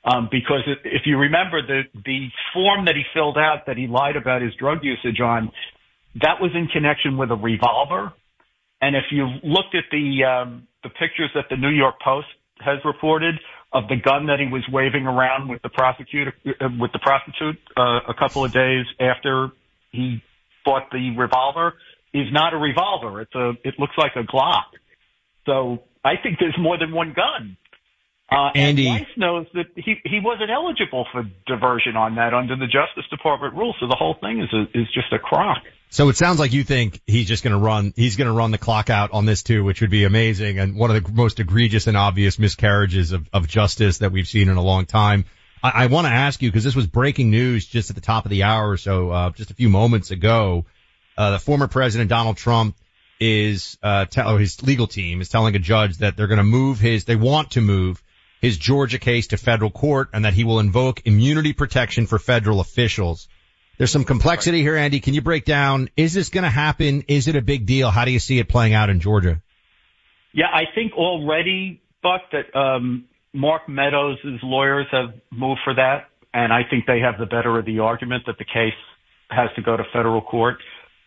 Um, 0.06 0.30
because 0.32 0.62
if 0.86 1.02
you 1.06 1.18
remember 1.18 1.62
the 1.62 1.82
the 2.06 2.28
form 2.54 2.86
that 2.86 2.96
he 2.96 3.04
filled 3.14 3.38
out 3.38 3.66
that 3.68 3.78
he 3.78 3.88
lied 3.88 4.16
about 4.16 4.42
his 4.42 4.54
drug 4.56 4.80
usage 4.82 5.20
on, 5.20 5.52
that 6.22 6.40
was 6.42 6.52
in 6.56 6.68
connection 6.68 7.18
with 7.18 7.32
a 7.32 7.36
revolver. 7.36 8.14
And 8.82 8.96
if 8.96 9.12
you 9.12 9.28
looked 9.44 9.76
at 9.76 9.84
the 9.92 10.24
um, 10.24 10.68
the 10.84 10.90
pictures 10.90 11.32
that 11.36 11.46
the 11.50 11.58
New 11.58 11.70
York 11.70 11.96
Post 12.04 12.28
has 12.60 12.80
reported 12.86 13.36
of 13.72 13.88
the 13.88 13.98
gun 13.98 14.28
that 14.28 14.40
he 14.40 14.48
was 14.48 14.64
waving 14.72 15.06
around 15.06 15.50
with 15.50 15.62
the 15.62 15.70
prosecutor 15.70 16.34
uh, 16.48 16.70
with 16.80 16.92
the 16.94 17.00
prostitute 17.00 17.58
uh, 17.78 18.00
a 18.08 18.14
couple 18.18 18.44
of 18.44 18.54
days 18.54 18.86
after 19.00 19.50
he 19.92 20.22
bought 20.66 20.90
the 20.92 21.16
revolver, 21.18 21.74
is 22.14 22.28
not 22.32 22.54
a 22.54 22.58
revolver. 22.58 23.22
It's 23.22 23.36
a 23.36 23.52
it 23.64 23.76
looks 23.78 23.94
like 23.98 24.14
a 24.16 24.24
Glock. 24.24 24.72
So 25.46 25.84
I 26.04 26.14
think 26.22 26.38
there's 26.40 26.58
more 26.60 26.78
than 26.78 26.92
one 26.92 27.14
gun. 27.14 27.58
Uh, 28.32 28.52
Andy 28.54 28.88
and 28.88 29.00
Weiss 29.00 29.10
knows 29.18 29.48
that 29.54 29.66
he 29.76 29.96
he 30.06 30.20
wasn't 30.24 30.52
eligible 30.52 31.08
for 31.12 31.24
diversion 31.48 31.96
on 31.96 32.16
that 32.16 32.34
under 32.34 32.56
the 32.56 32.68
Justice 32.68 33.10
Department 33.10 33.56
rules. 33.56 33.76
So 33.80 33.88
the 33.88 33.96
whole 33.96 34.16
thing 34.22 34.42
is 34.42 34.54
a, 34.54 34.62
is 34.78 34.88
just 34.94 35.12
a 35.12 35.20
crock. 35.20 35.64
So 35.92 36.10
it 36.10 36.18
sounds 36.18 36.38
like 36.38 36.54
you 36.54 36.64
think 36.64 37.02
he's 37.08 37.28
just 37.28 37.44
going 37.44 37.54
to 37.54 37.60
run, 37.60 37.94
he's 37.96 38.16
going 38.16 38.28
to 38.28 38.34
run 38.34 38.52
the 38.52 38.60
clock 38.60 38.92
out 38.92 39.12
on 39.12 39.26
this 39.26 39.42
too, 39.42 39.64
which 39.64 39.82
would 39.82 39.90
be 39.90 40.04
amazing 40.04 40.60
and 40.60 40.76
one 40.76 40.96
of 40.96 41.04
the 41.04 41.12
most 41.12 41.40
egregious 41.40 41.88
and 41.88 41.98
obvious 41.98 42.38
miscarriages 42.38 43.12
of, 43.12 43.28
of 43.34 43.48
justice 43.48 43.98
that 43.98 44.12
we've 44.12 44.28
seen 44.28 44.50
in 44.50 44.58
a 44.58 44.62
long 44.62 44.86
time. 44.86 45.26
I, 45.64 45.86
I 45.86 45.86
want 45.88 46.06
to 46.06 46.14
ask 46.14 46.44
you 46.44 46.50
because 46.50 46.64
this 46.64 46.76
was 46.76 46.86
breaking 46.86 47.32
news 47.32 47.66
just 47.66 47.90
at 47.90 47.96
the 47.96 48.04
top 48.04 48.26
of 48.26 48.30
the 48.30 48.44
hour 48.44 48.70
or 48.70 48.78
so, 48.78 49.10
uh, 49.10 49.30
just 49.32 49.50
a 49.50 49.56
few 49.56 49.70
moments 49.70 50.12
ago. 50.12 50.66
Uh, 51.18 51.32
the 51.32 51.40
former 51.40 51.68
president 51.68 52.12
Donald 52.12 52.38
Trump 52.38 52.76
is, 53.20 53.80
uh, 53.82 54.06
tell, 54.06 54.38
his 54.38 54.62
legal 54.62 54.86
team 54.86 55.22
is 55.22 55.30
telling 55.30 55.56
a 55.56 55.60
judge 55.60 55.98
that 55.98 56.16
they're 56.16 56.28
going 56.28 56.38
to 56.38 56.44
move 56.44 56.80
his, 56.80 57.06
they 57.06 57.16
want 57.16 57.52
to 57.52 57.62
move 57.62 58.04
his 58.42 58.58
Georgia 58.58 59.00
case 59.00 59.28
to 59.28 59.38
federal 59.38 59.70
court 59.70 60.10
and 60.14 60.26
that 60.26 60.34
he 60.34 60.44
will 60.44 60.60
invoke 60.60 61.02
immunity 61.06 61.54
protection 61.54 62.08
for 62.08 62.20
federal 62.20 62.60
officials. 62.60 63.28
There's 63.78 63.92
some 63.92 64.04
complexity 64.04 64.62
here, 64.62 64.76
Andy. 64.76 65.00
Can 65.00 65.14
you 65.14 65.22
break 65.22 65.46
down, 65.46 65.90
is 65.96 66.14
this 66.14 66.30
going 66.30 66.44
to 66.44 66.50
happen? 66.50 67.06
Is 67.08 67.28
it 67.28 67.36
a 67.36 67.42
big 67.42 67.66
deal? 67.66 67.90
How 67.90 68.06
do 68.06 68.12
you 68.12 68.20
see 68.20 68.40
it 68.40 68.50
playing 68.50 68.74
out 68.74 68.90
in 68.90 69.00
Georgia? 69.00 69.42
Yeah, 70.34 70.48
I 70.54 70.64
think 70.76 70.94
already, 70.94 71.82
Buck, 72.04 72.22
that 72.32 72.56
um, 72.58 73.06
Mark 73.34 73.70
Meadows' 73.70 74.18
lawyers 74.44 74.88
have 74.92 75.14
moved 75.32 75.62
for 75.64 75.74
that, 75.76 76.10
and 76.34 76.52
I 76.52 76.62
think 76.70 76.86
they 76.86 77.00
have 77.00 77.18
the 77.20 77.26
better 77.26 77.58
of 77.58 77.66
the 77.66 77.80
argument 77.80 78.24
that 78.28 78.38
the 78.38 78.46
case 78.46 78.74
has 79.30 79.50
to 79.56 79.62
go 79.62 79.78
to 79.78 79.84
federal 79.94 80.22
court. 80.22 80.58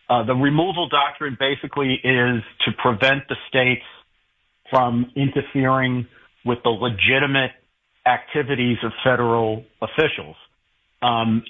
Uh, 0.09 0.23
the 0.23 0.33
removal 0.33 0.89
doctrine 0.89 1.37
basically 1.39 1.93
is 2.03 2.43
to 2.65 2.71
prevent 2.81 3.27
the 3.29 3.35
states 3.47 3.85
from 4.69 5.11
interfering 5.15 6.07
with 6.45 6.59
the 6.63 6.69
legitimate 6.69 7.51
activities 8.05 8.77
of 8.83 8.91
federal 9.03 9.63
officials. 9.81 10.35
Um, 11.01 11.43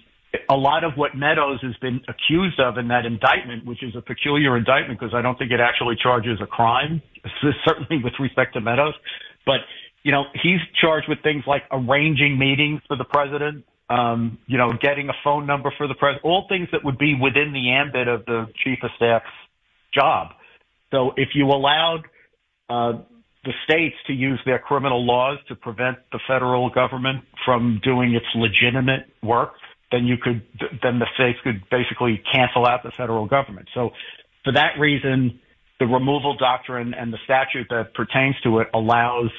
a 0.49 0.55
lot 0.55 0.83
of 0.83 0.93
what 0.95 1.15
Meadows 1.15 1.59
has 1.61 1.75
been 1.77 2.01
accused 2.07 2.59
of 2.59 2.77
in 2.77 2.87
that 2.87 3.05
indictment, 3.05 3.65
which 3.65 3.83
is 3.83 3.95
a 3.95 4.01
peculiar 4.01 4.57
indictment 4.57 4.99
because 4.99 5.13
I 5.13 5.21
don't 5.21 5.37
think 5.37 5.51
it 5.51 5.59
actually 5.59 5.95
charges 6.01 6.39
a 6.41 6.47
crime, 6.47 7.01
certainly 7.65 8.03
with 8.03 8.13
respect 8.19 8.53
to 8.53 8.61
Meadows, 8.61 8.95
but 9.45 9.61
you 10.03 10.11
know, 10.11 10.25
he's 10.33 10.59
charged 10.81 11.07
with 11.07 11.19
things 11.23 11.43
like 11.47 11.63
arranging 11.71 12.37
meetings 12.37 12.81
for 12.87 12.97
the 12.97 13.05
president, 13.05 13.63
um, 13.89 14.37
you 14.47 14.57
know, 14.57 14.73
getting 14.81 15.09
a 15.09 15.13
phone 15.23 15.47
number 15.47 15.73
for 15.77 15.87
the 15.87 15.95
president, 15.95 16.25
all 16.25 16.45
things 16.49 16.67
that 16.71 16.83
would 16.83 16.97
be 16.97 17.15
within 17.19 17.53
the 17.53 17.71
ambit 17.71 18.07
of 18.07 18.25
the 18.25 18.47
chief 18.63 18.79
of 18.83 18.91
staff's 18.97 19.25
job. 19.93 20.29
So 20.91 21.11
if 21.15 21.29
you 21.35 21.47
allowed 21.47 22.03
uh, 22.69 22.99
the 23.43 23.51
states 23.65 23.95
to 24.07 24.13
use 24.13 24.39
their 24.45 24.59
criminal 24.59 25.05
laws 25.05 25.37
to 25.47 25.55
prevent 25.55 25.97
the 26.11 26.19
federal 26.27 26.69
government 26.69 27.23
from 27.45 27.81
doing 27.83 28.15
its 28.15 28.25
legitimate 28.35 29.07
work, 29.21 29.53
then 29.91 30.05
you 30.05 30.15
could, 30.17 30.41
then 30.81 30.99
the 30.99 31.07
states 31.15 31.39
could 31.43 31.61
basically 31.69 32.21
cancel 32.33 32.65
out 32.65 32.83
the 32.83 32.91
federal 32.97 33.27
government. 33.27 33.67
So 33.73 33.91
for 34.43 34.53
that 34.53 34.79
reason, 34.79 35.39
the 35.79 35.85
removal 35.85 36.37
doctrine 36.37 36.93
and 36.93 37.11
the 37.11 37.17
statute 37.25 37.67
that 37.69 37.93
pertains 37.93 38.35
to 38.43 38.59
it 38.59 38.67
allows 38.73 39.29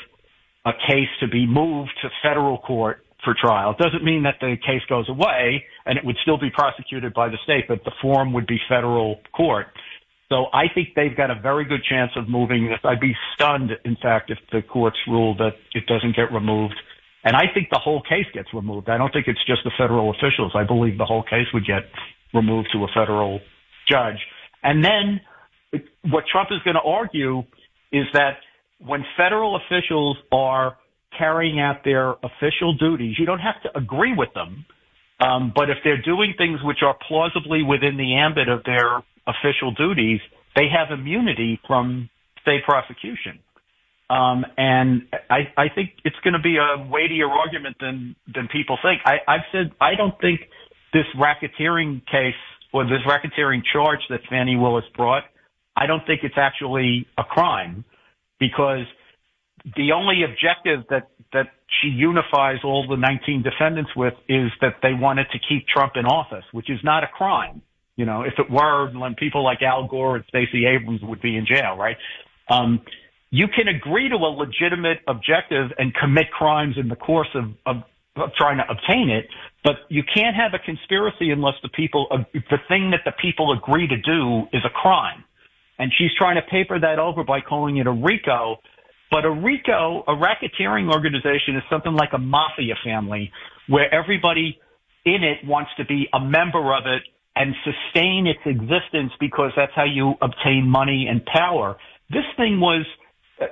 a 0.66 0.72
case 0.86 1.08
to 1.20 1.28
be 1.28 1.46
moved 1.46 1.90
to 2.02 2.08
federal 2.22 2.58
court 2.58 3.04
for 3.24 3.34
trial. 3.40 3.70
It 3.70 3.82
doesn't 3.82 4.04
mean 4.04 4.22
that 4.24 4.36
the 4.40 4.56
case 4.64 4.82
goes 4.88 5.08
away 5.08 5.64
and 5.86 5.98
it 5.98 6.04
would 6.04 6.16
still 6.22 6.38
be 6.38 6.50
prosecuted 6.50 7.14
by 7.14 7.28
the 7.28 7.38
state, 7.44 7.64
but 7.68 7.82
the 7.84 7.92
forum 8.02 8.32
would 8.34 8.46
be 8.46 8.58
federal 8.68 9.20
court. 9.34 9.66
So 10.28 10.46
I 10.52 10.64
think 10.74 10.88
they've 10.96 11.16
got 11.16 11.30
a 11.30 11.34
very 11.40 11.64
good 11.64 11.84
chance 11.88 12.10
of 12.16 12.28
moving 12.28 12.68
this. 12.68 12.78
I'd 12.82 13.00
be 13.00 13.14
stunned, 13.34 13.70
in 13.84 13.96
fact, 14.02 14.30
if 14.30 14.38
the 14.50 14.62
courts 14.62 14.96
rule 15.06 15.36
that 15.36 15.52
it 15.74 15.86
doesn't 15.86 16.16
get 16.16 16.32
removed. 16.32 16.74
And 17.24 17.36
I 17.36 17.44
think 17.52 17.68
the 17.70 17.78
whole 17.78 18.02
case 18.02 18.26
gets 18.32 18.48
removed. 18.52 18.88
I 18.88 18.98
don't 18.98 19.12
think 19.12 19.28
it's 19.28 19.44
just 19.46 19.60
the 19.64 19.70
federal 19.78 20.10
officials. 20.10 20.52
I 20.54 20.64
believe 20.64 20.98
the 20.98 21.04
whole 21.04 21.22
case 21.22 21.46
would 21.52 21.66
get 21.66 21.84
removed 22.32 22.68
to 22.72 22.84
a 22.84 22.88
federal 22.94 23.40
judge. 23.88 24.18
And 24.62 24.84
then 24.84 25.20
what 26.10 26.24
Trump 26.30 26.50
is 26.52 26.58
going 26.64 26.76
to 26.76 26.82
argue 26.82 27.40
is 27.92 28.04
that 28.12 28.38
when 28.78 29.04
federal 29.16 29.56
officials 29.56 30.16
are 30.32 30.76
carrying 31.16 31.60
out 31.60 31.84
their 31.84 32.10
official 32.10 32.74
duties, 32.78 33.16
you 33.18 33.26
don't 33.26 33.38
have 33.38 33.62
to 33.62 33.78
agree 33.78 34.14
with 34.16 34.32
them. 34.34 34.66
Um, 35.20 35.52
but 35.54 35.70
if 35.70 35.78
they're 35.84 36.02
doing 36.02 36.34
things 36.36 36.58
which 36.62 36.78
are 36.82 36.96
plausibly 37.06 37.62
within 37.62 37.96
the 37.96 38.16
ambit 38.16 38.48
of 38.48 38.64
their 38.64 39.02
official 39.26 39.72
duties, 39.72 40.20
they 40.56 40.66
have 40.68 40.96
immunity 40.96 41.60
from 41.66 42.08
state 42.42 42.64
prosecution. 42.64 43.40
Um, 44.10 44.44
and 44.58 45.02
I, 45.30 45.48
I 45.56 45.68
think 45.74 45.90
it's 46.04 46.16
going 46.22 46.34
to 46.34 46.42
be 46.42 46.56
a 46.56 46.86
weightier 46.88 47.28
argument 47.28 47.76
than 47.80 48.14
than 48.32 48.48
people 48.48 48.78
think. 48.82 49.00
I, 49.06 49.18
I've 49.26 49.46
said 49.50 49.72
I 49.80 49.94
don't 49.94 50.18
think 50.20 50.40
this 50.92 51.06
racketeering 51.16 52.04
case 52.06 52.34
or 52.72 52.84
this 52.84 53.00
racketeering 53.08 53.62
charge 53.72 54.00
that 54.10 54.20
Fani 54.28 54.56
Willis 54.56 54.84
brought, 54.94 55.24
I 55.76 55.86
don't 55.86 56.04
think 56.06 56.20
it's 56.22 56.36
actually 56.36 57.06
a 57.16 57.24
crime 57.24 57.84
because 58.38 58.84
the 59.76 59.92
only 59.92 60.22
objective 60.22 60.84
that 60.90 61.08
that 61.32 61.46
she 61.80 61.88
unifies 61.88 62.58
all 62.62 62.86
the 62.86 62.96
19 62.96 63.42
defendants 63.42 63.90
with 63.96 64.14
is 64.28 64.50
that 64.60 64.76
they 64.82 64.92
wanted 64.92 65.26
to 65.32 65.38
keep 65.48 65.66
Trump 65.66 65.94
in 65.96 66.04
office, 66.04 66.44
which 66.52 66.70
is 66.70 66.78
not 66.84 67.02
a 67.02 67.08
crime. 67.08 67.62
You 67.96 68.06
know, 68.06 68.22
if 68.22 68.34
it 68.38 68.50
were, 68.50 68.90
then 68.92 69.14
people 69.14 69.44
like 69.44 69.62
Al 69.62 69.86
Gore 69.86 70.16
and 70.16 70.24
Stacey 70.28 70.66
Abrams 70.66 71.00
would 71.02 71.22
be 71.22 71.36
in 71.36 71.46
jail, 71.46 71.76
right? 71.76 71.96
Um, 72.48 72.80
you 73.30 73.46
can 73.48 73.68
agree 73.68 74.08
to 74.08 74.16
a 74.16 74.30
legitimate 74.30 74.98
objective 75.08 75.70
and 75.78 75.94
commit 75.94 76.30
crimes 76.30 76.76
in 76.78 76.88
the 76.88 76.96
course 76.96 77.28
of, 77.34 77.44
of, 77.66 77.82
of 78.16 78.32
trying 78.34 78.58
to 78.58 78.64
obtain 78.68 79.10
it, 79.10 79.26
but 79.62 79.76
you 79.88 80.02
can't 80.02 80.36
have 80.36 80.54
a 80.54 80.58
conspiracy 80.58 81.30
unless 81.30 81.54
the 81.62 81.68
people, 81.68 82.06
uh, 82.10 82.18
the 82.32 82.58
thing 82.68 82.90
that 82.90 83.00
the 83.04 83.12
people 83.20 83.52
agree 83.52 83.88
to 83.88 83.96
do 83.96 84.42
is 84.52 84.62
a 84.64 84.70
crime. 84.70 85.24
And 85.78 85.92
she's 85.98 86.10
trying 86.16 86.36
to 86.36 86.42
paper 86.42 86.78
that 86.78 86.98
over 86.98 87.24
by 87.24 87.40
calling 87.40 87.78
it 87.78 87.86
a 87.86 87.92
RICO. 87.92 88.58
But 89.10 89.24
a 89.24 89.30
RICO, 89.30 90.04
a 90.06 90.12
racketeering 90.12 90.92
organization, 90.92 91.56
is 91.56 91.62
something 91.70 91.92
like 91.92 92.10
a 92.12 92.18
mafia 92.18 92.74
family 92.84 93.32
where 93.68 93.92
everybody 93.92 94.58
in 95.04 95.22
it 95.22 95.46
wants 95.46 95.70
to 95.78 95.84
be 95.84 96.08
a 96.12 96.20
member 96.20 96.74
of 96.74 96.86
it 96.86 97.02
and 97.36 97.54
sustain 97.64 98.26
its 98.26 98.40
existence 98.46 99.12
because 99.18 99.50
that's 99.56 99.72
how 99.74 99.84
you 99.84 100.14
obtain 100.22 100.68
money 100.68 101.06
and 101.10 101.24
power. 101.26 101.76
This 102.10 102.24
thing 102.36 102.60
was, 102.60 102.86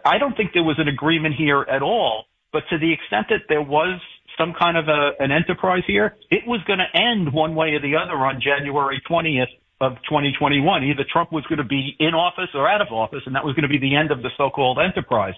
I 0.04 0.18
don't 0.18 0.36
think 0.36 0.50
there 0.54 0.62
was 0.62 0.78
an 0.78 0.88
agreement 0.88 1.34
here 1.36 1.62
at 1.62 1.82
all, 1.82 2.24
but 2.52 2.62
to 2.70 2.78
the 2.78 2.92
extent 2.92 3.26
that 3.30 3.48
there 3.48 3.62
was 3.62 4.00
some 4.38 4.54
kind 4.58 4.76
of 4.76 4.88
a, 4.88 5.12
an 5.18 5.32
enterprise 5.32 5.82
here, 5.86 6.16
it 6.30 6.46
was 6.46 6.60
going 6.66 6.78
to 6.78 6.88
end 6.94 7.32
one 7.32 7.54
way 7.54 7.70
or 7.70 7.80
the 7.80 7.96
other 7.96 8.14
on 8.14 8.40
January 8.40 9.02
20th 9.10 9.50
of 9.80 9.94
2021. 10.08 10.84
Either 10.84 11.04
Trump 11.10 11.32
was 11.32 11.44
going 11.48 11.58
to 11.58 11.64
be 11.64 11.96
in 11.98 12.14
office 12.14 12.48
or 12.54 12.68
out 12.68 12.80
of 12.80 12.88
office, 12.92 13.22
and 13.26 13.34
that 13.34 13.44
was 13.44 13.54
going 13.54 13.64
to 13.64 13.68
be 13.68 13.78
the 13.78 13.96
end 13.96 14.10
of 14.12 14.22
the 14.22 14.30
so-called 14.36 14.78
enterprise. 14.78 15.34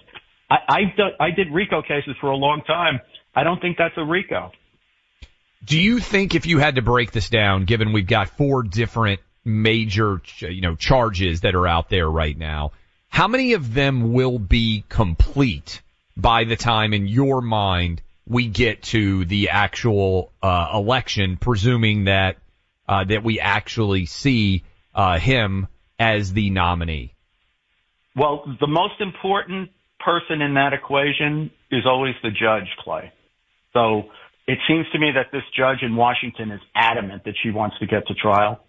I, 0.49 0.57
I've 0.69 0.95
done, 0.95 1.11
I 1.19 1.31
did 1.31 1.51
RICO 1.51 1.81
cases 1.81 2.15
for 2.21 2.29
a 2.29 2.37
long 2.37 2.61
time. 2.67 2.99
I 3.35 3.43
don't 3.43 3.59
think 3.59 3.77
that's 3.77 3.95
a 3.97 4.05
RICO. 4.05 4.51
Do 5.65 5.79
you 5.79 5.99
think 5.99 6.35
if 6.35 6.45
you 6.45 6.59
had 6.59 6.75
to 6.75 6.81
break 6.83 7.11
this 7.11 7.29
down, 7.29 7.65
given 7.65 7.91
we've 7.91 8.05
got 8.05 8.29
four 8.29 8.61
different 8.61 9.19
major, 9.43 10.21
you 10.39 10.61
know, 10.61 10.75
charges 10.75 11.41
that 11.41 11.55
are 11.55 11.67
out 11.67 11.89
there 11.89 12.09
right 12.09 12.37
now, 12.37 12.71
how 13.09 13.27
many 13.27 13.53
of 13.53 13.73
them 13.73 14.13
will 14.13 14.37
be 14.37 14.83
complete 14.89 15.81
by 16.15 16.43
the 16.43 16.55
time 16.55 16.93
in 16.93 17.07
your 17.07 17.41
mind 17.41 18.01
we 18.27 18.47
get 18.47 18.83
to 18.83 19.25
the 19.25 19.49
actual 19.49 20.31
uh, 20.41 20.69
election, 20.73 21.37
presuming 21.37 22.05
that 22.05 22.37
uh, 22.87 23.03
that 23.03 23.23
we 23.23 23.39
actually 23.39 24.05
see 24.05 24.63
uh, 24.93 25.17
him 25.17 25.67
as 25.97 26.33
the 26.33 26.49
nominee? 26.51 27.13
Well, 28.15 28.55
the 28.59 28.67
most 28.67 29.01
important 29.01 29.71
person 29.99 30.41
in 30.41 30.53
that 30.53 30.73
equation 30.73 31.51
is 31.71 31.85
always 31.85 32.13
the 32.21 32.29
judge, 32.29 32.67
Clay. 32.79 33.11
So 33.73 34.09
it 34.47 34.59
seems 34.67 34.85
to 34.93 34.99
me 34.99 35.11
that 35.15 35.31
this 35.31 35.43
judge 35.57 35.81
in 35.81 35.95
Washington 35.95 36.51
is 36.51 36.61
adamant 36.75 37.23
that 37.25 37.35
she 37.41 37.51
wants 37.51 37.77
to 37.79 37.87
get 37.87 38.07
to 38.07 38.13
trial. 38.13 38.59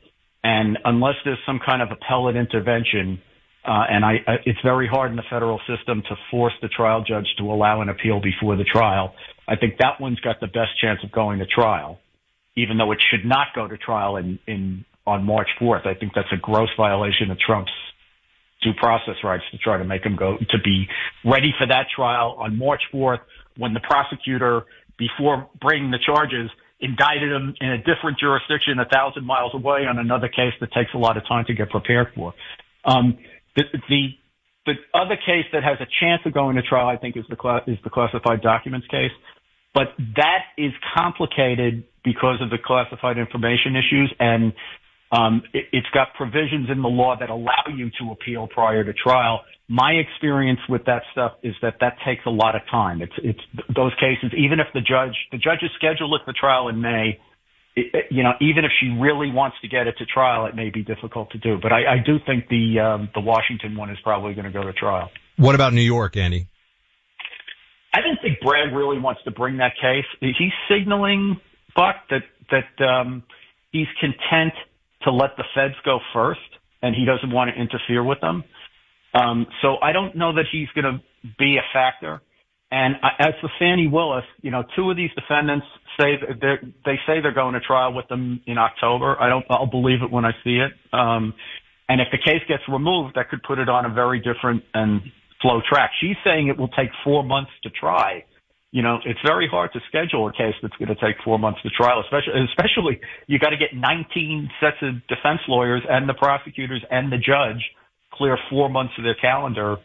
And 0.42 0.78
unless 0.84 1.14
there's 1.24 1.38
some 1.44 1.60
kind 1.64 1.82
of 1.82 1.88
appellate 1.90 2.36
intervention, 2.36 3.20
uh, 3.66 3.84
and 3.90 4.04
I, 4.04 4.14
it's 4.44 4.60
very 4.62 4.86
hard 4.86 5.10
in 5.10 5.16
the 5.16 5.24
federal 5.28 5.60
system 5.66 6.02
to 6.08 6.16
force 6.30 6.54
the 6.62 6.68
trial 6.68 7.04
judge 7.06 7.26
to 7.38 7.44
allow 7.44 7.80
an 7.82 7.88
appeal 7.88 8.20
before 8.20 8.56
the 8.56 8.64
trial. 8.64 9.14
I 9.48 9.56
think 9.56 9.78
that 9.78 10.00
one's 10.00 10.20
got 10.20 10.40
the 10.40 10.46
best 10.46 10.80
chance 10.80 11.00
of 11.02 11.10
going 11.12 11.40
to 11.40 11.46
trial 11.46 11.98
even 12.56 12.78
though 12.78 12.90
it 12.92 12.98
should 13.10 13.24
not 13.24 13.48
go 13.54 13.68
to 13.68 13.76
trial 13.76 14.16
in, 14.16 14.38
in 14.46 14.84
on 15.06 15.24
March 15.24 15.48
4th. 15.60 15.86
I 15.86 15.94
think 15.94 16.12
that's 16.14 16.32
a 16.32 16.36
gross 16.36 16.70
violation 16.76 17.30
of 17.30 17.38
Trump's 17.38 17.70
due 18.62 18.72
process 18.74 19.14
rights 19.22 19.44
to 19.52 19.58
try 19.58 19.76
to 19.76 19.84
make 19.84 20.04
him 20.04 20.16
go 20.16 20.36
to 20.38 20.58
be 20.64 20.88
ready 21.24 21.54
for 21.56 21.66
that 21.66 21.86
trial 21.94 22.36
on 22.38 22.58
March 22.58 22.80
4th 22.92 23.20
when 23.56 23.74
the 23.74 23.80
prosecutor, 23.80 24.64
before 24.98 25.48
bringing 25.60 25.90
the 25.90 25.98
charges, 26.04 26.50
indicted 26.80 27.32
him 27.32 27.54
in 27.60 27.70
a 27.70 27.78
different 27.78 28.18
jurisdiction 28.18 28.78
a 28.78 28.84
thousand 28.84 29.24
miles 29.24 29.52
away 29.54 29.86
on 29.88 29.98
another 29.98 30.28
case 30.28 30.52
that 30.60 30.72
takes 30.72 30.90
a 30.94 30.98
lot 30.98 31.16
of 31.16 31.26
time 31.26 31.44
to 31.46 31.54
get 31.54 31.70
prepared 31.70 32.08
for. 32.14 32.34
Um, 32.84 33.18
the, 33.56 33.64
the 33.88 34.08
the 34.66 34.74
other 34.92 35.16
case 35.16 35.46
that 35.52 35.62
has 35.62 35.78
a 35.80 35.86
chance 36.00 36.22
of 36.26 36.34
going 36.34 36.56
to 36.56 36.62
trial, 36.62 36.88
I 36.88 36.96
think, 36.96 37.16
is 37.16 37.24
the 37.28 37.36
is 37.66 37.78
the 37.84 37.90
classified 37.90 38.42
documents 38.42 38.86
case. 38.88 39.12
But 39.72 39.94
that 40.16 40.42
is 40.58 40.72
complicated 40.96 41.84
because 42.04 42.40
of 42.40 42.50
the 42.50 42.58
classified 42.58 43.18
information 43.18 43.76
issues, 43.76 44.12
and 44.18 44.52
um, 45.16 45.42
it, 45.52 45.66
it's 45.72 45.86
got 45.94 46.14
provisions 46.14 46.68
in 46.70 46.82
the 46.82 46.88
law 46.88 47.16
that 47.18 47.30
allow 47.30 47.64
you 47.74 47.90
to 48.00 48.12
appeal 48.12 48.46
prior 48.46 48.84
to 48.84 48.92
trial. 48.92 49.42
My 49.68 49.92
experience 49.92 50.60
with 50.68 50.84
that 50.86 51.02
stuff 51.12 51.32
is 51.42 51.54
that 51.62 51.76
that 51.80 51.96
takes 52.04 52.24
a 52.26 52.30
lot 52.30 52.54
of 52.54 52.62
time. 52.70 53.02
It's 53.02 53.12
it's 53.18 53.40
those 53.74 53.92
cases. 53.94 54.32
Even 54.36 54.60
if 54.60 54.66
the 54.74 54.80
judge 54.80 55.16
the 55.32 55.38
judge 55.38 55.62
is 55.62 55.70
scheduled 55.76 56.20
for 56.24 56.32
trial 56.32 56.68
in 56.68 56.80
May, 56.80 57.18
it, 57.74 58.06
you 58.10 58.22
know, 58.22 58.32
even 58.40 58.64
if 58.64 58.70
she 58.80 58.88
really 58.88 59.30
wants 59.30 59.56
to 59.62 59.68
get 59.68 59.86
it 59.86 59.96
to 59.98 60.06
trial, 60.06 60.46
it 60.46 60.54
may 60.54 60.70
be 60.70 60.82
difficult 60.82 61.30
to 61.30 61.38
do. 61.38 61.58
But 61.60 61.72
I, 61.72 61.94
I 61.94 61.96
do 62.04 62.18
think 62.24 62.48
the 62.48 62.78
um, 62.80 63.08
the 63.14 63.20
Washington 63.20 63.76
one 63.76 63.90
is 63.90 63.98
probably 64.02 64.34
going 64.34 64.46
to 64.46 64.52
go 64.52 64.62
to 64.62 64.72
trial. 64.72 65.10
What 65.36 65.54
about 65.54 65.72
New 65.72 65.82
York, 65.82 66.16
Andy? 66.16 66.48
I 67.92 68.00
don't 68.02 68.18
think 68.22 68.40
Bragg 68.40 68.74
really 68.74 68.98
wants 68.98 69.22
to 69.24 69.30
bring 69.30 69.56
that 69.58 69.72
case. 69.80 70.04
He's 70.20 70.52
signaling 70.68 71.40
Buck 71.74 71.96
that 72.10 72.22
that 72.50 72.84
um, 72.84 73.24
he's 73.72 73.88
content 74.00 74.54
to 75.06 75.12
let 75.12 75.30
the 75.36 75.44
feds 75.54 75.74
go 75.84 75.98
first, 76.12 76.40
and 76.82 76.94
he 76.94 77.04
doesn't 77.04 77.32
want 77.32 77.50
to 77.50 77.60
interfere 77.60 78.04
with 78.04 78.20
them. 78.20 78.44
Um, 79.14 79.46
so 79.62 79.76
I 79.82 79.92
don't 79.92 80.14
know 80.14 80.34
that 80.34 80.44
he's 80.52 80.68
going 80.74 80.84
to 80.84 81.00
be 81.38 81.56
a 81.56 81.64
factor. 81.72 82.20
And 82.70 82.96
as 83.20 83.32
for 83.40 83.48
Fani 83.58 83.86
Willis, 83.86 84.24
you 84.42 84.50
know, 84.50 84.64
two 84.74 84.90
of 84.90 84.96
these 84.96 85.10
defendants 85.14 85.66
say 85.98 86.16
that 86.20 86.58
they 86.84 86.96
say 87.06 87.20
they're 87.22 87.32
going 87.32 87.54
to 87.54 87.60
trial 87.60 87.94
with 87.94 88.08
them 88.08 88.40
in 88.46 88.58
October. 88.58 89.16
I 89.20 89.28
don't. 89.28 89.44
I'll 89.48 89.70
believe 89.70 90.02
it 90.02 90.10
when 90.10 90.24
I 90.24 90.32
see 90.44 90.58
it. 90.58 90.72
Um, 90.92 91.32
and 91.88 92.00
if 92.00 92.08
the 92.10 92.18
case 92.18 92.42
gets 92.48 92.62
removed, 92.68 93.14
that 93.14 93.30
could 93.30 93.42
put 93.44 93.58
it 93.58 93.68
on 93.68 93.86
a 93.86 93.94
very 93.94 94.18
different 94.18 94.64
and 94.74 95.00
slow 95.40 95.60
track. 95.68 95.92
She's 96.00 96.16
saying 96.24 96.48
it 96.48 96.58
will 96.58 96.68
take 96.68 96.90
four 97.04 97.22
months 97.22 97.52
to 97.62 97.70
try. 97.70 98.24
You 98.72 98.82
know, 98.82 98.98
it's 99.04 99.20
very 99.24 99.48
hard 99.48 99.72
to 99.72 99.80
schedule 99.88 100.28
a 100.28 100.32
case 100.32 100.54
that's 100.60 100.76
going 100.76 100.88
to 100.88 100.96
take 100.96 101.16
four 101.24 101.38
months 101.38 101.62
to 101.62 101.70
trial, 101.70 102.02
especially, 102.02 102.44
especially 102.50 103.00
you 103.26 103.38
got 103.38 103.50
to 103.50 103.56
get 103.56 103.70
19 103.74 104.50
sets 104.60 104.76
of 104.82 105.06
defense 105.06 105.40
lawyers 105.48 105.82
and 105.88 106.08
the 106.08 106.14
prosecutors 106.14 106.84
and 106.90 107.10
the 107.12 107.16
judge 107.16 107.62
clear 108.12 108.36
four 108.50 108.68
months 108.68 108.94
of 108.98 109.04
their 109.04 109.14
calendar 109.14 109.76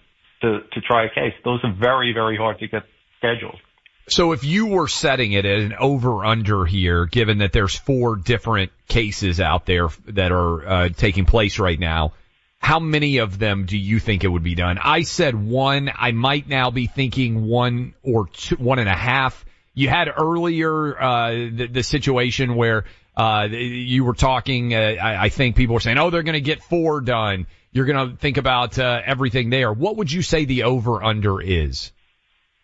to, 0.41 0.59
to 0.73 0.81
try 0.81 1.05
a 1.05 1.09
case. 1.09 1.33
Those 1.43 1.59
are 1.63 1.73
very, 1.73 2.13
very 2.13 2.37
hard 2.37 2.59
to 2.59 2.67
get 2.67 2.83
scheduled. 3.17 3.59
So 4.07 4.31
if 4.31 4.43
you 4.43 4.67
were 4.67 4.87
setting 4.87 5.31
it 5.31 5.45
at 5.45 5.59
an 5.59 5.73
over 5.79 6.25
under 6.25 6.65
here, 6.65 7.05
given 7.05 7.37
that 7.37 7.53
there's 7.53 7.75
four 7.75 8.15
different 8.15 8.71
cases 8.87 9.39
out 9.39 9.65
there 9.65 9.89
that 10.07 10.31
are 10.31 10.67
uh, 10.67 10.89
taking 10.89 11.25
place 11.25 11.59
right 11.59 11.79
now, 11.79 12.13
how 12.61 12.79
many 12.79 13.17
of 13.17 13.39
them 13.39 13.65
do 13.65 13.75
you 13.75 13.99
think 13.99 14.23
it 14.23 14.27
would 14.27 14.43
be 14.43 14.53
done? 14.53 14.77
I 14.77 15.01
said 15.01 15.33
one. 15.33 15.91
I 15.93 16.11
might 16.11 16.47
now 16.47 16.69
be 16.69 16.85
thinking 16.85 17.47
one 17.47 17.95
or 18.03 18.27
two, 18.27 18.55
one 18.55 18.77
and 18.77 18.87
a 18.87 18.95
half. 18.95 19.43
You 19.73 19.89
had 19.89 20.09
earlier 20.15 21.01
uh, 21.01 21.31
the, 21.31 21.67
the 21.71 21.83
situation 21.83 22.55
where 22.55 22.85
uh, 23.17 23.47
you 23.49 24.05
were 24.05 24.13
talking. 24.13 24.75
Uh, 24.75 24.77
I, 24.77 25.23
I 25.23 25.29
think 25.29 25.55
people 25.55 25.73
were 25.73 25.79
saying, 25.79 25.97
"Oh, 25.97 26.11
they're 26.11 26.21
going 26.21 26.33
to 26.33 26.39
get 26.39 26.61
four 26.63 27.01
done." 27.01 27.47
You're 27.71 27.85
going 27.85 28.11
to 28.11 28.15
think 28.15 28.37
about 28.37 28.77
uh, 28.77 29.01
everything 29.05 29.49
there. 29.49 29.73
What 29.73 29.97
would 29.97 30.11
you 30.11 30.21
say 30.21 30.45
the 30.45 30.63
over 30.63 31.01
under 31.01 31.41
is? 31.41 31.91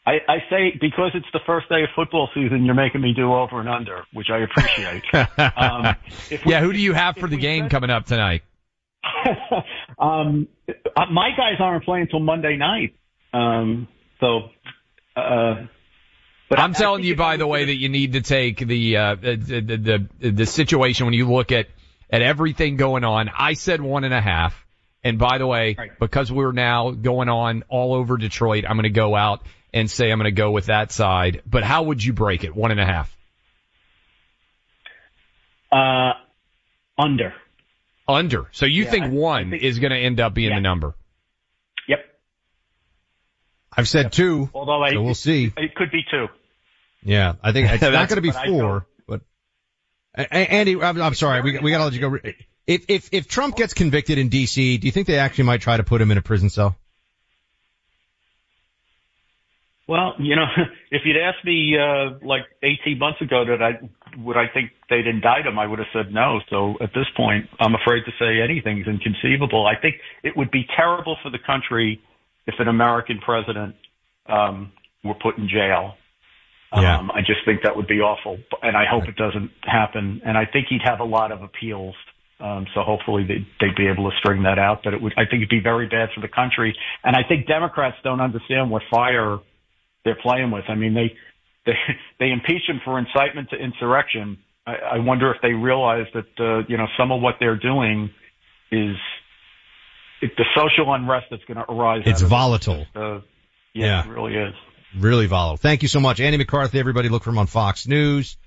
I, 0.05 0.19
I 0.27 0.37
say 0.49 0.77
because 0.79 1.11
it's 1.15 1.27
the 1.33 1.39
first 1.47 1.69
day 1.69 1.81
of 1.81 1.89
football 1.95 2.29
season, 2.35 2.65
you're 2.65 2.75
making 2.75 3.01
me 3.01 3.13
do 3.13 3.33
over 3.33 3.59
and 3.59 3.67
under, 3.67 4.03
which 4.13 4.27
I 4.29 4.39
appreciate. 4.39 5.03
um, 5.57 5.95
we, 6.29 6.39
yeah, 6.45 6.61
who 6.61 6.71
do 6.71 6.79
you 6.79 6.93
have 6.93 7.17
for 7.17 7.27
the 7.27 7.37
game 7.37 7.63
bet, 7.63 7.71
coming 7.71 7.89
up 7.89 8.05
tonight? 8.05 8.43
um, 9.99 10.47
uh, 10.67 11.05
my 11.11 11.29
guys 11.35 11.55
aren't 11.59 11.83
playing 11.83 12.03
until 12.03 12.19
Monday 12.19 12.57
night, 12.57 12.95
um, 13.33 13.87
so. 14.19 14.49
Uh, 15.15 15.65
but 16.49 16.59
I'm 16.59 16.71
I, 16.71 16.73
telling 16.73 17.03
I 17.03 17.07
you, 17.07 17.15
by 17.15 17.37
the 17.37 17.47
way, 17.47 17.65
that 17.65 17.75
you 17.75 17.89
need 17.89 18.13
to 18.13 18.21
take 18.21 18.59
the, 18.59 18.97
uh, 18.97 19.15
the, 19.15 19.35
the 19.35 20.07
the 20.19 20.31
the 20.31 20.45
situation 20.45 21.05
when 21.05 21.13
you 21.13 21.29
look 21.29 21.51
at 21.51 21.67
at 22.09 22.21
everything 22.21 22.77
going 22.77 23.03
on. 23.03 23.29
I 23.29 23.53
said 23.53 23.81
one 23.81 24.03
and 24.03 24.13
a 24.13 24.21
half. 24.21 24.63
And 25.03 25.19
by 25.19 25.37
the 25.37 25.47
way, 25.47 25.75
right. 25.77 25.91
because 25.99 26.31
we're 26.31 26.51
now 26.51 26.91
going 26.91 27.29
on 27.29 27.63
all 27.69 27.93
over 27.93 28.17
Detroit, 28.17 28.65
I'm 28.67 28.75
going 28.75 28.83
to 28.83 28.89
go 28.89 29.15
out 29.15 29.45
and 29.73 29.89
say 29.89 30.11
I'm 30.11 30.17
going 30.17 30.25
to 30.25 30.31
go 30.31 30.51
with 30.51 30.65
that 30.65 30.91
side. 30.91 31.41
But 31.45 31.63
how 31.63 31.83
would 31.83 32.03
you 32.03 32.13
break 32.13 32.43
it? 32.43 32.55
One 32.55 32.71
and 32.71 32.79
a 32.79 32.85
half. 32.85 33.17
Uh, 35.71 36.13
under. 36.97 37.33
Under. 38.07 38.47
So 38.51 38.65
you 38.65 38.83
yeah, 38.83 38.91
think 38.91 39.13
one 39.13 39.51
think, 39.51 39.63
is 39.63 39.79
going 39.79 39.91
to 39.91 39.97
end 39.97 40.19
up 40.19 40.33
being 40.33 40.49
yeah. 40.49 40.55
the 40.55 40.61
number? 40.61 40.95
Yep. 41.87 41.99
I've 43.75 43.87
said 43.87 44.05
yep. 44.05 44.11
two. 44.13 44.49
Although 44.53 44.83
I, 44.83 44.91
so 44.91 45.01
we'll 45.01 45.15
see. 45.15 45.51
It 45.57 45.75
could 45.75 45.91
be 45.91 46.03
two. 46.09 46.27
Yeah, 47.03 47.33
I 47.43 47.51
think 47.51 47.69
it's 47.69 47.81
not 47.81 48.09
going 48.09 48.15
to 48.15 48.21
be 48.21 48.31
four. 48.31 48.87
But 49.07 49.21
Andy, 50.15 50.81
I'm, 50.81 51.01
I'm 51.01 51.13
sorry, 51.13 51.41
we 51.41 51.59
we 51.59 51.71
got 51.71 51.79
to 51.79 51.83
let 51.85 51.93
you 51.93 51.99
go. 51.99 52.17
If 52.65 52.85
if 52.87 53.09
if 53.11 53.27
Trump 53.27 53.55
gets 53.55 53.73
convicted 53.73 54.17
in 54.17 54.29
D.C., 54.29 54.77
do 54.77 54.87
you 54.87 54.91
think 54.91 55.07
they 55.07 55.19
actually 55.19 55.45
might 55.45 55.61
try 55.61 55.77
to 55.77 55.83
put 55.83 56.01
him 56.01 56.11
in 56.11 56.17
a 56.17 56.21
prison 56.21 56.49
cell? 56.49 56.75
Well, 59.87 60.15
you 60.19 60.35
know, 60.35 60.45
if 60.91 61.03
you'd 61.05 61.17
asked 61.17 61.45
me 61.45 61.77
uh, 61.77 62.17
like 62.25 62.43
18 62.63 62.99
months 62.99 63.21
ago 63.21 63.45
that 63.45 63.63
I 63.63 63.79
would 64.19 64.37
I 64.37 64.45
think 64.53 64.71
they'd 64.89 65.07
indict 65.07 65.45
him, 65.45 65.57
I 65.59 65.67
would 65.67 65.79
have 65.79 65.87
said 65.93 66.13
no. 66.13 66.39
So 66.49 66.75
at 66.81 66.89
this 66.93 67.05
point, 67.15 67.47
I'm 67.59 67.75
afraid 67.75 68.03
to 68.05 68.11
say 68.19 68.41
anything's 68.41 68.87
inconceivable. 68.87 69.65
I 69.65 69.79
think 69.79 69.95
it 70.23 70.35
would 70.35 70.51
be 70.51 70.65
terrible 70.75 71.17
for 71.23 71.29
the 71.29 71.39
country 71.45 72.01
if 72.45 72.55
an 72.59 72.67
American 72.67 73.19
president 73.19 73.75
um, 74.27 74.71
were 75.03 75.15
put 75.15 75.37
in 75.37 75.47
jail. 75.47 75.93
Yeah. 76.75 76.97
Um, 76.97 77.11
I 77.11 77.21
just 77.21 77.45
think 77.45 77.61
that 77.63 77.77
would 77.77 77.87
be 77.87 78.01
awful, 78.01 78.37
and 78.61 78.75
I 78.75 78.83
hope 78.89 79.07
it 79.07 79.15
doesn't 79.15 79.51
happen. 79.63 80.21
And 80.25 80.37
I 80.37 80.45
think 80.45 80.67
he'd 80.69 80.81
have 80.83 80.99
a 80.99 81.05
lot 81.05 81.31
of 81.31 81.41
appeals. 81.41 81.95
Um, 82.39 82.67
so 82.75 82.81
hopefully 82.81 83.23
they'd, 83.25 83.47
they'd 83.59 83.75
be 83.75 83.87
able 83.87 84.11
to 84.11 84.17
string 84.17 84.43
that 84.43 84.59
out. 84.59 84.81
But 84.83 84.93
it 84.93 85.01
would, 85.01 85.13
I 85.13 85.23
think 85.23 85.41
it'd 85.41 85.49
be 85.49 85.61
very 85.61 85.87
bad 85.87 86.09
for 86.13 86.19
the 86.21 86.27
country. 86.27 86.75
And 87.03 87.15
I 87.15 87.21
think 87.27 87.47
Democrats 87.47 87.95
don't 88.03 88.19
understand 88.19 88.69
what 88.69 88.83
fire 88.91 89.39
they're 90.07 90.15
playing 90.21 90.51
with. 90.51 90.63
I 90.69 90.75
mean, 90.75 90.93
they 90.93 91.15
they 91.65 91.73
they 92.19 92.31
impeach 92.31 92.63
him 92.67 92.81
for 92.83 92.97
incitement 92.97 93.49
to 93.51 93.57
insurrection. 93.57 94.37
I, 94.65 94.75
I 94.93 94.97
wonder 94.99 95.33
if 95.33 95.41
they 95.41 95.51
realize 95.51 96.07
that 96.13 96.25
uh, 96.39 96.65
you 96.67 96.77
know 96.77 96.87
some 96.97 97.11
of 97.11 97.21
what 97.21 97.35
they're 97.39 97.57
doing 97.57 98.09
is 98.71 98.95
it, 100.21 100.31
the 100.37 100.45
social 100.55 100.93
unrest 100.93 101.27
that's 101.29 101.43
going 101.43 101.57
to 101.57 101.71
arise. 101.71 102.03
It's 102.05 102.21
volatile. 102.21 102.81
It. 102.81 102.87
Uh, 102.95 103.21
yeah, 103.73 104.03
yeah, 104.03 104.05
it 104.05 104.09
really 104.09 104.35
is. 104.35 104.53
Really 104.97 105.27
volatile. 105.27 105.57
Thank 105.57 105.83
you 105.83 105.87
so 105.87 105.99
much, 105.99 106.19
Andy 106.19 106.37
McCarthy. 106.37 106.79
Everybody, 106.79 107.09
look 107.09 107.23
for 107.23 107.29
him 107.29 107.37
on 107.37 107.47
Fox 107.47 107.87
News. 107.87 108.37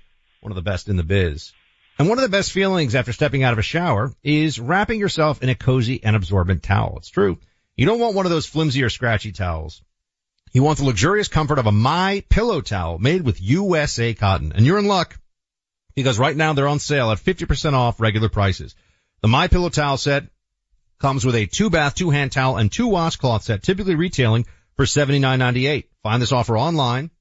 One 0.41 0.51
of 0.51 0.55
the 0.55 0.63
best 0.63 0.89
in 0.89 0.97
the 0.97 1.03
biz. 1.03 1.53
And 1.99 2.09
one 2.09 2.17
of 2.17 2.23
the 2.23 2.29
best 2.29 2.51
feelings 2.51 2.95
after 2.95 3.13
stepping 3.13 3.43
out 3.43 3.53
of 3.53 3.59
a 3.59 3.63
shower 3.63 4.11
is 4.23 4.59
wrapping 4.59 4.99
yourself 4.99 5.43
in 5.43 5.49
a 5.49 5.55
cozy 5.55 6.03
and 6.03 6.15
absorbent 6.15 6.63
towel. 6.63 6.95
It's 6.97 7.09
true. 7.09 7.37
You 7.75 7.85
don't 7.85 7.99
want 7.99 8.15
one 8.15 8.25
of 8.25 8.31
those 8.31 8.47
flimsy 8.47 8.81
or 8.83 8.89
scratchy 8.89 9.31
towels. 9.31 9.83
You 10.51 10.63
want 10.63 10.79
the 10.79 10.85
luxurious 10.85 11.29
comfort 11.29 11.59
of 11.59 11.67
a 11.67 11.71
My 11.71 12.23
Pillow 12.29 12.61
towel 12.61 12.99
made 12.99 13.21
with 13.21 13.41
USA 13.41 14.13
cotton. 14.13 14.51
And 14.53 14.65
you're 14.65 14.79
in 14.79 14.87
luck 14.87 15.17
because 15.95 16.19
right 16.19 16.35
now 16.35 16.53
they're 16.53 16.67
on 16.67 16.79
sale 16.79 17.11
at 17.11 17.19
50% 17.19 17.73
off 17.73 18.01
regular 18.01 18.27
prices. 18.27 18.75
The 19.21 19.29
My 19.29 19.47
Pillow 19.47 19.69
towel 19.69 19.97
set 19.97 20.25
comes 20.99 21.25
with 21.25 21.35
a 21.35 21.45
two 21.45 21.69
bath, 21.69 21.95
two 21.95 22.09
hand 22.09 22.31
towel 22.31 22.57
and 22.57 22.71
two 22.71 22.87
washcloth 22.87 23.43
set, 23.43 23.63
typically 23.63 23.95
retailing 23.95 24.45
for 24.75 24.85
$79.98. 24.85 25.85
Find 26.03 26.21
this 26.21 26.31
offer 26.31 26.57
online 26.57 27.11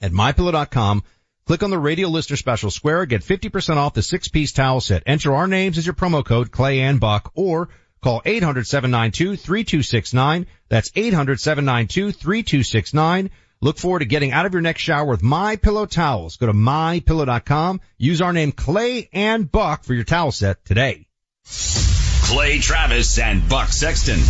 at 0.00 0.12
mypillow.com. 0.12 1.04
Click 1.46 1.62
on 1.62 1.70
the 1.70 1.78
radio 1.78 2.08
listener 2.08 2.36
special 2.36 2.70
square, 2.70 3.04
get 3.04 3.22
50% 3.22 3.76
off 3.76 3.94
the 3.94 4.02
six 4.02 4.28
piece 4.28 4.52
towel 4.52 4.80
set. 4.80 5.02
Enter 5.06 5.34
our 5.34 5.46
names 5.46 5.76
as 5.76 5.86
your 5.86 5.94
promo 5.94 6.24
code, 6.24 6.50
Clay 6.50 6.80
and 6.80 6.98
Buck, 6.98 7.30
or 7.34 7.68
Call 8.04 8.20
800-792-3269. 8.20 10.46
That's 10.68 10.90
800-792-3269. 10.90 13.30
Look 13.62 13.78
forward 13.78 14.00
to 14.00 14.04
getting 14.04 14.30
out 14.30 14.44
of 14.44 14.52
your 14.52 14.60
next 14.60 14.82
shower 14.82 15.06
with 15.06 15.22
My 15.22 15.56
Pillow 15.56 15.86
towels. 15.86 16.36
Go 16.36 16.44
to 16.44 16.52
mypillow.com. 16.52 17.80
Use 17.96 18.20
our 18.20 18.34
name 18.34 18.52
Clay 18.52 19.08
and 19.10 19.50
Buck 19.50 19.84
for 19.84 19.94
your 19.94 20.04
towel 20.04 20.32
set 20.32 20.62
today. 20.66 21.06
Clay 21.46 22.58
Travis 22.58 23.18
and 23.18 23.48
Buck 23.48 23.68
Sexton. 23.68 24.20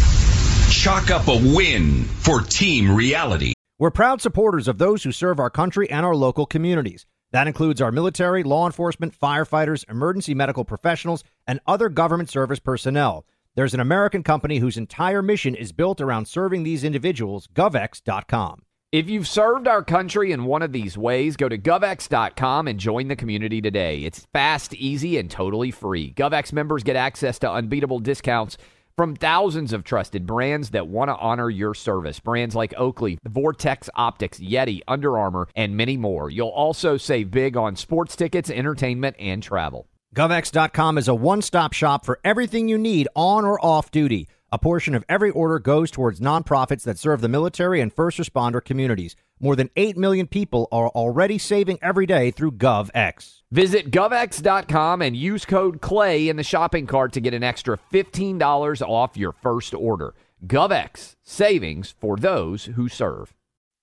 Chalk 0.70 1.10
up 1.10 1.26
a 1.26 1.36
win 1.36 2.04
for 2.04 2.42
Team 2.42 2.94
Reality. 2.94 3.54
We're 3.80 3.90
proud 3.90 4.22
supporters 4.22 4.68
of 4.68 4.78
those 4.78 5.02
who 5.02 5.10
serve 5.10 5.40
our 5.40 5.50
country 5.50 5.90
and 5.90 6.06
our 6.06 6.14
local 6.14 6.46
communities. 6.46 7.06
That 7.32 7.48
includes 7.48 7.80
our 7.80 7.90
military, 7.90 8.44
law 8.44 8.66
enforcement, 8.66 9.18
firefighters, 9.18 9.84
emergency 9.90 10.32
medical 10.32 10.64
professionals, 10.64 11.24
and 11.48 11.58
other 11.66 11.88
government 11.88 12.30
service 12.30 12.60
personnel. 12.60 13.26
There's 13.56 13.74
an 13.74 13.78
American 13.78 14.24
company 14.24 14.58
whose 14.58 14.76
entire 14.76 15.22
mission 15.22 15.54
is 15.54 15.70
built 15.70 16.00
around 16.00 16.26
serving 16.26 16.64
these 16.64 16.82
individuals, 16.82 17.46
govx.com. 17.54 18.62
If 18.90 19.08
you've 19.08 19.28
served 19.28 19.68
our 19.68 19.84
country 19.84 20.32
in 20.32 20.44
one 20.44 20.62
of 20.62 20.72
these 20.72 20.98
ways, 20.98 21.36
go 21.36 21.48
to 21.48 21.56
govx.com 21.56 22.66
and 22.66 22.80
join 22.80 23.06
the 23.06 23.14
community 23.14 23.60
today. 23.60 24.00
It's 24.00 24.26
fast, 24.32 24.74
easy, 24.74 25.18
and 25.18 25.30
totally 25.30 25.70
free. 25.70 26.12
GovX 26.14 26.52
members 26.52 26.82
get 26.82 26.96
access 26.96 27.38
to 27.40 27.50
unbeatable 27.50 28.00
discounts 28.00 28.58
from 28.96 29.14
thousands 29.14 29.72
of 29.72 29.84
trusted 29.84 30.26
brands 30.26 30.70
that 30.70 30.88
want 30.88 31.08
to 31.08 31.16
honor 31.16 31.48
your 31.48 31.74
service. 31.74 32.18
Brands 32.18 32.56
like 32.56 32.74
Oakley, 32.76 33.18
Vortex 33.24 33.88
Optics, 33.94 34.40
Yeti, 34.40 34.80
Under 34.88 35.16
Armour, 35.16 35.46
and 35.54 35.76
many 35.76 35.96
more. 35.96 36.28
You'll 36.28 36.48
also 36.48 36.96
save 36.96 37.30
big 37.30 37.56
on 37.56 37.76
sports 37.76 38.16
tickets, 38.16 38.50
entertainment, 38.50 39.14
and 39.20 39.40
travel. 39.40 39.86
GovX.com 40.14 40.96
is 40.96 41.08
a 41.08 41.14
one 41.14 41.42
stop 41.42 41.72
shop 41.72 42.06
for 42.06 42.20
everything 42.22 42.68
you 42.68 42.78
need 42.78 43.08
on 43.16 43.44
or 43.44 43.58
off 43.66 43.90
duty. 43.90 44.28
A 44.52 44.60
portion 44.60 44.94
of 44.94 45.04
every 45.08 45.30
order 45.30 45.58
goes 45.58 45.90
towards 45.90 46.20
nonprofits 46.20 46.84
that 46.84 47.00
serve 47.00 47.20
the 47.20 47.28
military 47.28 47.80
and 47.80 47.92
first 47.92 48.18
responder 48.18 48.64
communities. 48.64 49.16
More 49.40 49.56
than 49.56 49.70
8 49.74 49.96
million 49.96 50.28
people 50.28 50.68
are 50.70 50.88
already 50.90 51.36
saving 51.36 51.80
every 51.82 52.06
day 52.06 52.30
through 52.30 52.52
GovX. 52.52 53.42
Visit 53.50 53.90
govx.com 53.90 55.02
and 55.02 55.16
use 55.16 55.44
code 55.44 55.80
CLAY 55.80 56.28
in 56.28 56.36
the 56.36 56.44
shopping 56.44 56.86
cart 56.86 57.12
to 57.14 57.20
get 57.20 57.34
an 57.34 57.42
extra 57.42 57.76
$15 57.92 58.88
off 58.88 59.16
your 59.16 59.32
first 59.32 59.74
order. 59.74 60.14
GovX, 60.46 61.16
savings 61.24 61.92
for 61.98 62.16
those 62.16 62.66
who 62.66 62.88
serve. 62.88 63.34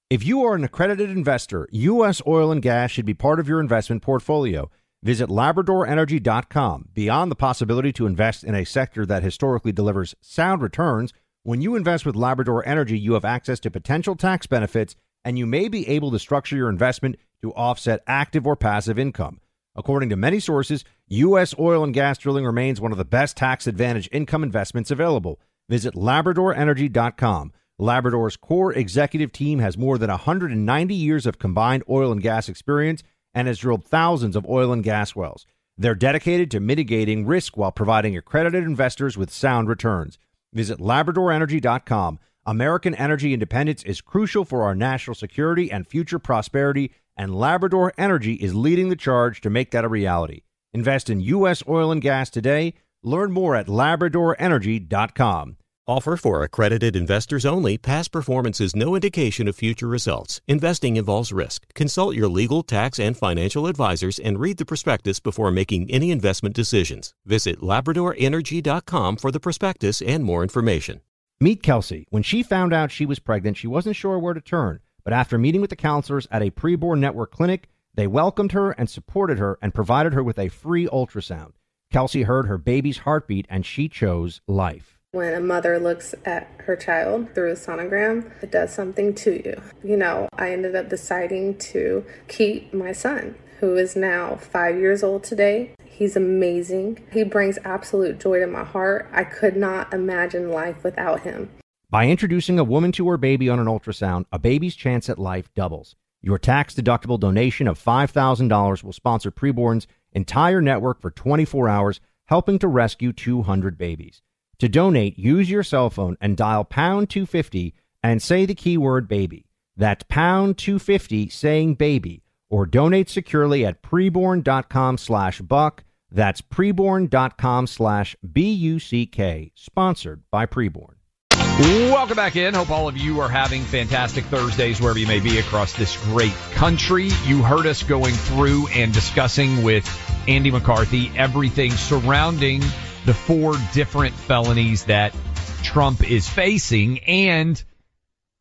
If 0.10 0.26
you 0.26 0.44
are 0.44 0.56
an 0.56 0.64
accredited 0.64 1.10
investor, 1.10 1.68
U.S. 1.72 2.22
oil 2.26 2.52
and 2.52 2.62
gas 2.62 2.92
should 2.92 3.06
be 3.06 3.14
part 3.14 3.40
of 3.42 3.50
your 3.50 3.60
investment 3.60 4.02
portfolio. 4.02 4.70
Visit 5.04 5.30
LabradorEnergy.com. 5.30 6.90
Beyond 6.94 7.32
the 7.32 7.36
possibility 7.36 7.92
to 7.94 8.06
invest 8.06 8.44
in 8.44 8.54
a 8.54 8.66
sector 8.66 9.06
that 9.08 9.24
historically 9.24 9.72
delivers 9.72 10.14
sound 10.22 10.62
returns, 10.62 11.12
when 11.42 11.60
you 11.60 11.76
invest 11.76 12.06
with 12.06 12.16
Labrador 12.16 12.64
Energy, 12.68 13.00
you 13.00 13.14
have 13.14 13.26
access 13.26 13.60
to 13.62 13.72
potential 13.72 14.16
tax 14.16 14.46
benefits 14.46 14.96
and 15.26 15.40
you 15.40 15.48
may 15.48 15.68
be 15.70 15.88
able 15.88 16.12
to 16.12 16.20
structure 16.20 16.56
your 16.56 16.70
investment 16.70 17.16
to 17.42 17.52
offset 17.54 18.04
active 18.06 18.46
or 18.46 18.56
passive 18.56 19.00
income. 19.00 19.40
According 19.76 20.10
to 20.10 20.16
many 20.16 20.40
sources, 20.40 20.84
U.S. 21.08 21.56
oil 21.58 21.84
and 21.84 21.94
gas 21.94 22.20
drilling 22.20 22.46
remains 22.46 22.80
one 22.80 22.92
of 22.92 22.98
the 23.00 23.06
best 23.06 23.38
tax 23.38 23.66
advantage 23.66 24.08
income 24.12 24.44
investments 24.44 24.92
available. 24.92 25.40
Visit 25.68 25.96
LabradorEnergy.com. 25.96 27.54
Labrador's 27.80 28.38
core 28.38 28.74
executive 28.74 29.32
team 29.32 29.58
has 29.60 29.78
more 29.78 29.98
than 29.98 30.12
190 30.12 30.94
years 30.94 31.26
of 31.26 31.40
combined 31.40 31.84
oil 31.90 32.12
and 32.12 32.22
gas 32.22 32.48
experience 32.50 33.02
and 33.34 33.48
has 33.48 33.60
drilled 33.60 33.86
thousands 33.86 34.36
of 34.36 34.48
oil 34.48 34.72
and 34.72 34.84
gas 34.84 35.16
wells. 35.16 35.46
They're 35.78 35.96
dedicated 35.96 36.52
to 36.52 36.60
mitigating 36.60 37.26
risk 37.26 37.58
while 37.58 37.72
providing 37.72 38.16
accredited 38.16 38.64
investors 38.64 39.18
with 39.18 39.32
sound 39.32 39.68
returns. 39.68 40.20
Visit 40.54 40.80
LabradorEnergy.com. 40.80 42.20
American 42.46 42.96
energy 42.96 43.34
independence 43.34 43.84
is 43.84 44.02
crucial 44.02 44.46
for 44.46 44.64
our 44.64 44.76
national 44.76 45.16
security 45.16 45.72
and 45.72 45.88
future 45.88 46.20
prosperity, 46.20 46.92
and 47.16 47.36
Labrador 47.36 47.94
Energy 47.98 48.34
is 48.34 48.56
leading 48.56 48.90
the 48.90 48.96
charge 48.96 49.42
to 49.42 49.50
make 49.50 49.72
that 49.72 49.86
a 49.86 49.90
reality. 49.90 50.42
Invest 50.74 51.10
in 51.10 51.22
U.S. 51.22 51.64
oil 51.68 51.92
and 51.92 52.02
gas 52.02 52.30
today. 52.30 52.74
Learn 53.04 53.32
more 53.32 53.56
at 53.56 53.68
LabradorEnergy.com. 53.68 55.58
Offer 55.88 56.16
for 56.16 56.44
accredited 56.44 56.96
investors 56.96 57.44
only. 57.44 57.76
Past 57.76 58.12
performance 58.12 58.62
is 58.62 58.76
no 58.76 58.94
indication 58.94 59.48
of 59.48 59.56
future 59.56 59.88
results. 59.88 60.40
Investing 60.48 60.96
involves 60.96 61.34
risk. 61.34 61.74
Consult 61.74 62.14
your 62.16 62.28
legal, 62.28 62.62
tax, 62.62 63.00
and 63.00 63.18
financial 63.18 63.66
advisors 63.66 64.20
and 64.20 64.40
read 64.40 64.58
the 64.58 64.66
prospectus 64.66 65.20
before 65.20 65.50
making 65.50 65.90
any 65.90 66.12
investment 66.12 66.54
decisions. 66.54 67.16
Visit 67.26 67.62
LabradorEnergy.com 67.62 69.18
for 69.18 69.32
the 69.32 69.40
prospectus 69.40 70.04
and 70.04 70.24
more 70.24 70.44
information. 70.44 71.02
Meet 71.40 71.64
Kelsey. 71.64 72.06
When 72.12 72.22
she 72.22 72.44
found 72.44 72.74
out 72.74 72.92
she 72.92 73.08
was 73.08 73.18
pregnant, 73.18 73.58
she 73.58 73.66
wasn't 73.66 73.96
sure 73.96 74.20
where 74.20 74.36
to 74.36 74.42
turn. 74.42 74.82
But 75.04 75.14
after 75.14 75.40
meeting 75.40 75.62
with 75.62 75.72
the 75.72 75.76
counselors 75.76 76.28
at 76.30 76.44
a 76.44 76.52
preborn 76.52 77.00
network 77.00 77.32
clinic, 77.32 77.70
they 77.96 78.06
welcomed 78.06 78.52
her 78.52 78.70
and 78.72 78.88
supported 78.88 79.40
her 79.40 79.58
and 79.64 79.74
provided 79.74 80.14
her 80.14 80.24
with 80.24 80.38
a 80.38 80.50
free 80.50 80.86
ultrasound. 80.86 81.54
Kelsey 81.92 82.22
heard 82.22 82.46
her 82.46 82.60
baby's 82.60 83.00
heartbeat 83.00 83.48
and 83.50 83.66
she 83.66 83.90
chose 83.90 84.42
life. 84.48 85.00
When 85.14 85.34
a 85.34 85.42
mother 85.42 85.78
looks 85.78 86.16
at 86.24 86.48
her 86.60 86.78
child 86.78 87.36
through 87.36 87.52
a 87.52 87.56
sonogram, 87.56 88.32
it 88.42 88.50
does 88.50 88.74
something 88.74 89.14
to 89.16 89.42
you. 89.44 89.62
You 89.84 89.98
know, 89.98 90.30
I 90.38 90.54
ended 90.54 90.74
up 90.74 90.88
deciding 90.88 91.58
to 91.58 92.06
keep 92.30 92.74
my 92.74 92.94
son, 92.94 93.36
who 93.60 93.76
is 93.76 93.98
now 93.98 94.38
five 94.38 94.78
years 94.78 95.04
old 95.04 95.26
today. 95.26 95.72
He's 95.84 96.16
amazing. 96.16 97.06
He 97.12 97.26
brings 97.26 97.60
absolute 97.66 98.22
joy 98.22 98.40
to 98.40 98.48
my 98.48 98.64
heart. 98.64 99.10
I 99.12 99.26
could 99.26 99.58
not 99.58 99.94
imagine 99.94 100.50
life 100.50 100.82
without 100.82 101.24
him. 101.24 101.50
By 101.90 102.08
introducing 102.08 102.58
a 102.58 102.64
woman 102.64 102.94
to 102.94 103.10
her 103.10 103.18
baby 103.18 103.50
on 103.50 103.60
an 103.60 103.68
ultrasound, 103.68 104.28
a 104.32 104.40
baby's 104.40 104.78
chance 104.78 105.10
at 105.10 105.20
life 105.20 105.54
doubles. 105.54 105.98
Your 106.22 106.40
tax 106.40 106.74
deductible 106.74 107.20
donation 107.20 107.68
of 107.68 107.84
$5,000 107.84 108.82
will 108.82 108.94
sponsor 108.94 109.30
Preborn's 109.30 109.88
entire 110.14 110.62
network 110.62 111.02
for 111.02 111.12
24 111.12 111.68
hours, 111.68 112.00
helping 112.28 112.58
to 112.60 112.70
rescue 112.70 113.12
200 113.12 113.78
babies. 113.78 114.22
To 114.62 114.70
donate, 114.70 115.18
use 115.18 115.50
your 115.50 115.64
cell 115.64 115.90
phone 115.90 116.18
and 116.22 116.38
dial 116.38 116.64
pound 116.64 117.10
250 117.10 117.74
and 118.04 118.22
say 118.22 118.46
the 118.46 118.54
keyword 118.54 119.08
baby. 119.08 119.48
That's 119.76 120.04
pound 120.04 120.60
250 120.60 121.30
saying 121.30 121.74
baby 121.74 122.22
or 122.48 122.68
donate 122.68 123.10
securely 123.10 123.66
at 123.66 123.82
preborn.com 123.82 125.00
slash 125.00 125.42
buck. 125.42 125.84
That's 126.12 126.42
preborn.com 126.42 127.66
slash 127.66 128.16
B-U-C-K. 128.22 129.52
Sponsored 129.56 130.22
by 130.30 130.46
Preborn. 130.46 130.98
Welcome 131.34 132.18
back 132.18 132.36
in. 132.36 132.54
Hope 132.54 132.70
all 132.70 132.88
of 132.88 132.96
you 132.96 133.20
are 133.20 133.30
having 133.30 133.64
fantastic 133.64 134.26
Thursdays 134.26 134.80
wherever 134.80 135.00
you 135.00 135.08
may 135.08 135.20
be 135.20 135.40
across 135.40 135.74
this 135.74 135.98
great 136.06 136.36
country. 136.54 137.10
You 137.26 137.42
heard 137.42 137.66
us 137.66 137.82
going 137.82 138.14
through 138.14 138.68
and 138.68 138.94
discussing 138.94 139.64
with 139.64 139.90
Andy 140.28 140.52
McCarthy 140.52 141.12
everything 141.18 141.72
surrounding 141.72 142.62
the 143.06 143.14
four 143.14 143.56
different 143.74 144.14
felonies 144.14 144.86
that 144.86 145.16
Trump 145.64 146.10
is 146.10 146.28
facing 146.30 147.00
and 147.00 147.64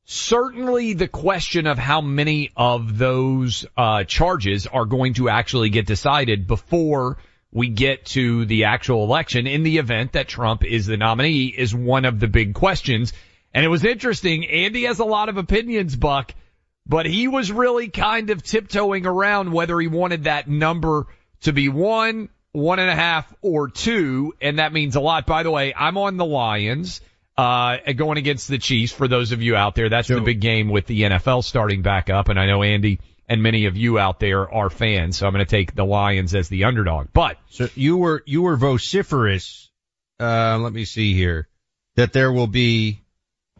certainly 0.05 0.93
the 0.93 1.09
question 1.09 1.67
of 1.67 1.79
how 1.79 2.01
many 2.01 2.51
of 2.57 2.99
those 2.99 3.65
uh, 3.77 4.05
charges 4.05 4.67
are 4.67 4.85
going 4.85 5.15
to 5.15 5.29
actually 5.29 5.71
get 5.71 5.87
decided 5.87 6.47
before 6.47 7.17
we 7.53 7.69
get 7.69 8.05
to 8.05 8.45
the 8.45 8.65
actual 8.65 9.05
election 9.05 9.47
in 9.47 9.63
the 9.63 9.79
event 9.79 10.13
that 10.13 10.29
Trump 10.29 10.65
is 10.65 10.87
the 10.87 10.97
nominee 10.97 11.47
is 11.47 11.75
one 11.75 12.05
of 12.05 12.21
the 12.21 12.29
big 12.29 12.55
questions. 12.55 13.13
And 13.55 13.65
it 13.65 13.69
was 13.69 13.85
interesting. 13.85 14.47
Andy 14.47 14.85
has 14.85 14.99
a 14.99 15.05
lot 15.05 15.29
of 15.29 15.37
opinions, 15.37 15.97
Buck, 15.97 16.35
but 16.87 17.07
he 17.07 17.29
was 17.29 17.51
really 17.51 17.89
kind 17.89 18.31
of 18.31 18.43
tiptoeing 18.43 19.07
around 19.07 19.53
whether 19.53 19.79
he 19.81 19.89
wanted 19.89 20.25
that 20.25 20.49
number 20.49 21.07
to 21.43 21.53
be 21.53 21.69
one, 21.69 22.29
one 22.53 22.79
and 22.79 22.91
a 22.91 22.95
half, 22.95 23.33
or 23.43 23.69
two. 23.69 24.35
And 24.41 24.59
that 24.59 24.73
means 24.73 24.97
a 24.97 25.01
lot. 25.01 25.27
By 25.27 25.43
the 25.43 25.51
way, 25.51 25.75
I'm 25.77 25.97
on 25.99 26.17
the 26.17 26.25
Lions, 26.25 27.01
uh, 27.37 27.79
going 27.95 28.19
against 28.19 28.49
the 28.49 28.59
Chiefs 28.59 28.93
for 28.93 29.09
those 29.09 29.33
of 29.33 29.43
you 29.43 29.57
out 29.57 29.75
there. 29.75 29.89
That's 29.89 30.09
the 30.09 30.21
big 30.21 30.41
game 30.41 30.69
with 30.69 30.87
the 30.87 31.03
NFL 31.03 31.45
starting 31.45 31.83
back 31.83 32.11
up. 32.11 32.29
And 32.29 32.39
I 32.39 32.47
know 32.47 32.63
Andy 32.63 33.01
and 33.31 33.45
many 33.45 33.67
of 33.67 33.77
you 33.77 33.97
out 33.99 34.19
there 34.19 34.53
are 34.53 34.69
fans. 34.69 35.17
So 35.17 35.27
I'm 35.27 35.33
going 35.33 35.47
to 35.47 35.51
take 35.51 35.75
the 35.75 35.85
Lions 35.85 36.35
as 36.35 36.49
the 36.49 36.65
underdog. 36.65 37.09
But 37.13 37.39
so 37.49 37.69
you 37.77 37.97
were 37.97 38.23
you 38.27 38.43
were 38.43 38.57
vociferous. 38.57 39.71
Uh, 40.19 40.59
let 40.59 40.73
me 40.73 40.85
see 40.85 41.15
here 41.15 41.49
that 41.95 42.13
there 42.13 42.33
will 42.33 42.49
be 42.49 43.01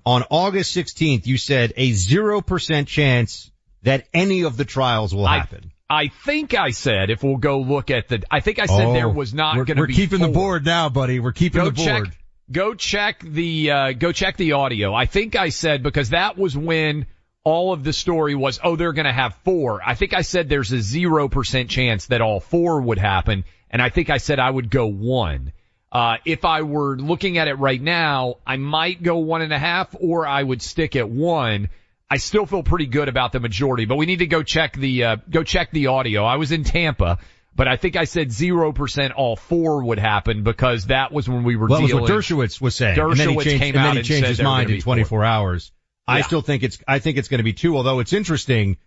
on 0.05 0.25
August 0.29 0.77
16th. 0.77 1.27
You 1.27 1.39
said 1.39 1.73
a 1.77 1.93
zero 1.93 2.41
percent 2.41 2.89
chance 2.89 3.51
that 3.83 4.09
any 4.13 4.43
of 4.43 4.57
the 4.57 4.65
trials 4.65 5.15
will 5.15 5.27
happen. 5.27 5.71
I, 5.91 6.09
think 6.09 6.55
I 6.55 6.71
said 6.71 7.11
if 7.11 7.23
we'll 7.23 7.37
go 7.37 7.61
look 7.61 7.91
at 7.91 8.09
the. 8.09 8.23
I 8.31 8.41
think 8.41 8.59
I 8.59 8.67
said 8.67 8.87
oh, 8.87 8.93
there 8.93 9.09
was 9.09 9.35
not 9.35 9.55
going 9.55 9.67
to 9.67 9.75
be. 9.75 9.81
We're 9.81 9.87
keeping 9.89 10.19
four. 10.19 10.29
the 10.29 10.33
board 10.33 10.65
now, 10.65 10.89
buddy. 10.89 11.21
We're 11.21 11.33
keeping 11.33 11.61
go 11.61 11.71
the 11.71 11.73
board. 11.73 12.05
Check, 12.07 12.19
go 12.51 12.75
check 12.75 13.21
the 13.21 13.71
uh, 13.71 13.93
go 13.93 14.13
check 14.13 14.37
the 14.37 14.53
audio. 14.53 14.95
I 14.95 15.07
think 15.07 15.37
I 15.37 15.49
said 15.49 15.83
because 15.83 16.11
that 16.11 16.39
was 16.39 16.57
when 16.57 17.07
all 17.45 17.73
of 17.73 17.85
the 17.85 17.93
story 17.93 18.35
was, 18.35 18.61
oh, 18.63 18.77
they're 18.77 18.93
going 18.93 19.07
to 19.07 19.13
have 19.13 19.35
four. 19.45 19.81
I 19.85 19.95
think 19.95 20.15
I 20.15 20.23
said 20.23 20.49
there's 20.49 20.73
a 20.73 20.77
0% 20.77 21.69
chance 21.69 22.07
that 22.07 22.21
all 22.21 22.41
four 22.41 22.81
would 22.81 22.99
happen. 22.99 23.45
And 23.71 23.81
I 23.81 23.89
think 23.89 24.11
I 24.11 24.19
said 24.19 24.39
I 24.39 24.51
would 24.51 24.71
go 24.71 24.87
one. 24.87 25.53
Uh, 25.93 26.19
if 26.25 26.45
I 26.45 26.63
were 26.63 26.97
looking 26.97 27.39
at 27.39 27.49
it 27.49 27.55
right 27.55 27.81
now, 27.81 28.37
I 28.47 28.57
might 28.57 29.03
go 29.03 29.19
one 29.19 29.43
and 29.43 29.53
a 29.53 29.59
half 29.59 29.95
or 29.99 30.27
I 30.27 30.43
would 30.43 30.63
stick 30.63 30.97
at 30.97 31.09
one. 31.09 31.69
I 32.11 32.17
still 32.17 32.45
feel 32.45 32.63
pretty 32.65 32.87
good 32.87 33.09
about 33.09 33.33
the 33.33 33.41
majority, 33.41 33.85
but 33.85 33.97
we 33.97 34.07
need 34.07 34.19
to 34.19 34.27
go 34.27 34.43
check 34.43 34.77
the, 34.77 35.05
uh, 35.05 35.17
go 35.29 35.45
check 35.45 35.71
the 35.71 35.87
audio. 35.89 36.25
I 36.25 36.37
was 36.37 36.51
in 36.51 36.65
Tampa, 36.65 37.19
but 37.55 37.69
I 37.69 37.77
think 37.77 37.97
I 37.97 38.05
said 38.05 38.31
0% 38.31 39.13
all 39.17 39.37
four 39.37 39.85
would 39.85 39.99
happen 39.99 40.43
because 40.43 40.87
that 40.87 41.13
was 41.13 41.29
when 41.29 41.45
we 41.45 41.55
were 41.55 41.69
well, 41.69 41.81
dealing. 41.81 41.95
That 41.95 42.03
was 42.03 42.11
what 42.11 42.19
Dershowitz 42.19 42.61
was 42.61 42.75
saying. 42.75 42.99
Dershowitz 42.99 43.11
and 43.11 43.21
then 43.21 43.29
he 43.29 43.37
changed, 43.37 43.63
came 43.63 43.77
and 43.77 43.87
out 43.87 43.97
and 43.97 44.05
changed 44.05 44.29
his 44.29 44.43
mind 44.43 44.71
in 44.71 44.77
be 44.77 44.83
24 44.83 45.25
hours. 45.25 45.73
I 46.09 46.23
still 46.23 46.43
think 46.43 46.65
it's, 46.65 46.79
I 46.89 46.99
think 46.99 47.19
it's 47.19 47.29
going 47.29 47.39
to 47.39 47.45
be 47.45 47.53
two, 47.53 47.77
although 47.77 48.01
it's 48.01 48.13
interesting. 48.13 48.79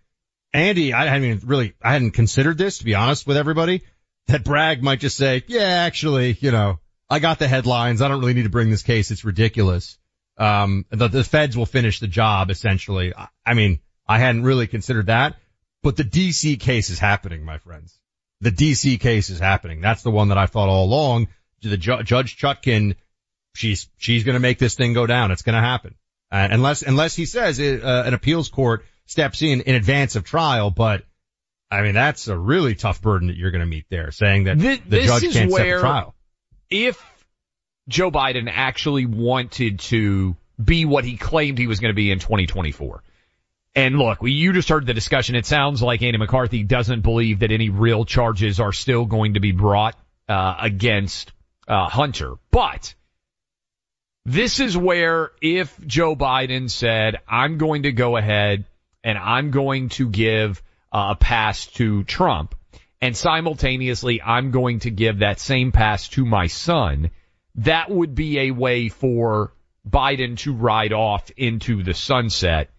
Andy, 0.52 0.92
I 0.92 1.06
hadn't 1.06 1.24
even 1.24 1.48
really, 1.48 1.72
I 1.82 1.94
hadn't 1.94 2.10
considered 2.10 2.58
this 2.58 2.78
to 2.78 2.84
be 2.84 2.94
honest 2.94 3.26
with 3.26 3.38
everybody, 3.38 3.82
that 4.26 4.44
Bragg 4.44 4.82
might 4.82 5.00
just 5.00 5.16
say, 5.16 5.42
yeah, 5.46 5.84
actually, 5.86 6.36
you 6.40 6.50
know, 6.50 6.78
I 7.08 7.18
got 7.18 7.38
the 7.38 7.48
headlines. 7.48 8.02
I 8.02 8.08
don't 8.08 8.20
really 8.20 8.34
need 8.34 8.44
to 8.44 8.50
bring 8.50 8.70
this 8.70 8.82
case. 8.82 9.10
It's 9.10 9.24
ridiculous. 9.24 9.98
Um, 10.36 10.84
the, 10.90 11.08
the 11.08 11.24
feds 11.24 11.56
will 11.56 11.66
finish 11.66 12.00
the 12.00 12.06
job 12.08 12.50
essentially. 12.50 13.14
I, 13.14 13.28
I 13.46 13.54
mean, 13.54 13.80
I 14.06 14.18
hadn't 14.18 14.42
really 14.42 14.66
considered 14.66 15.06
that, 15.06 15.36
but 15.82 15.96
the 15.96 16.04
DC 16.04 16.58
case 16.60 16.90
is 16.90 16.98
happening, 16.98 17.44
my 17.44 17.58
friends. 17.58 17.98
The 18.40 18.50
DC 18.50 19.00
case 19.00 19.30
is 19.30 19.38
happening. 19.38 19.80
That's 19.80 20.02
the 20.02 20.10
one 20.10 20.28
that 20.28 20.38
I 20.38 20.46
thought 20.46 20.68
all 20.68 20.84
along. 20.84 21.28
The 21.62 21.76
ju- 21.76 22.02
Judge 22.02 22.36
Chutkan, 22.36 22.96
she's, 23.54 23.88
she's 23.96 24.24
going 24.24 24.34
to 24.34 24.40
make 24.40 24.58
this 24.58 24.74
thing 24.74 24.92
go 24.92 25.06
down. 25.06 25.30
It's 25.30 25.42
going 25.42 25.54
to 25.54 25.60
happen. 25.60 25.94
Uh, 26.30 26.48
unless, 26.50 26.82
unless 26.82 27.14
he 27.14 27.26
says 27.26 27.58
it, 27.58 27.82
uh, 27.82 28.02
an 28.04 28.12
appeals 28.12 28.48
court 28.48 28.84
steps 29.06 29.42
in 29.42 29.60
in 29.62 29.74
advance 29.74 30.16
of 30.16 30.24
trial, 30.24 30.70
but 30.70 31.04
I 31.70 31.82
mean, 31.82 31.94
that's 31.94 32.28
a 32.28 32.36
really 32.36 32.74
tough 32.74 33.02
burden 33.02 33.28
that 33.28 33.36
you're 33.36 33.50
going 33.50 33.60
to 33.60 33.66
meet 33.66 33.86
there 33.90 34.10
saying 34.10 34.44
that 34.44 34.58
the 34.58 35.00
judge 35.02 35.32
can't 35.32 35.50
set 35.52 35.64
the 35.64 35.80
trial. 35.80 36.14
if 36.70 37.02
Joe 37.88 38.10
Biden 38.10 38.50
actually 38.52 39.06
wanted 39.06 39.80
to 39.80 40.36
be 40.62 40.84
what 40.84 41.04
he 41.04 41.16
claimed 41.16 41.58
he 41.58 41.66
was 41.66 41.80
going 41.80 41.90
to 41.90 41.96
be 41.96 42.10
in 42.10 42.18
2024. 42.18 43.02
And 43.76 43.98
look, 43.98 44.18
you 44.22 44.52
just 44.52 44.68
heard 44.68 44.86
the 44.86 44.94
discussion. 44.94 45.34
It 45.34 45.46
sounds 45.46 45.82
like 45.82 46.02
Andy 46.02 46.18
McCarthy 46.18 46.62
doesn't 46.62 47.00
believe 47.00 47.40
that 47.40 47.50
any 47.50 47.70
real 47.70 48.04
charges 48.04 48.60
are 48.60 48.72
still 48.72 49.04
going 49.04 49.34
to 49.34 49.40
be 49.40 49.52
brought 49.52 49.96
uh, 50.28 50.56
against 50.60 51.32
uh, 51.66 51.88
Hunter. 51.88 52.34
But 52.50 52.94
this 54.24 54.60
is 54.60 54.76
where 54.76 55.32
if 55.42 55.78
Joe 55.84 56.14
Biden 56.14 56.70
said, 56.70 57.18
I'm 57.28 57.58
going 57.58 57.82
to 57.82 57.92
go 57.92 58.16
ahead 58.16 58.64
and 59.02 59.18
I'm 59.18 59.50
going 59.50 59.88
to 59.90 60.08
give 60.08 60.62
uh, 60.92 61.08
a 61.10 61.16
pass 61.16 61.66
to 61.66 62.04
Trump 62.04 62.54
and 63.04 63.14
simultaneously 63.14 64.22
I'm 64.22 64.50
going 64.50 64.78
to 64.80 64.90
give 64.90 65.18
that 65.18 65.38
same 65.38 65.72
pass 65.72 66.08
to 66.10 66.24
my 66.24 66.46
son, 66.46 67.10
that 67.56 67.90
would 67.90 68.14
be 68.14 68.38
a 68.40 68.50
way 68.50 68.88
for 68.88 69.52
Biden 69.88 70.36
to 70.38 70.54
ride 70.54 70.92
off 70.92 71.30
into 71.36 71.82
the 71.82 71.94
sunset 71.94 72.70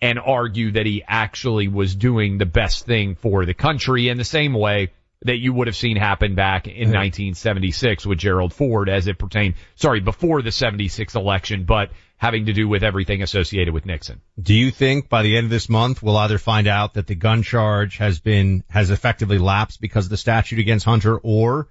and 0.00 0.18
argue 0.18 0.72
that 0.72 0.86
he 0.86 1.02
actually 1.06 1.68
was 1.68 1.94
doing 1.94 2.38
the 2.38 2.46
best 2.46 2.86
thing 2.86 3.14
for 3.14 3.46
the 3.46 3.54
country 3.54 4.08
in 4.08 4.18
the 4.18 4.24
same 4.24 4.52
way 4.52 4.90
that 5.22 5.38
you 5.38 5.52
would 5.52 5.66
have 5.66 5.76
seen 5.76 5.96
happen 5.96 6.34
back 6.34 6.66
in 6.66 6.88
1976 6.90 8.04
with 8.04 8.18
Gerald 8.18 8.52
Ford 8.52 8.88
as 8.88 9.06
it 9.06 9.18
pertained, 9.18 9.54
sorry, 9.74 10.00
before 10.00 10.42
the 10.42 10.52
76 10.52 11.14
election, 11.14 11.64
but 11.64 11.90
having 12.16 12.46
to 12.46 12.52
do 12.52 12.68
with 12.68 12.84
everything 12.84 13.22
associated 13.22 13.72
with 13.72 13.86
Nixon. 13.86 14.20
Do 14.40 14.54
you 14.54 14.70
think 14.70 15.08
by 15.08 15.22
the 15.22 15.36
end 15.36 15.44
of 15.44 15.50
this 15.50 15.68
month 15.68 16.02
we'll 16.02 16.16
either 16.18 16.38
find 16.38 16.66
out 16.66 16.94
that 16.94 17.06
the 17.06 17.14
gun 17.14 17.42
charge 17.42 17.96
has 17.96 18.20
been, 18.20 18.64
has 18.68 18.90
effectively 18.90 19.38
lapsed 19.38 19.80
because 19.80 20.06
of 20.06 20.10
the 20.10 20.16
statute 20.16 20.58
against 20.58 20.84
Hunter 20.84 21.18
or 21.18 21.68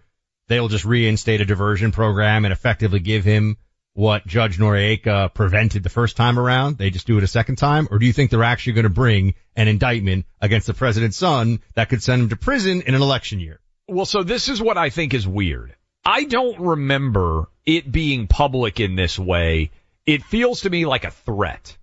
they'll 0.47 0.67
just 0.67 0.85
reinstate 0.85 1.41
a 1.41 1.45
diversion 1.45 1.91
program 1.91 2.45
and 2.45 2.51
effectively 2.51 2.99
give 2.99 3.23
him 3.23 3.57
what 3.93 4.25
Judge 4.25 4.57
Noreika 4.57 5.33
prevented 5.33 5.83
the 5.83 5.89
first 5.89 6.17
time 6.17 6.39
around? 6.39 6.77
They 6.77 6.89
just 6.89 7.07
do 7.07 7.17
it 7.17 7.23
a 7.23 7.27
second 7.27 7.57
time? 7.57 7.87
Or 7.91 7.99
do 7.99 8.05
you 8.05 8.13
think 8.13 8.31
they're 8.31 8.43
actually 8.43 8.73
going 8.73 8.83
to 8.83 8.89
bring 8.89 9.35
an 9.55 9.67
indictment 9.67 10.25
against 10.41 10.67
the 10.67 10.73
president's 10.73 11.17
son 11.17 11.61
that 11.75 11.89
could 11.89 12.01
send 12.01 12.23
him 12.23 12.29
to 12.29 12.35
prison 12.35 12.81
in 12.81 12.95
an 12.95 13.01
election 13.01 13.39
year? 13.39 13.59
Well, 13.87 14.05
so 14.05 14.23
this 14.23 14.49
is 14.49 14.61
what 14.61 14.77
I 14.77 14.89
think 14.89 15.13
is 15.13 15.27
weird. 15.27 15.75
I 16.05 16.23
don't 16.23 16.59
remember 16.59 17.49
it 17.65 17.91
being 17.91 18.27
public 18.27 18.79
in 18.79 18.95
this 18.95 19.17
way. 19.17 19.71
It 20.05 20.23
feels 20.23 20.61
to 20.61 20.69
me 20.69 20.85
like 20.85 21.05
a 21.05 21.11
threat. 21.11 21.77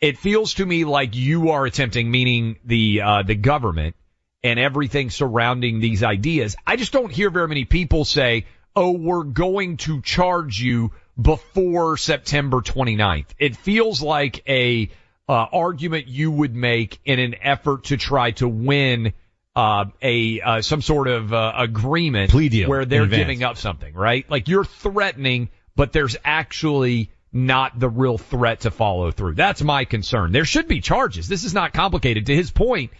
It 0.00 0.18
feels 0.18 0.54
to 0.54 0.66
me 0.66 0.84
like 0.84 1.14
you 1.14 1.50
are 1.50 1.66
attempting, 1.66 2.10
meaning 2.10 2.56
the 2.64 3.00
uh, 3.02 3.22
the 3.22 3.34
government 3.34 3.96
and 4.44 4.58
everything 4.60 5.10
surrounding 5.10 5.80
these 5.80 6.04
ideas. 6.04 6.54
I 6.66 6.76
just 6.76 6.92
don't 6.92 7.10
hear 7.10 7.30
very 7.30 7.48
many 7.48 7.64
people 7.64 8.04
say, 8.04 8.44
"Oh, 8.76 8.92
we're 8.92 9.24
going 9.24 9.78
to 9.78 10.02
charge 10.02 10.60
you 10.60 10.92
before 11.20 11.96
September 11.96 12.58
29th." 12.58 13.28
It 13.38 13.56
feels 13.56 14.02
like 14.02 14.42
a 14.46 14.90
uh, 15.28 15.32
argument 15.32 16.06
you 16.06 16.30
would 16.30 16.54
make 16.54 17.00
in 17.06 17.18
an 17.18 17.34
effort 17.40 17.84
to 17.84 17.96
try 17.96 18.32
to 18.32 18.46
win 18.46 19.14
uh, 19.56 19.86
a 20.02 20.40
uh, 20.40 20.62
some 20.62 20.82
sort 20.82 21.08
of 21.08 21.32
uh, 21.32 21.52
agreement 21.56 22.30
where 22.68 22.84
they're 22.84 23.06
giving 23.06 23.42
up 23.42 23.56
something, 23.56 23.94
right? 23.94 24.28
Like 24.28 24.48
you're 24.48 24.64
threatening, 24.64 25.48
but 25.74 25.92
there's 25.92 26.16
actually 26.22 27.10
not 27.32 27.78
the 27.78 27.88
real 27.88 28.18
threat 28.18 28.60
to 28.60 28.70
follow 28.70 29.10
through. 29.10 29.34
That's 29.34 29.62
my 29.62 29.84
concern. 29.86 30.32
There 30.32 30.44
should 30.44 30.68
be 30.68 30.80
charges. 30.80 31.28
This 31.28 31.44
is 31.44 31.54
not 31.54 31.72
complicated. 31.72 32.26
To 32.26 32.34
his 32.34 32.50
point, 32.50 32.90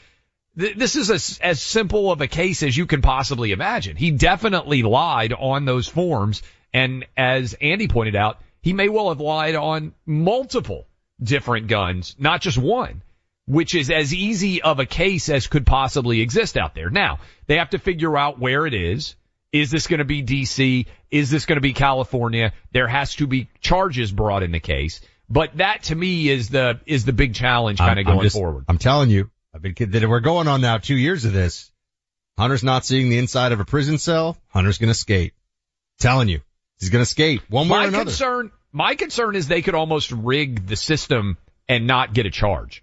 th- 0.59 0.77
this 0.77 0.97
is 0.97 1.11
as, 1.11 1.39
as 1.43 1.63
simple 1.63 2.11
of 2.11 2.21
a 2.21 2.27
case 2.27 2.63
as 2.63 2.77
you 2.77 2.87
can 2.87 3.03
possibly 3.03 3.53
imagine. 3.53 3.97
He 3.97 4.11
definitely 4.11 4.83
lied 4.83 5.33
on 5.33 5.65
those 5.65 5.87
forms, 5.87 6.43
and 6.73 7.07
as 7.17 7.55
Andy 7.55 7.89
pointed 7.89 8.17
out, 8.17 8.41
he 8.63 8.73
may 8.73 8.89
well 8.89 9.11
have 9.11 9.21
lied 9.21 9.55
on 9.55 9.93
multiple 10.07 10.87
different 11.23 11.69
guns, 11.69 12.17
not 12.19 12.41
just 12.41 12.59
one 12.59 13.03
which 13.47 13.75
is 13.75 13.91
as 13.91 14.15
easy 14.15 14.63
of 14.63 14.79
a 14.79 14.87
case 14.87 15.29
as 15.29 15.47
could 15.47 15.67
possibly 15.67 16.21
exist 16.21 16.57
out 16.57 16.75
there. 16.75 16.91
Now, 16.91 17.19
they 17.47 17.59
have 17.59 17.71
to 17.71 17.79
figure 17.79 18.17
out 18.17 18.39
where 18.39 18.67
it 18.67 18.75
is. 18.75 19.17
Is 19.53 19.71
this 19.71 19.87
going 19.87 19.99
to 19.99 20.05
be 20.05 20.23
DC? 20.23 20.87
Is 21.11 21.31
this 21.31 21.47
going 21.47 21.57
to 21.57 21.61
be 21.63 21.73
California? 21.73 22.53
There 22.73 22.89
has 22.89 23.15
to 23.17 23.27
be 23.27 23.49
charges 23.61 24.11
brought 24.11 24.43
in 24.43 24.51
the 24.51 24.61
case. 24.61 25.01
But 25.29 25.57
that 25.59 25.85
to 25.85 25.95
me 25.95 26.29
is 26.29 26.49
the, 26.49 26.81
is 26.87 27.05
the 27.05 27.13
big 27.13 27.35
challenge 27.35 27.79
kind 27.79 27.99
of 27.99 28.07
going 28.07 28.23
just- 28.23 28.37
forward. 28.37 28.65
I'm 28.69 28.79
telling 28.79 29.11
you, 29.11 29.31
I've 29.55 29.63
been 29.63 29.75
kid- 29.75 29.93
that 29.93 30.09
we're 30.09 30.21
going 30.21 30.49
on 30.49 30.61
now 30.61 30.79
two 30.79 30.97
years 30.97 31.25
of 31.25 31.33
this. 31.33 31.71
Hunter's 32.37 32.65
not 32.65 32.85
seeing 32.85 33.09
the 33.09 33.19
inside 33.19 33.53
of 33.53 33.61
a 33.61 33.65
prison 33.65 33.99
cell. 33.99 34.37
Hunter's 34.49 34.79
gonna 34.79 34.95
skate. 34.95 35.33
Telling 36.01 36.29
you, 36.29 36.41
he's 36.81 36.91
gonna 36.91 37.05
skate 37.07 37.43
one 37.49 37.69
way 37.69 37.79
My 37.79 37.85
or 37.85 37.89
another. 37.89 38.05
concern, 38.07 38.51
my 38.73 38.97
concern 38.97 39.37
is 39.37 39.47
they 39.47 39.63
could 39.63 39.77
almost 39.77 40.11
rig 40.11 40.67
the 40.67 40.75
system 40.75 41.39
and 41.69 41.87
not 41.87 42.13
get 42.13 42.27
a 42.27 42.31
charge. 42.31 42.83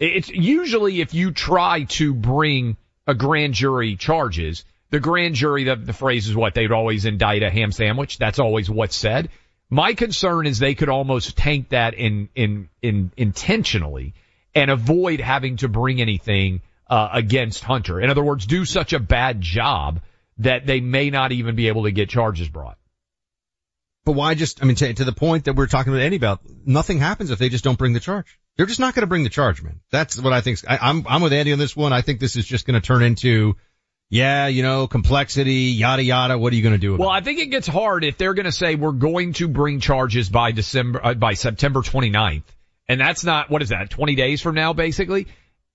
It's 0.00 0.28
usually 0.28 1.00
if 1.00 1.14
you 1.14 1.30
try 1.30 1.84
to 1.84 2.12
bring 2.12 2.76
a 3.06 3.14
grand 3.14 3.54
jury 3.54 3.94
charges, 3.94 4.64
the 4.90 4.98
grand 5.00 5.36
jury, 5.36 5.64
the, 5.64 5.76
the 5.76 5.92
phrase 5.92 6.28
is 6.28 6.34
what 6.34 6.54
they'd 6.54 6.72
always 6.72 7.04
indict 7.04 7.42
a 7.44 7.50
ham 7.50 7.70
sandwich. 7.70 8.18
That's 8.18 8.40
always 8.40 8.68
what's 8.68 8.96
said. 8.96 9.28
My 9.70 9.94
concern 9.94 10.46
is 10.46 10.58
they 10.58 10.74
could 10.74 10.88
almost 10.88 11.36
tank 11.36 11.68
that 11.70 11.94
in, 11.94 12.28
in, 12.34 12.68
in 12.82 13.12
intentionally 13.16 14.14
and 14.54 14.70
avoid 14.70 15.20
having 15.20 15.56
to 15.58 15.68
bring 15.68 16.00
anything, 16.00 16.62
uh, 16.88 17.08
against 17.12 17.62
Hunter. 17.64 18.00
In 18.00 18.10
other 18.10 18.24
words, 18.24 18.46
do 18.46 18.64
such 18.64 18.92
a 18.92 18.98
bad 18.98 19.40
job 19.40 20.00
that 20.38 20.66
they 20.66 20.80
may 20.80 21.10
not 21.10 21.32
even 21.32 21.54
be 21.54 21.68
able 21.68 21.84
to 21.84 21.90
get 21.90 22.08
charges 22.08 22.48
brought. 22.48 22.78
But 24.04 24.12
why 24.12 24.34
just, 24.34 24.62
I 24.62 24.66
mean, 24.66 24.76
to, 24.76 24.94
to 24.94 25.04
the 25.04 25.12
point 25.12 25.44
that 25.44 25.54
we're 25.54 25.66
talking 25.66 25.92
about 25.92 26.02
Eddie 26.02 26.16
about, 26.16 26.40
nothing 26.64 26.98
happens 26.98 27.30
if 27.30 27.38
they 27.38 27.50
just 27.50 27.64
don't 27.64 27.76
bring 27.76 27.92
the 27.92 28.00
charge. 28.00 28.38
They're 28.56 28.66
just 28.66 28.80
not 28.80 28.94
going 28.94 29.02
to 29.02 29.06
bring 29.06 29.22
the 29.22 29.28
charge, 29.28 29.62
man. 29.62 29.80
That's 29.90 30.18
what 30.18 30.32
I 30.32 30.40
think. 30.40 30.60
I, 30.66 30.78
I'm, 30.80 31.06
I'm 31.06 31.20
with 31.20 31.32
Andy 31.32 31.52
on 31.52 31.58
this 31.58 31.76
one. 31.76 31.92
I 31.92 32.00
think 32.00 32.18
this 32.18 32.34
is 32.34 32.46
just 32.46 32.66
going 32.66 32.80
to 32.80 32.84
turn 32.84 33.02
into, 33.02 33.56
yeah, 34.08 34.46
you 34.46 34.62
know, 34.62 34.86
complexity, 34.86 35.74
yada 35.76 36.02
yada. 36.02 36.38
What 36.38 36.52
are 36.52 36.56
you 36.56 36.62
going 36.62 36.74
to 36.74 36.78
do 36.78 36.96
Well, 36.96 37.10
I 37.10 37.20
think 37.20 37.38
it 37.38 37.46
gets 37.46 37.66
hard 37.66 38.02
if 38.02 38.16
they're 38.16 38.34
going 38.34 38.46
to 38.46 38.52
say 38.52 38.76
we're 38.76 38.92
going 38.92 39.34
to 39.34 39.46
bring 39.46 39.80
charges 39.80 40.30
by 40.30 40.52
December, 40.52 41.04
uh, 41.04 41.14
by 41.14 41.34
September 41.34 41.80
29th. 41.80 42.44
And 42.88 43.00
that's 43.00 43.24
not, 43.24 43.50
what 43.50 43.62
is 43.62 43.68
that, 43.68 43.90
20 43.90 44.14
days 44.14 44.40
from 44.40 44.54
now, 44.54 44.72
basically? 44.72 45.26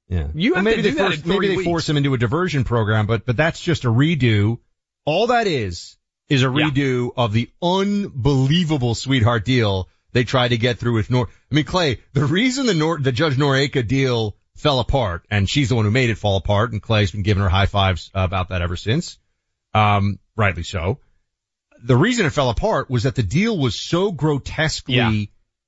Yeah. 0.10 0.28
You 0.34 0.56
have 0.56 0.64
maybe 0.64 0.82
to 0.82 0.92
they 0.92 0.98
force, 0.98 1.26
maybe 1.26 1.56
they 1.56 1.64
force 1.64 1.88
him 1.88 1.98
into 1.98 2.14
a 2.14 2.18
diversion 2.18 2.64
program, 2.64 3.06
but, 3.08 3.26
but 3.26 3.38
that's 3.38 3.60
just 3.62 3.86
a 3.86 3.90
redo. 3.90 4.60
All 5.06 5.28
that 5.28 5.48
is, 5.48 5.98
is 6.30 6.42
a 6.44 6.48
Yeah. 6.48 6.70
redo 6.70 7.12
of 7.16 7.32
the 7.34 7.50
unbelievable 7.62 8.96
sweetheart 8.96 9.46
deal 9.46 9.90
they 10.12 10.24
tried 10.24 10.50
to 10.50 10.58
get 10.58 10.78
through 10.80 10.94
with 10.94 11.10
Nor, 11.10 11.28
I 11.52 11.56
mean, 11.56 11.66
Clay, 11.66 12.00
the 12.14 12.26
reason 12.26 12.66
the 12.68 12.74
Nor, 12.74 13.00
the 13.00 13.12
Judge 13.12 13.36
Noreika 13.36 13.86
deal 13.88 14.36
fell 14.56 14.80
apart, 14.80 15.26
and 15.32 15.50
she's 15.50 15.70
the 15.70 15.76
one 15.76 15.86
who 15.86 15.92
made 15.92 16.12
it 16.12 16.18
fall 16.20 16.38
apart, 16.38 16.72
and 16.72 16.82
Clay's 16.82 17.12
been 17.12 17.24
giving 17.24 17.42
her 17.42 17.50
high 17.50 17.66
fives 17.66 18.12
about 18.14 18.50
that 18.50 18.62
ever 18.62 18.76
since. 18.76 19.18
Um, 19.74 20.20
rightly 20.36 20.62
so. 20.64 21.00
The 21.84 21.98
reason 21.98 22.26
it 22.28 22.30
fell 22.30 22.50
apart 22.52 22.90
was 22.92 23.04
that 23.04 23.16
the 23.16 23.24
deal 23.24 23.58
was 23.58 23.80
so 23.80 24.12
grotesquely 24.12 24.96
Yeah. 24.96 25.26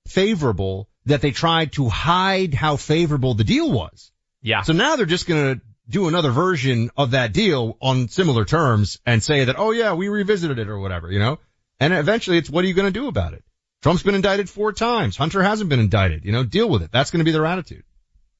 favorable 0.07 0.87
that 1.05 1.21
they 1.21 1.31
tried 1.31 1.73
to 1.73 1.87
hide 1.89 2.53
how 2.53 2.77
favorable 2.77 3.33
the 3.33 3.43
deal 3.43 3.71
was. 3.71 4.11
Yeah. 4.41 4.61
So 4.61 4.73
now 4.73 4.95
they're 4.95 5.05
just 5.05 5.27
going 5.27 5.55
to 5.55 5.61
do 5.87 6.07
another 6.07 6.31
version 6.31 6.89
of 6.97 7.11
that 7.11 7.33
deal 7.33 7.77
on 7.81 8.07
similar 8.07 8.45
terms 8.45 8.99
and 9.05 9.21
say 9.21 9.45
that, 9.45 9.55
oh 9.57 9.71
yeah, 9.71 9.93
we 9.93 10.07
revisited 10.09 10.57
it 10.57 10.67
or 10.67 10.79
whatever, 10.79 11.11
you 11.11 11.19
know? 11.19 11.39
And 11.79 11.93
eventually 11.93 12.37
it's 12.37 12.49
what 12.49 12.63
are 12.63 12.67
you 12.67 12.73
going 12.73 12.91
to 12.91 12.99
do 12.99 13.07
about 13.07 13.33
it? 13.33 13.43
Trump's 13.83 14.01
been 14.01 14.15
indicted 14.15 14.49
four 14.49 14.71
times. 14.71 15.15
Hunter 15.15 15.43
hasn't 15.43 15.69
been 15.69 15.79
indicted. 15.79 16.25
You 16.25 16.31
know, 16.31 16.43
deal 16.43 16.67
with 16.69 16.81
it. 16.81 16.91
That's 16.91 17.11
going 17.11 17.19
to 17.19 17.25
be 17.25 17.31
their 17.31 17.45
attitude. 17.45 17.83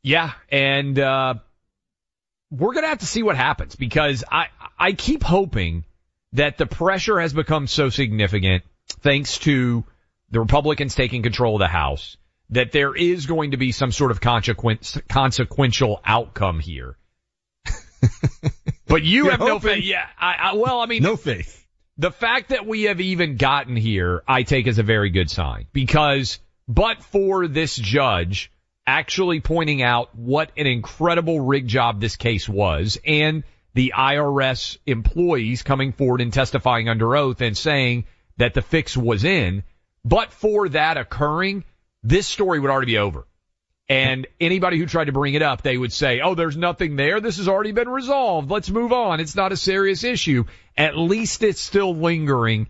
Yeah. 0.01 0.31
And, 0.49 0.97
uh, 0.97 1.35
we're 2.51 2.73
going 2.73 2.83
to 2.83 2.89
have 2.89 2.99
to 2.99 3.05
see 3.05 3.23
what 3.23 3.35
happens 3.35 3.75
because 3.75 4.23
I, 4.31 4.47
I 4.77 4.93
keep 4.93 5.23
hoping 5.23 5.83
that 6.33 6.57
the 6.57 6.65
pressure 6.65 7.19
has 7.19 7.33
become 7.33 7.67
so 7.67 7.89
significant 7.89 8.63
thanks 9.01 9.39
to 9.39 9.83
the 10.29 10.39
Republicans 10.39 10.95
taking 10.95 11.23
control 11.23 11.55
of 11.55 11.59
the 11.59 11.67
House 11.67 12.17
that 12.49 12.71
there 12.71 12.95
is 12.95 13.25
going 13.25 13.51
to 13.51 13.57
be 13.57 13.71
some 13.71 13.91
sort 13.91 14.11
of 14.11 14.21
consequence, 14.21 14.97
consequential 15.09 15.99
outcome 16.05 16.59
here. 16.59 16.97
but 18.87 19.03
you 19.03 19.23
You're 19.23 19.31
have 19.31 19.39
no 19.39 19.59
faith. 19.59 19.83
Yeah. 19.83 20.05
I, 20.19 20.35
I, 20.51 20.53
well, 20.55 20.79
I 20.79 20.85
mean, 20.85 21.01
No 21.03 21.15
faith. 21.15 21.65
the 21.97 22.11
fact 22.11 22.49
that 22.49 22.65
we 22.67 22.83
have 22.83 23.01
even 23.01 23.37
gotten 23.37 23.75
here, 23.75 24.23
I 24.27 24.43
take 24.43 24.67
as 24.67 24.77
a 24.77 24.83
very 24.83 25.09
good 25.09 25.29
sign 25.29 25.65
because, 25.73 26.39
but 26.67 27.03
for 27.03 27.47
this 27.47 27.75
judge 27.75 28.51
actually 28.87 29.39
pointing 29.39 29.81
out 29.81 30.13
what 30.15 30.51
an 30.57 30.67
incredible 30.67 31.39
rig 31.39 31.67
job 31.67 31.99
this 31.99 32.15
case 32.15 32.47
was 32.47 32.99
and 33.05 33.43
the 33.73 33.93
IRS 33.97 34.77
employees 34.85 35.63
coming 35.63 35.91
forward 35.91 36.21
and 36.21 36.31
testifying 36.31 36.87
under 36.87 37.15
oath 37.15 37.41
and 37.41 37.57
saying 37.57 38.05
that 38.37 38.53
the 38.53 38.61
fix 38.61 38.95
was 38.95 39.23
in, 39.23 39.63
but 40.05 40.31
for 40.31 40.69
that 40.69 40.97
occurring, 40.97 41.63
this 42.05 42.27
story 42.27 42.59
would 42.59 42.69
already 42.69 42.93
be 42.93 42.97
over. 42.99 43.25
And 43.89 44.25
anybody 44.39 44.79
who 44.79 44.85
tried 44.85 45.05
to 45.05 45.11
bring 45.11 45.33
it 45.33 45.41
up, 45.41 45.61
they 45.61 45.77
would 45.77 45.93
say, 45.93 46.21
oh, 46.21 46.33
there's 46.33 46.57
nothing 46.57 46.95
there. 46.95 47.19
This 47.19 47.37
has 47.37 47.47
already 47.47 47.71
been 47.71 47.89
resolved. 47.89 48.49
Let's 48.49 48.69
move 48.69 48.93
on. 48.93 49.19
It's 49.19 49.35
not 49.35 49.51
a 49.51 49.57
serious 49.57 50.03
issue. 50.03 50.45
At 50.77 50.97
least 50.97 51.43
it's 51.43 51.61
still 51.61 51.95
lingering, 51.95 52.67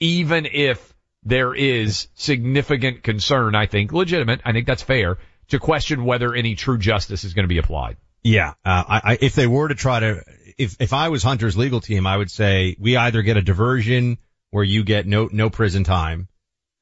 even 0.00 0.46
if 0.46 0.94
there 1.22 1.54
is 1.54 2.08
significant 2.14 3.02
concern, 3.02 3.54
I 3.54 3.66
think, 3.66 3.92
legitimate, 3.92 4.40
I 4.44 4.52
think 4.52 4.66
that's 4.66 4.82
fair, 4.82 5.18
to 5.48 5.58
question 5.58 6.04
whether 6.04 6.34
any 6.34 6.54
true 6.54 6.78
justice 6.78 7.24
is 7.24 7.34
going 7.34 7.44
to 7.44 7.48
be 7.48 7.58
applied. 7.58 7.96
Yeah. 8.22 8.54
Uh, 8.64 8.84
I, 8.88 9.00
I, 9.04 9.18
if 9.20 9.34
they 9.34 9.46
were 9.46 9.68
to 9.68 9.74
try 9.74 10.00
to, 10.00 10.22
if, 10.56 10.76
if 10.80 10.92
I 10.92 11.08
was 11.08 11.22
Hunter's 11.22 11.56
legal 11.56 11.80
team, 11.80 12.06
I 12.06 12.16
would 12.16 12.30
say 12.30 12.76
we 12.80 12.96
either 12.96 13.22
get 13.22 13.36
a 13.36 13.42
diversion 13.42 14.18
where 14.50 14.64
you 14.64 14.82
get 14.82 15.06
no, 15.06 15.28
no 15.30 15.50
prison 15.50 15.84
time. 15.84 16.28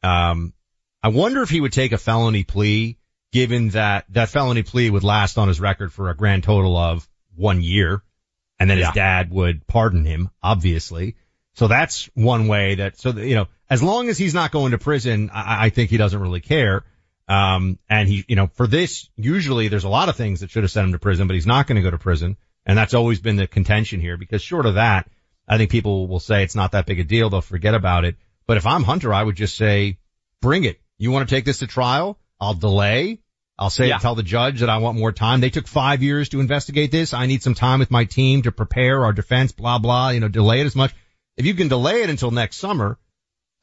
Um, 0.03 0.55
I 1.03 1.09
wonder 1.09 1.43
if 1.43 1.51
he 1.51 1.61
would 1.61 1.73
take 1.73 1.93
a 1.93 1.99
felony 1.99 2.45
plea 2.45 2.99
given 3.33 3.71
that 3.71 4.07
that 4.11 4.29
felony 4.29 4.63
plea 4.63 4.91
would 4.91 5.05
last 5.05 5.39
on 5.39 5.49
his 5.49 5.61
record 5.61 5.93
for 5.93 6.11
a 6.11 6.17
grand 6.17 6.43
total 6.45 6.77
of 6.77 7.07
one 7.35 7.61
year 7.63 8.03
and 8.59 8.71
then 8.71 8.79
Yeah. 8.79 8.87
his 8.87 8.95
dad 8.95 9.31
would 9.31 9.67
pardon 9.67 10.05
him, 10.05 10.31
obviously. 10.43 11.17
So 11.55 11.69
that's 11.69 12.09
one 12.15 12.49
way 12.49 12.77
that, 12.77 12.99
so, 12.99 13.13
that, 13.13 13.27
you 13.27 13.35
know, 13.35 13.47
as 13.69 13.83
long 13.83 14.09
as 14.09 14.19
he's 14.19 14.35
not 14.35 14.51
going 14.53 14.73
to 14.73 14.79
prison, 14.79 15.31
I, 15.33 15.67
I 15.67 15.71
think 15.71 15.91
he 15.91 15.97
doesn't 15.97 16.21
really 16.21 16.41
care. 16.41 16.85
Um, 17.29 17.79
and 17.89 18.09
he, 18.09 18.25
you 18.29 18.37
know, 18.37 18.49
for 18.55 18.67
this, 18.67 19.09
usually 19.17 19.69
there's 19.69 19.85
a 19.85 19.89
lot 19.89 20.09
of 20.09 20.17
things 20.17 20.41
that 20.41 20.51
should 20.51 20.63
have 20.65 20.71
sent 20.71 20.87
him 20.87 20.93
to 20.93 20.99
prison, 20.99 21.27
but 21.27 21.35
he's 21.35 21.47
not 21.47 21.67
going 21.67 21.77
to 21.77 21.83
go 21.83 21.91
to 21.91 21.99
prison. 21.99 22.37
And 22.65 22.77
that's 22.79 22.95
always 22.95 23.21
been 23.21 23.37
the 23.37 23.47
contention 23.47 24.01
here 24.01 24.17
because 24.17 24.43
short 24.43 24.67
of 24.67 24.75
that, 24.75 25.09
I 25.49 25.57
think 25.57 25.71
people 25.71 26.09
will 26.09 26.21
say 26.21 26.43
it's 26.43 26.55
not 26.55 26.73
that 26.73 26.87
big 26.87 27.01
a 27.01 27.05
deal. 27.05 27.31
They'll 27.31 27.41
forget 27.41 27.75
about 27.75 28.05
it. 28.05 28.17
But 28.47 28.57
if 28.57 28.67
I'm 28.67 28.83
Hunter, 28.83 29.13
I 29.13 29.23
would 29.23 29.37
just 29.37 29.57
say, 29.57 29.99
bring 30.41 30.65
it. 30.65 30.81
You 30.99 31.11
want 31.11 31.29
to 31.29 31.35
take 31.35 31.45
this 31.45 31.59
to 31.59 31.67
trial? 31.67 32.19
I'll 32.41 32.55
delay. 32.55 33.21
I'll 33.59 33.71
say, 33.71 33.89
Yeah. 33.89 33.99
tell 33.99 34.15
the 34.15 34.23
judge 34.23 34.61
that 34.61 34.69
I 34.69 34.79
want 34.79 34.99
more 34.99 35.13
time. 35.13 35.41
They 35.41 35.51
took 35.51 35.67
five 35.67 36.03
years 36.03 36.29
to 36.31 36.41
investigate 36.41 36.91
this. 36.91 37.15
I 37.15 37.27
need 37.27 37.43
some 37.43 37.55
time 37.55 37.79
with 37.79 37.91
my 37.91 38.05
team 38.05 38.43
to 38.43 38.53
prepare 38.53 39.05
our 39.05 39.13
defense, 39.15 39.53
blah, 39.53 39.79
blah, 39.79 40.11
you 40.11 40.21
know, 40.21 40.29
delay 40.29 40.61
it 40.61 40.67
as 40.67 40.77
much. 40.77 40.95
If 41.39 41.47
you 41.47 41.55
can 41.55 41.69
delay 41.69 42.03
it 42.03 42.11
until 42.11 42.31
next 42.31 42.57
summer, 42.57 42.99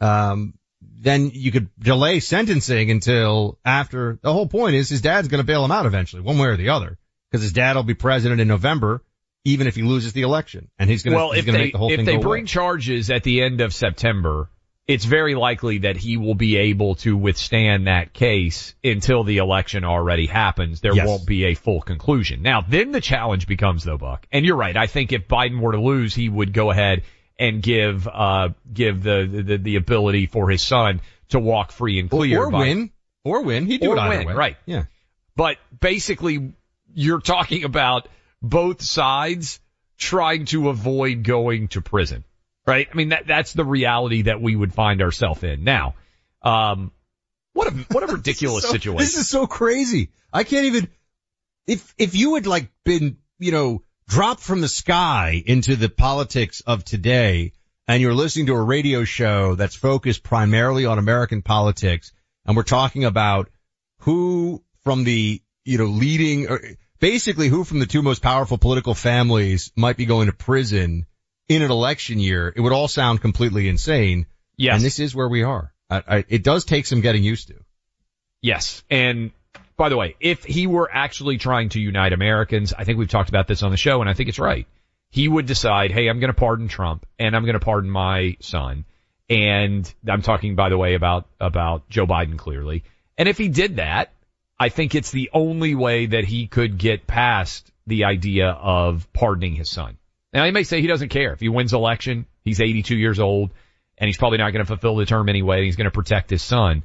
um, 0.02 0.56
then 0.82 1.32
you 1.34 1.52
could 1.52 1.70
delay 1.80 2.20
sentencing 2.20 2.90
until 2.92 3.60
after 3.64 4.20
the 4.22 4.34
whole 4.34 4.48
point 4.48 4.76
is 4.76 4.90
his 4.90 5.02
dad's 5.02 5.28
going 5.28 5.42
to 5.42 5.46
bail 5.46 5.64
him 5.64 5.72
out 5.72 5.86
eventually, 5.86 6.22
one 6.22 6.38
way 6.40 6.48
or 6.48 6.58
the 6.58 6.70
other, 6.70 6.98
because 7.30 7.44
his 7.44 7.54
dad 7.54 7.76
will 7.76 7.84
be 7.84 7.94
president 7.94 8.42
in 8.42 8.48
November, 8.48 9.04
even 9.46 9.68
if 9.68 9.76
he 9.76 9.84
loses 9.84 10.14
the 10.14 10.24
election, 10.24 10.70
and 10.80 10.90
he's 10.90 11.04
going 11.04 11.14
to 11.14 11.18
well, 11.18 11.32
he's 11.32 11.40
if 11.42 11.46
going 11.46 11.54
to 11.54 11.60
they 11.60 11.64
make 11.66 11.72
the 11.74 11.78
whole 11.78 11.90
if 11.92 11.98
thing 11.98 12.06
they 12.06 12.16
go 12.18 12.22
bring 12.22 12.42
away. 12.44 12.48
charges 12.48 13.10
at 13.12 13.24
the 13.24 13.44
end 13.44 13.62
of 13.62 13.74
September, 13.74 14.50
it's 14.88 15.06
very 15.06 15.34
likely 15.36 15.80
that 15.80 15.96
he 15.96 16.18
will 16.18 16.36
be 16.36 16.58
able 16.58 16.96
to 16.96 17.16
withstand 17.16 17.88
that 17.88 18.12
case 18.14 18.76
until 18.84 19.24
the 19.24 19.38
election 19.38 19.86
already 19.86 20.26
happens. 20.26 20.82
There 20.82 20.94
Yes. 20.96 21.08
won't 21.08 21.26
be 21.26 21.46
a 21.46 21.54
full 21.54 21.82
conclusion. 21.82 22.42
Now, 22.42 22.62
then 22.62 22.92
the 22.92 23.00
challenge 23.02 23.48
becomes 23.48 23.84
though, 23.86 23.98
Buck. 23.98 24.28
And 24.32 24.46
you're 24.46 24.58
right. 24.58 24.76
I 24.76 24.88
think 24.88 25.14
if 25.14 25.28
Biden 25.28 25.60
were 25.62 25.72
to 25.72 25.80
lose, 25.82 26.14
he 26.14 26.28
would 26.28 26.52
go 26.54 26.70
ahead 26.72 27.04
and 27.40 27.64
give 27.64 28.08
uh 28.08 28.50
give 28.72 29.02
the 29.04 29.44
the, 29.46 29.58
the 29.58 29.76
ability 29.78 30.26
for 30.28 30.50
his 30.50 30.62
son 30.62 31.02
to 31.30 31.40
walk 31.40 31.72
free 31.72 32.00
and 32.00 32.10
clear. 32.10 32.40
or 32.44 32.52
by- 32.52 32.60
win. 32.60 32.92
or 33.24 33.42
win. 33.44 33.66
He'd 33.66 33.82
do 33.82 33.92
or 33.92 33.96
it 33.96 34.00
either 34.00 34.18
win, 34.18 34.28
way. 34.28 34.34
right? 34.34 34.58
Yeah. 34.66 34.84
But 35.36 35.58
basically, 35.80 36.52
you're 36.94 37.22
talking 37.22 37.64
about 37.64 38.08
both 38.42 38.82
sides 38.82 39.60
trying 39.98 40.46
to 40.46 40.68
avoid 40.70 41.24
going 41.24 41.70
to 41.70 41.82
prison, 41.82 42.24
right? 42.66 42.88
I 42.92 42.96
mean, 42.96 43.10
that 43.10 43.28
that's 43.28 43.54
the 43.54 43.66
reality 43.66 44.24
that 44.24 44.42
we 44.42 44.56
would 44.56 44.74
find 44.74 45.02
ourselves 45.02 45.44
in 45.44 45.64
now. 45.64 45.96
Um, 46.42 46.92
what 47.54 47.68
a 47.68 47.72
what 47.92 48.04
a 48.04 48.08
ridiculous 48.14 48.64
so, 48.64 48.72
situation. 48.72 48.98
This 48.98 49.18
is 49.18 49.30
so 49.30 49.48
crazy. 49.48 50.10
I 50.32 50.44
can't 50.44 50.66
even. 50.66 50.90
If 51.68 51.94
if 51.98 52.16
you 52.16 52.36
had 52.36 52.48
like 52.48 52.70
been 52.84 53.18
you 53.40 53.52
know 53.52 53.84
dropped 54.08 54.42
from 54.42 54.62
the 54.62 54.68
sky 54.68 55.42
into 55.46 55.76
the 55.76 55.90
politics 55.90 56.62
of 56.62 56.84
today, 56.84 57.54
and 57.88 58.02
you're 58.02 58.14
listening 58.14 58.48
to 58.48 58.54
a 58.54 58.62
radio 58.62 59.04
show 59.04 59.56
that's 59.56 59.76
focused 59.76 60.24
primarily 60.24 60.86
on 60.86 61.00
American 61.00 61.42
politics, 61.42 62.12
and 62.46 62.56
we're 62.56 62.64
talking 62.64 63.06
about 63.06 63.50
who 64.00 64.64
from 64.84 65.04
the 65.04 65.42
you 65.64 65.78
know 65.78 65.86
leading 65.86 66.50
or 66.50 66.62
basically 67.00 67.48
who 67.48 67.64
from 67.64 67.80
the 67.80 67.86
two 67.86 68.02
most 68.02 68.22
powerful 68.22 68.58
political 68.58 68.94
families 68.94 69.72
might 69.76 69.98
be 69.98 70.06
going 70.06 70.28
to 70.28 70.34
prison 70.34 71.06
in 71.54 71.62
an 71.62 71.72
election 71.72 72.20
year, 72.20 72.54
it 72.56 72.62
would 72.62 72.74
all 72.74 72.88
sound 72.88 73.22
completely 73.22 73.68
insane. 73.70 74.26
Yes. 74.58 74.76
And 74.76 74.84
this 74.84 75.00
is 75.00 75.16
where 75.16 75.28
we 75.28 75.44
are. 75.44 75.74
I, 75.90 76.04
I, 76.08 76.26
it 76.28 76.44
does 76.44 76.66
take 76.66 76.86
some 76.86 77.02
getting 77.02 77.24
used 77.24 77.48
to. 77.50 77.56
Yes. 78.42 78.84
And 78.90 79.32
by 79.78 79.90
the 79.90 79.98
way, 79.98 80.16
if 80.20 80.44
he 80.44 80.68
were 80.68 80.90
actually 80.92 81.38
trying 81.38 81.70
to 81.70 81.80
unite 81.80 82.14
Americans, 82.14 82.74
I 82.78 82.84
think 82.84 82.98
we've 83.00 83.10
talked 83.10 83.30
about 83.30 83.48
this 83.48 83.64
on 83.64 83.72
the 83.72 83.78
show 83.78 84.02
and 84.02 84.10
I 84.10 84.14
think 84.14 84.30
it's 84.30 84.40
right. 84.40 84.68
He 85.10 85.28
would 85.28 85.46
decide, 85.46 85.92
hey, 85.92 86.08
I'm 86.08 86.20
going 86.20 86.34
to 86.34 86.40
pardon 86.40 86.68
Trump 86.68 87.06
and 87.20 87.36
I'm 87.36 87.44
going 87.44 87.54
to 87.54 87.60
pardon 87.60 87.90
my 87.90 88.38
son. 88.40 88.86
And 89.30 89.92
I'm 90.08 90.22
talking, 90.22 90.56
by 90.56 90.70
the 90.70 90.78
way, 90.78 90.96
about, 90.96 91.28
about 91.40 91.90
Joe 91.90 92.06
Biden 92.06 92.38
clearly. 92.38 92.84
And 93.18 93.30
if 93.30 93.38
he 93.38 93.48
did 93.48 93.78
that, 93.78 94.12
I 94.60 94.70
think 94.70 94.96
it's 94.96 95.12
the 95.12 95.30
only 95.34 95.76
way 95.76 96.08
that 96.08 96.26
he 96.26 96.48
could 96.48 96.78
get 96.78 97.08
past 97.08 97.72
the 97.88 98.06
idea 98.06 98.50
of 98.50 99.12
pardoning 99.14 99.56
his 99.56 99.70
son. 99.70 99.98
Now 100.34 100.46
he 100.46 100.52
may 100.52 100.64
say 100.64 100.82
he 100.82 100.88
doesn't 100.88 101.10
care 101.10 101.34
if 101.34 101.40
he 101.40 101.50
wins 101.50 101.74
election. 101.74 102.26
He's 102.44 102.60
82 102.60 102.96
years 102.96 103.20
old 103.20 103.52
and 103.98 104.08
he's 104.08 104.18
probably 104.18 104.40
not 104.40 104.52
going 104.52 104.66
to 104.66 104.68
fulfill 104.68 104.96
the 104.96 105.06
term 105.06 105.30
anyway. 105.30 105.66
He's 105.66 105.76
going 105.76 105.86
to 105.86 105.92
protect 105.92 106.30
his 106.30 106.42
son. 106.42 106.84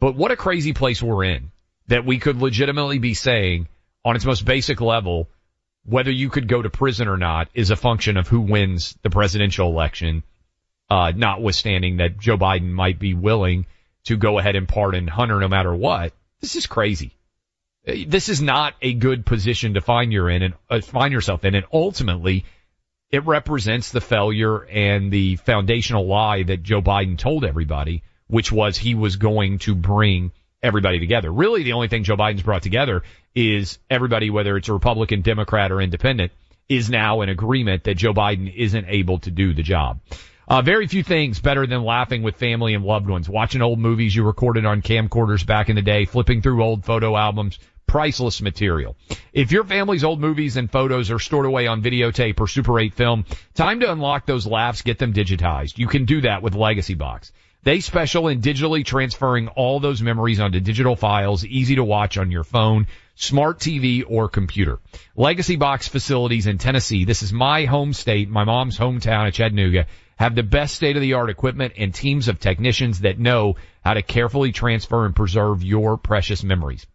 But 0.00 0.14
what 0.16 0.30
a 0.30 0.36
crazy 0.36 0.72
place 0.72 1.02
we're 1.02 1.24
in 1.24 1.50
that 1.88 2.04
we 2.04 2.18
could 2.18 2.40
legitimately 2.40 2.98
be 2.98 3.14
saying 3.14 3.68
on 4.04 4.16
its 4.16 4.24
most 4.24 4.44
basic 4.44 4.80
level, 4.80 5.28
whether 5.84 6.10
you 6.10 6.30
could 6.30 6.48
go 6.48 6.62
to 6.62 6.70
prison 6.70 7.08
or 7.08 7.16
not 7.16 7.48
is 7.54 7.70
a 7.70 7.76
function 7.76 8.16
of 8.16 8.28
who 8.28 8.40
wins 8.40 8.96
the 9.02 9.10
presidential 9.10 9.68
election, 9.68 10.22
uh, 10.88 11.12
notwithstanding 11.14 11.98
that 11.98 12.18
Joe 12.18 12.38
Biden 12.38 12.70
might 12.70 12.98
be 12.98 13.14
willing 13.14 13.66
to 14.04 14.16
go 14.16 14.38
ahead 14.38 14.56
and 14.56 14.68
pardon 14.68 15.06
Hunter 15.08 15.40
no 15.40 15.48
matter 15.48 15.74
what. 15.74 16.12
This 16.40 16.56
is 16.56 16.66
crazy. 16.66 17.16
This 17.84 18.28
is 18.28 18.40
not 18.40 18.74
a 18.80 18.94
good 18.94 19.26
position 19.26 19.74
to 19.74 19.80
find 19.80 20.12
you 20.12 20.26
in 20.28 20.42
and 20.42 20.54
uh, 20.70 20.80
find 20.80 21.12
yourself 21.12 21.44
in. 21.44 21.54
And 21.54 21.66
ultimately, 21.72 22.44
it 23.14 23.24
represents 23.26 23.92
the 23.92 24.00
failure 24.00 24.64
and 24.64 25.12
the 25.12 25.36
foundational 25.36 26.04
lie 26.04 26.42
that 26.42 26.64
Joe 26.64 26.82
Biden 26.82 27.16
told 27.16 27.44
everybody, 27.44 28.02
which 28.26 28.50
was 28.50 28.76
he 28.76 28.96
was 28.96 29.14
going 29.14 29.60
to 29.60 29.76
bring 29.76 30.32
everybody 30.60 30.98
together. 30.98 31.32
Really, 31.32 31.62
the 31.62 31.74
only 31.74 31.86
thing 31.86 32.02
Joe 32.02 32.16
Biden's 32.16 32.42
brought 32.42 32.64
together 32.64 33.04
is 33.32 33.78
everybody, 33.88 34.30
whether 34.30 34.56
it's 34.56 34.68
a 34.68 34.72
Republican, 34.72 35.22
Democrat, 35.22 35.70
or 35.70 35.80
independent, 35.80 36.32
is 36.68 36.90
now 36.90 37.20
in 37.20 37.28
agreement 37.28 37.84
that 37.84 37.94
Joe 37.94 38.12
Biden 38.12 38.52
isn't 38.52 38.86
able 38.88 39.20
to 39.20 39.30
do 39.30 39.54
the 39.54 39.62
job. 39.62 40.00
Uh, 40.48 40.62
very 40.62 40.88
few 40.88 41.04
things 41.04 41.38
better 41.38 41.68
than 41.68 41.84
laughing 41.84 42.24
with 42.24 42.34
family 42.34 42.74
and 42.74 42.84
loved 42.84 43.08
ones, 43.08 43.28
watching 43.28 43.62
old 43.62 43.78
movies 43.78 44.16
you 44.16 44.24
recorded 44.24 44.66
on 44.66 44.82
camcorders 44.82 45.46
back 45.46 45.68
in 45.68 45.76
the 45.76 45.82
day, 45.82 46.04
flipping 46.04 46.42
through 46.42 46.64
old 46.64 46.84
photo 46.84 47.16
albums, 47.16 47.60
priceless 47.86 48.42
material. 48.42 48.96
If 49.32 49.52
your 49.52 49.64
family's 49.64 50.04
old 50.04 50.20
movies 50.20 50.56
and 50.56 50.70
photos 50.70 51.10
are 51.10 51.18
stored 51.18 51.46
away 51.46 51.66
on 51.66 51.82
videotape 51.82 52.40
or 52.40 52.48
Super 52.48 52.78
8 52.78 52.94
film, 52.94 53.24
time 53.54 53.80
to 53.80 53.92
unlock 53.92 54.26
those 54.26 54.46
laughs, 54.46 54.82
get 54.82 54.98
them 54.98 55.12
digitized. 55.12 55.78
You 55.78 55.86
can 55.86 56.04
do 56.04 56.22
that 56.22 56.42
with 56.42 56.54
Legacy 56.54 56.94
Box. 56.94 57.32
They 57.64 57.80
special 57.80 58.28
in 58.28 58.42
digitally 58.42 58.84
transferring 58.84 59.48
all 59.48 59.80
those 59.80 60.02
memories 60.02 60.38
onto 60.38 60.60
digital 60.60 60.96
files, 60.96 61.46
easy 61.46 61.76
to 61.76 61.84
watch 61.84 62.18
on 62.18 62.30
your 62.30 62.44
phone, 62.44 62.88
smart 63.14 63.58
TV, 63.58 64.04
or 64.06 64.28
computer. 64.28 64.80
Legacy 65.16 65.56
Box 65.56 65.88
facilities 65.88 66.46
in 66.46 66.58
Tennessee, 66.58 67.06
this 67.06 67.22
is 67.22 67.32
my 67.32 67.64
home 67.64 67.94
state, 67.94 68.28
my 68.28 68.44
mom's 68.44 68.78
hometown 68.78 69.28
of 69.28 69.32
Chattanooga, 69.32 69.86
have 70.16 70.34
the 70.34 70.42
best 70.42 70.74
state 70.74 70.96
of 70.96 71.02
the 71.02 71.14
art 71.14 71.30
equipment 71.30 71.72
and 71.78 71.94
teams 71.94 72.28
of 72.28 72.38
technicians 72.38 73.00
that 73.00 73.18
know 73.18 73.56
how 73.82 73.94
to 73.94 74.02
carefully 74.02 74.52
transfer 74.52 75.06
and 75.06 75.16
preserve 75.16 75.64
your 75.64 75.96
precious 75.96 76.44
memories. 76.44 76.86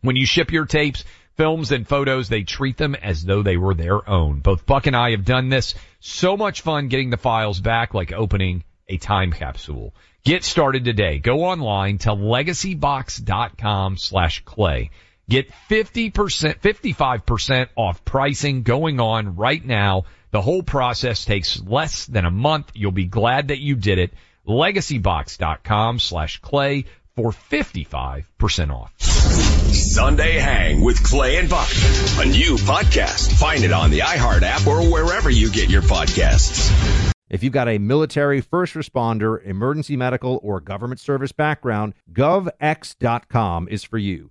When 0.00 0.16
you 0.16 0.26
ship 0.26 0.52
your 0.52 0.66
tapes, 0.66 1.04
films, 1.36 1.72
and 1.72 1.86
photos, 1.86 2.28
they 2.28 2.42
treat 2.42 2.76
them 2.76 2.94
as 2.94 3.24
though 3.24 3.42
they 3.42 3.56
were 3.56 3.74
their 3.74 4.08
own. 4.08 4.40
Both 4.40 4.66
Buck 4.66 4.86
and 4.86 4.96
I 4.96 5.12
have 5.12 5.24
done 5.24 5.48
this. 5.48 5.74
So 6.00 6.36
much 6.36 6.60
fun 6.60 6.88
getting 6.88 7.10
the 7.10 7.16
files 7.16 7.60
back 7.60 7.94
like 7.94 8.12
opening 8.12 8.64
a 8.88 8.98
time 8.98 9.32
capsule. 9.32 9.94
Get 10.24 10.44
started 10.44 10.84
today. 10.84 11.18
Go 11.18 11.44
online 11.44 11.98
to 11.98 12.10
legacybox.com 12.10 13.96
slash 13.96 14.44
clay. 14.44 14.90
Get 15.28 15.50
50%, 15.70 16.12
55% 16.60 17.68
off 17.76 18.04
pricing 18.04 18.62
going 18.62 18.98
on 18.98 19.36
right 19.36 19.64
now. 19.64 20.04
The 20.30 20.42
whole 20.42 20.62
process 20.62 21.24
takes 21.24 21.62
less 21.62 22.06
than 22.06 22.24
a 22.24 22.30
month. 22.30 22.72
You'll 22.74 22.92
be 22.92 23.06
glad 23.06 23.48
that 23.48 23.58
you 23.58 23.76
did 23.76 23.98
it. 23.98 24.12
Legacybox.com 24.46 25.98
slash 25.98 26.40
clay 26.40 26.86
for 27.14 27.30
55% 27.30 28.70
off. 28.70 29.47
Sunday 29.74 30.38
Hang 30.38 30.80
with 30.80 31.02
Clay 31.02 31.36
and 31.36 31.48
Buck. 31.48 31.68
A 32.18 32.24
new 32.26 32.56
podcast. 32.56 33.32
Find 33.38 33.64
it 33.64 33.72
on 33.72 33.90
the 33.90 34.00
iHeart 34.00 34.42
app 34.42 34.66
or 34.66 34.82
wherever 34.90 35.30
you 35.30 35.50
get 35.50 35.68
your 35.68 35.82
podcasts. 35.82 37.12
If 37.30 37.42
you've 37.42 37.52
got 37.52 37.68
a 37.68 37.78
military, 37.78 38.40
first 38.40 38.74
responder, 38.74 39.44
emergency 39.44 39.96
medical, 39.96 40.40
or 40.42 40.60
government 40.60 41.00
service 41.00 41.32
background, 41.32 41.94
govx.com 42.10 43.68
is 43.68 43.84
for 43.84 43.98
you. 43.98 44.30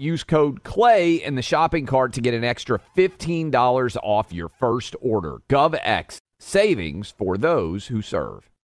Use 0.00 0.24
code 0.24 0.62
CLAY 0.62 1.16
in 1.16 1.34
the 1.34 1.42
shopping 1.42 1.84
cart 1.84 2.14
to 2.14 2.22
get 2.22 2.32
an 2.32 2.42
extra 2.42 2.80
$15 2.96 3.96
off 4.02 4.32
your 4.32 4.48
first 4.48 4.96
order. 5.02 5.42
GovX. 5.50 6.16
Savings 6.38 7.10
for 7.10 7.36
those 7.36 7.88
who 7.88 8.00
serve. 8.00 8.49